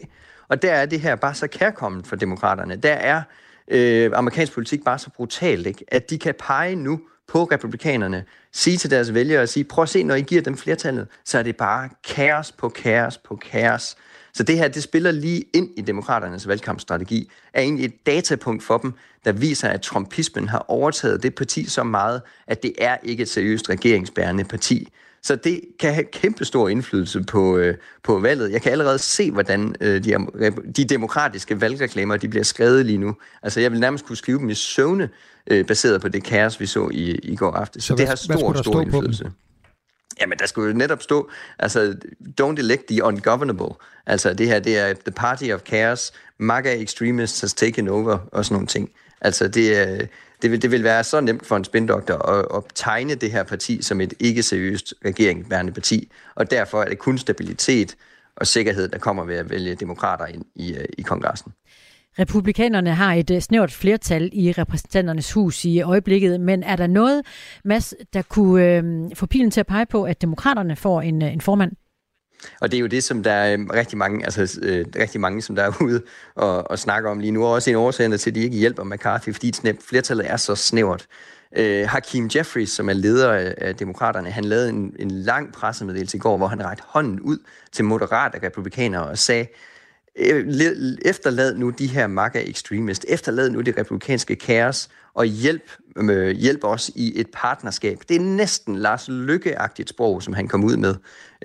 Og 0.49 0.63
der 0.63 0.73
er 0.73 0.87
det 0.87 1.01
her 1.01 1.17
bare 1.17 1.35
så 1.35 1.47
kærkommet 1.47 2.07
for 2.07 2.17
demokraterne. 2.17 2.77
Der 2.77 2.93
er 2.93 3.23
øh, 3.69 4.11
amerikansk 4.15 4.53
politik 4.53 4.85
bare 4.85 4.99
så 4.99 5.11
brutalt, 5.11 5.67
ikke? 5.67 5.85
at 5.89 6.11
de 6.11 6.19
kan 6.19 6.35
pege 6.39 6.77
nu 6.77 7.01
på 7.29 7.45
republikanerne, 7.45 8.25
sige 8.53 8.77
til 8.77 8.91
deres 8.91 9.15
vælgere 9.15 9.43
og 9.43 9.49
sige, 9.49 9.65
prøv 9.65 9.83
at 9.83 9.89
se, 9.89 10.03
når 10.03 10.15
I 10.15 10.23
giver 10.23 10.43
dem 10.43 10.57
flertallet, 10.57 11.07
så 11.25 11.39
er 11.39 11.43
det 11.43 11.57
bare 11.57 11.89
kaos 12.05 12.53
på 12.53 12.69
kaos 12.69 13.19
på 13.19 13.37
kaos. 13.37 13.97
Så 14.35 14.43
det 14.43 14.59
her, 14.59 14.69
det 14.69 14.83
spiller 14.83 15.11
lige 15.11 15.45
ind 15.53 15.69
i 15.77 15.81
demokraternes 15.81 16.49
valgkampstrategi, 16.49 17.31
er 17.53 17.61
egentlig 17.61 17.85
et 17.85 18.07
datapunkt 18.07 18.63
for 18.63 18.79
dem, 18.79 18.93
der 19.25 19.33
viser, 19.33 19.69
at 19.69 19.81
trumpismen 19.81 20.49
har 20.49 20.65
overtaget 20.69 21.23
det 21.23 21.35
parti 21.35 21.65
så 21.65 21.83
meget, 21.83 22.23
at 22.47 22.63
det 22.63 22.73
er 22.79 22.97
ikke 23.03 23.23
et 23.23 23.29
seriøst 23.29 23.71
regeringsbærende 23.71 24.45
parti. 24.45 24.89
Så 25.23 25.37
det 25.37 25.61
kan 25.81 25.95
have 25.95 26.05
kæmpe 26.13 26.45
stor 26.45 26.69
indflydelse 26.69 27.23
på, 27.23 27.57
øh, 27.57 27.75
på 28.03 28.21
valget. 28.21 28.53
Jeg 28.53 28.63
kan 28.63 28.73
allerede 28.73 28.99
se, 28.99 29.31
hvordan 29.31 29.75
øh, 29.81 30.05
de, 30.05 30.17
de 30.77 30.85
demokratiske 30.85 31.61
valgreklamer 31.61 32.17
de 32.17 32.29
bliver 32.29 32.45
skrevet 32.45 32.87
lige 32.87 32.99
nu. 32.99 33.17
Altså, 33.43 33.61
jeg 33.61 33.73
vil 33.73 33.81
nærmest 33.81 34.07
kunne 34.07 34.17
skrive 34.17 34.39
dem 34.39 34.51
i 34.51 34.55
søvne, 34.55 35.09
øh, 35.51 35.67
baseret 35.67 36.01
på 36.01 36.09
det 36.09 36.25
kaos, 36.25 36.61
vi 36.61 36.67
så 36.67 36.89
i, 36.93 37.11
i 37.11 37.37
går 37.37 37.51
aftes. 37.51 37.85
Så, 37.85 37.89
så 37.89 37.95
det 37.95 38.09
har 38.09 38.15
stor, 38.15 38.63
stor 38.63 38.81
indflydelse. 38.81 39.31
Jamen, 40.21 40.39
der 40.39 40.47
skulle 40.47 40.71
jo 40.73 40.77
netop 40.77 41.03
stå, 41.03 41.31
altså, 41.59 41.97
don't 42.41 42.59
elect 42.59 42.87
the 42.89 43.05
ungovernable. 43.05 43.75
Altså, 44.07 44.35
det 44.35 44.47
her, 44.47 44.59
det 44.59 44.79
er 44.79 44.93
the 44.93 45.13
party 45.17 45.51
of 45.51 45.61
chaos, 45.67 46.13
MAGA 46.39 46.83
extremists 46.83 47.41
has 47.41 47.55
taken 47.55 47.89
over, 47.89 48.19
og 48.33 48.45
sådan 48.45 48.55
nogle 48.55 48.67
ting. 48.67 48.91
Altså, 49.21 49.49
det, 49.49 49.79
er, 49.79 50.07
det, 50.43 50.51
vil, 50.51 50.63
det 50.63 50.71
vil 50.71 50.85
være 50.85 51.05
så 51.05 51.21
nemt 51.21 51.47
for 51.47 51.57
en 51.57 51.65
spindoktor 51.65 52.15
at, 52.15 52.47
at 52.57 52.63
tegne 52.75 53.15
det 53.15 53.31
her 53.31 53.43
parti 53.43 53.83
som 53.83 54.01
et 54.01 54.15
ikke-seriøst 54.21 54.95
regeringsbærende 55.05 55.73
parti, 55.73 56.13
og 56.35 56.51
derfor 56.51 56.83
er 56.83 56.89
det 56.89 56.99
kun 56.99 57.19
stabilitet 57.19 57.97
og 58.37 58.47
sikkerhed, 58.47 58.89
der 58.89 58.99
kommer 58.99 59.25
ved 59.25 59.37
at 59.37 59.51
vælge 59.51 59.75
demokrater 59.75 60.27
ind 60.27 60.45
i, 60.55 60.75
øh, 60.75 60.85
i 60.99 61.03
kongressen. 61.03 61.53
Republikanerne 62.19 62.95
har 62.95 63.15
et 63.15 63.31
øh, 63.31 63.41
snævert 63.41 63.73
flertal 63.73 64.31
i 64.33 64.53
repræsentanternes 64.53 65.33
hus 65.33 65.65
i 65.65 65.81
øjeblikket, 65.81 66.41
men 66.41 66.63
er 66.63 66.77
der 66.77 66.87
noget, 66.87 67.23
Mads, 67.65 67.95
der 68.13 68.23
kunne 68.23 68.65
øh, 68.65 68.85
få 69.15 69.27
pilen 69.27 69.51
til 69.51 69.61
at 69.61 69.67
pege 69.67 69.87
på, 69.87 70.05
at 70.05 70.23
demokraterne 70.23 70.77
får 70.77 71.01
en, 71.01 71.23
øh, 71.23 71.33
en 71.33 71.41
formand? 71.41 71.73
Og 72.61 72.71
det 72.71 72.77
er 72.77 72.81
jo 72.81 72.87
det, 72.87 73.05
som 73.05 73.23
der 73.23 73.33
er 73.33 73.53
øhm, 73.53 73.71
rigtig 73.75 73.99
mange, 73.99 74.25
altså, 74.25 74.61
øh, 74.63 74.85
rigtig 74.97 75.21
mange 75.21 75.43
som 75.43 75.57
der 75.57 75.63
er 75.63 75.73
ude 75.83 76.03
og, 76.35 76.71
og 76.71 76.79
snakker 76.79 77.11
om 77.11 77.21
lige 77.21 77.31
nu, 77.31 77.45
og 77.45 77.53
også 77.53 77.71
en 77.71 77.77
årsag 77.77 78.19
til, 78.19 78.31
at 78.31 78.35
de 78.35 78.41
ikke 78.41 78.57
hjælper 78.57 78.85
McCarthy, 78.85 79.33
fordi 79.33 79.53
flertallet 79.89 80.31
er 80.31 80.37
så 80.37 80.55
snævert. 80.55 81.07
Øh, 81.57 81.89
Hakim 81.89 82.31
Jeffries, 82.35 82.71
som 82.71 82.89
er 82.89 82.93
leder 82.93 83.55
af, 83.59 83.77
demokraterne, 83.77 84.31
han 84.31 84.45
lavede 84.45 84.69
en, 84.69 84.97
en 84.99 85.11
lang 85.11 85.53
pressemeddelelse 85.53 86.17
i 86.17 86.21
går, 86.21 86.37
hvor 86.37 86.47
han 86.47 86.65
rakte 86.65 86.83
hånden 86.87 87.21
ud 87.21 87.39
til 87.73 87.85
moderate 87.85 88.39
republikanere 88.43 89.03
og 89.09 89.19
sagde, 89.19 89.47
Øh, 90.19 90.47
efterlad 91.05 91.55
nu 91.55 91.71
de 91.71 91.87
her 91.87 92.07
MAGA 92.07 92.43
extremist, 92.51 93.05
efterlad 93.09 93.51
nu 93.51 93.61
det 93.61 93.79
republikanske 93.79 94.37
kaos, 94.37 94.89
og 95.15 95.25
hjælp, 95.25 95.71
øh, 95.97 96.37
hjælp 96.37 96.65
os 96.65 96.91
i 96.95 97.21
et 97.21 97.27
partnerskab. 97.33 97.99
Det 98.09 98.17
er 98.17 98.21
næsten 98.21 98.77
Lars 98.77 99.09
Lykke-agtigt 99.09 99.89
sprog, 99.89 100.23
som 100.23 100.35
han 100.35 100.49
kom 100.49 100.65
ud 100.65 100.77
med, 100.77 100.95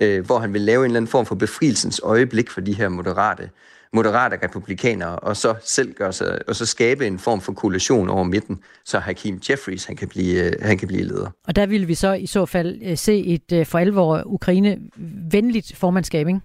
øh, 0.00 0.26
hvor 0.26 0.38
han 0.38 0.52
vil 0.52 0.60
lave 0.60 0.80
en 0.80 0.84
eller 0.84 0.96
anden 0.96 1.08
form 1.08 1.26
for 1.26 1.34
befrielsens 1.34 2.00
øjeblik 2.04 2.50
for 2.50 2.60
de 2.60 2.72
her 2.72 2.88
moderate, 2.88 3.50
moderate 3.92 4.38
republikanere, 4.42 5.16
og 5.18 5.36
så 5.36 5.54
selv 5.64 5.92
gøre 5.92 6.12
sig, 6.12 6.38
og 6.48 6.56
så 6.56 6.66
skabe 6.66 7.06
en 7.06 7.18
form 7.18 7.40
for 7.40 7.52
koalition 7.52 8.08
over 8.08 8.24
midten, 8.24 8.58
så 8.84 8.98
Hakim 8.98 9.40
Jeffries 9.50 9.84
han 9.84 9.96
kan 9.96 10.08
blive, 10.08 10.44
øh, 10.44 10.52
han 10.62 10.78
kan 10.78 10.88
blive 10.88 11.02
leder. 11.02 11.30
Og 11.46 11.56
der 11.56 11.66
vil 11.66 11.88
vi 11.88 11.94
så 11.94 12.12
i 12.12 12.26
så 12.26 12.46
fald 12.46 12.80
øh, 12.84 12.96
se 12.96 13.24
et 13.24 13.66
for 13.66 13.78
alvor 13.78 14.22
Ukraine-venligt 14.26 15.76
formandskab, 15.76 16.28
ikke? 16.28 16.40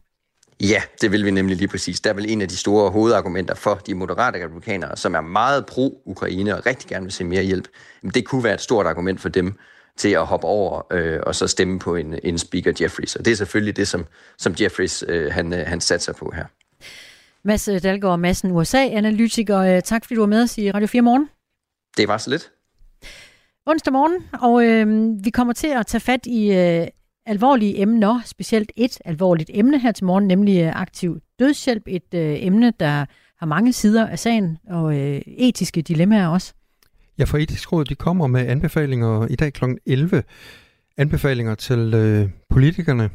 Ja, 0.61 0.81
det 1.01 1.11
vil 1.11 1.25
vi 1.25 1.31
nemlig 1.31 1.57
lige 1.57 1.67
præcis. 1.67 1.99
Der 1.99 2.09
er 2.09 2.13
vel 2.13 2.31
en 2.31 2.41
af 2.41 2.47
de 2.47 2.57
store 2.57 2.91
hovedargumenter 2.91 3.55
for 3.55 3.75
de 3.75 3.93
moderate 3.93 4.43
republikanere, 4.43 4.97
som 4.97 5.15
er 5.15 5.21
meget 5.21 5.65
pro-Ukraine 5.65 6.57
og 6.57 6.65
rigtig 6.65 6.89
gerne 6.89 7.03
vil 7.03 7.13
se 7.13 7.23
mere 7.23 7.43
hjælp. 7.43 7.67
Det 8.13 8.25
kunne 8.25 8.43
være 8.43 8.53
et 8.53 8.61
stort 8.61 8.85
argument 8.85 9.21
for 9.21 9.29
dem, 9.29 9.53
til 9.97 10.09
at 10.09 10.25
hoppe 10.25 10.47
over 10.47 10.81
øh, 10.91 11.19
og 11.23 11.35
så 11.35 11.47
stemme 11.47 11.79
på 11.79 11.95
en, 11.95 12.19
en 12.23 12.37
speaker 12.37 12.73
Jeffries. 12.81 13.15
Og 13.15 13.25
det 13.25 13.31
er 13.31 13.35
selvfølgelig 13.35 13.77
det, 13.77 13.87
som, 13.87 14.05
som 14.37 14.55
Jeffries 14.61 15.03
øh, 15.07 15.31
han, 15.31 15.53
øh, 15.53 15.67
han 15.67 15.81
satser 15.81 16.13
på 16.13 16.33
her. 16.35 16.45
Mads 17.43 17.69
Dalgaard 17.83 18.19
Madsen, 18.19 18.51
USA-analytiker. 18.51 19.59
Øh, 19.59 19.81
tak 19.81 20.03
fordi 20.03 20.15
du 20.15 20.21
var 20.21 20.27
med 20.27 20.41
os 20.41 20.57
i 20.57 20.71
Radio 20.71 20.87
4 20.87 21.01
Morgen. 21.01 21.29
Det 21.97 22.07
var 22.07 22.17
så 22.17 22.29
lidt. 22.29 22.51
Onsdag 23.67 23.93
morgen, 23.93 24.27
og 24.41 24.65
øh, 24.65 25.09
vi 25.23 25.29
kommer 25.29 25.53
til 25.53 25.67
at 25.67 25.87
tage 25.87 26.01
fat 26.01 26.25
i 26.25 26.51
øh, 26.51 26.87
alvorlige 27.25 27.81
emner, 27.81 28.21
specielt 28.25 28.71
et 28.75 28.97
alvorligt 29.05 29.51
emne 29.53 29.79
her 29.79 29.91
til 29.91 30.05
morgen, 30.05 30.27
nemlig 30.27 30.61
øh, 30.61 30.81
aktiv 30.81 31.19
dødshjælp. 31.39 31.83
Et 31.87 32.13
øh, 32.13 32.37
emne, 32.39 32.73
der 32.79 33.05
har 33.37 33.45
mange 33.45 33.73
sider 33.73 34.07
af 34.07 34.19
sagen, 34.19 34.57
og 34.69 34.97
øh, 34.97 35.21
etiske 35.27 35.81
dilemmaer 35.81 36.27
også. 36.27 36.53
Ja, 37.17 37.23
for 37.23 37.37
etisk 37.37 37.71
råd 37.71 37.85
de 37.85 37.95
kommer 37.95 38.27
med 38.27 38.47
anbefalinger 38.47 39.27
i 39.27 39.35
dag 39.35 39.53
kl. 39.53 39.63
11. 39.85 40.23
Anbefalinger 40.97 41.55
til 41.55 41.93
øh, 41.93 42.29
politikerne. 42.49 43.09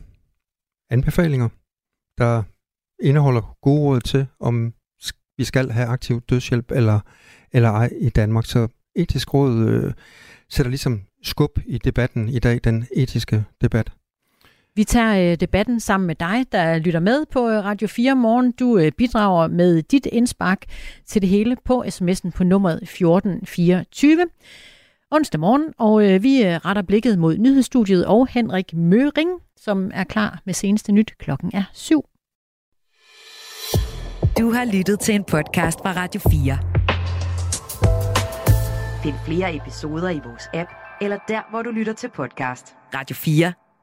Anbefalinger, 0.91 1.49
der 2.19 2.43
indeholder 3.03 3.57
gode 3.63 3.81
råd 3.81 4.01
til, 4.01 4.27
om 4.41 4.75
vi 5.37 5.45
skal 5.45 5.71
have 5.71 5.87
aktiv 5.87 6.21
dødshjælp 6.21 6.71
eller, 6.71 7.01
eller 7.53 7.71
ej 7.71 7.91
i 8.01 8.09
Danmark. 8.09 8.47
Så 8.47 8.69
etisk 8.97 9.35
råd 9.35 9.69
øh, 9.69 9.93
sætter 10.49 10.71
ligesom 10.71 11.03
skub 11.23 11.59
i 11.67 11.79
debatten 11.79 12.29
i 12.29 12.39
dag, 12.39 12.61
den 12.65 12.87
etiske 12.97 13.45
debat. 13.61 13.93
Vi 14.75 14.85
tager 14.85 15.33
øh, 15.33 15.37
debatten 15.41 15.81
sammen 15.81 16.07
med 16.07 16.15
dig, 16.15 16.47
der 16.53 16.79
lytter 16.79 17.01
med 17.01 17.27
på 17.27 17.49
øh, 17.49 17.65
Radio 17.65 17.89
4 17.89 18.17
morgen. 18.17 18.53
Du 18.53 18.79
øh, 18.79 18.93
bidrager 18.93 19.49
med 19.49 19.83
dit 19.83 20.07
indspark 20.07 20.65
til 21.07 21.23
det 21.23 21.31
hele 21.31 21.57
på 21.65 21.85
sms'en 21.87 22.31
på 22.31 22.45
nummeret 22.45 22.83
1424 22.83 24.27
onsdag 25.11 25.41
morgen, 25.41 25.75
og 25.79 26.11
øh, 26.11 26.23
vi 26.23 26.45
retter 26.45 26.83
blikket 26.83 27.19
mod 27.19 27.39
nyhedsstudiet 27.39 28.07
og 28.07 28.29
Henrik 28.31 28.75
Møring, 28.75 29.31
som 29.57 29.91
er 29.95 30.05
klar 30.05 30.41
med 30.45 30.55
seneste 30.55 30.93
nyt. 30.93 31.13
Klokken 31.19 31.51
er 31.55 31.65
syv. 31.73 32.05
Du 34.39 34.53
har 34.53 34.65
lyttet 34.73 35.01
til 35.01 35.15
en 35.15 35.25
podcast 35.25 35.79
fra 35.79 35.93
Radio 35.93 36.21
4. 36.21 36.59
Find 39.03 39.15
flere 39.27 39.57
episoder 39.57 40.11
i 40.11 40.21
vores 40.25 40.49
app, 40.55 40.71
eller 41.01 41.19
der, 41.29 41.51
hvor 41.51 41.63
du 41.63 41.71
lytter 41.71 41.93
til 41.93 42.09
podcast. 42.09 42.75
Radio 42.95 43.15
4. 43.15 43.53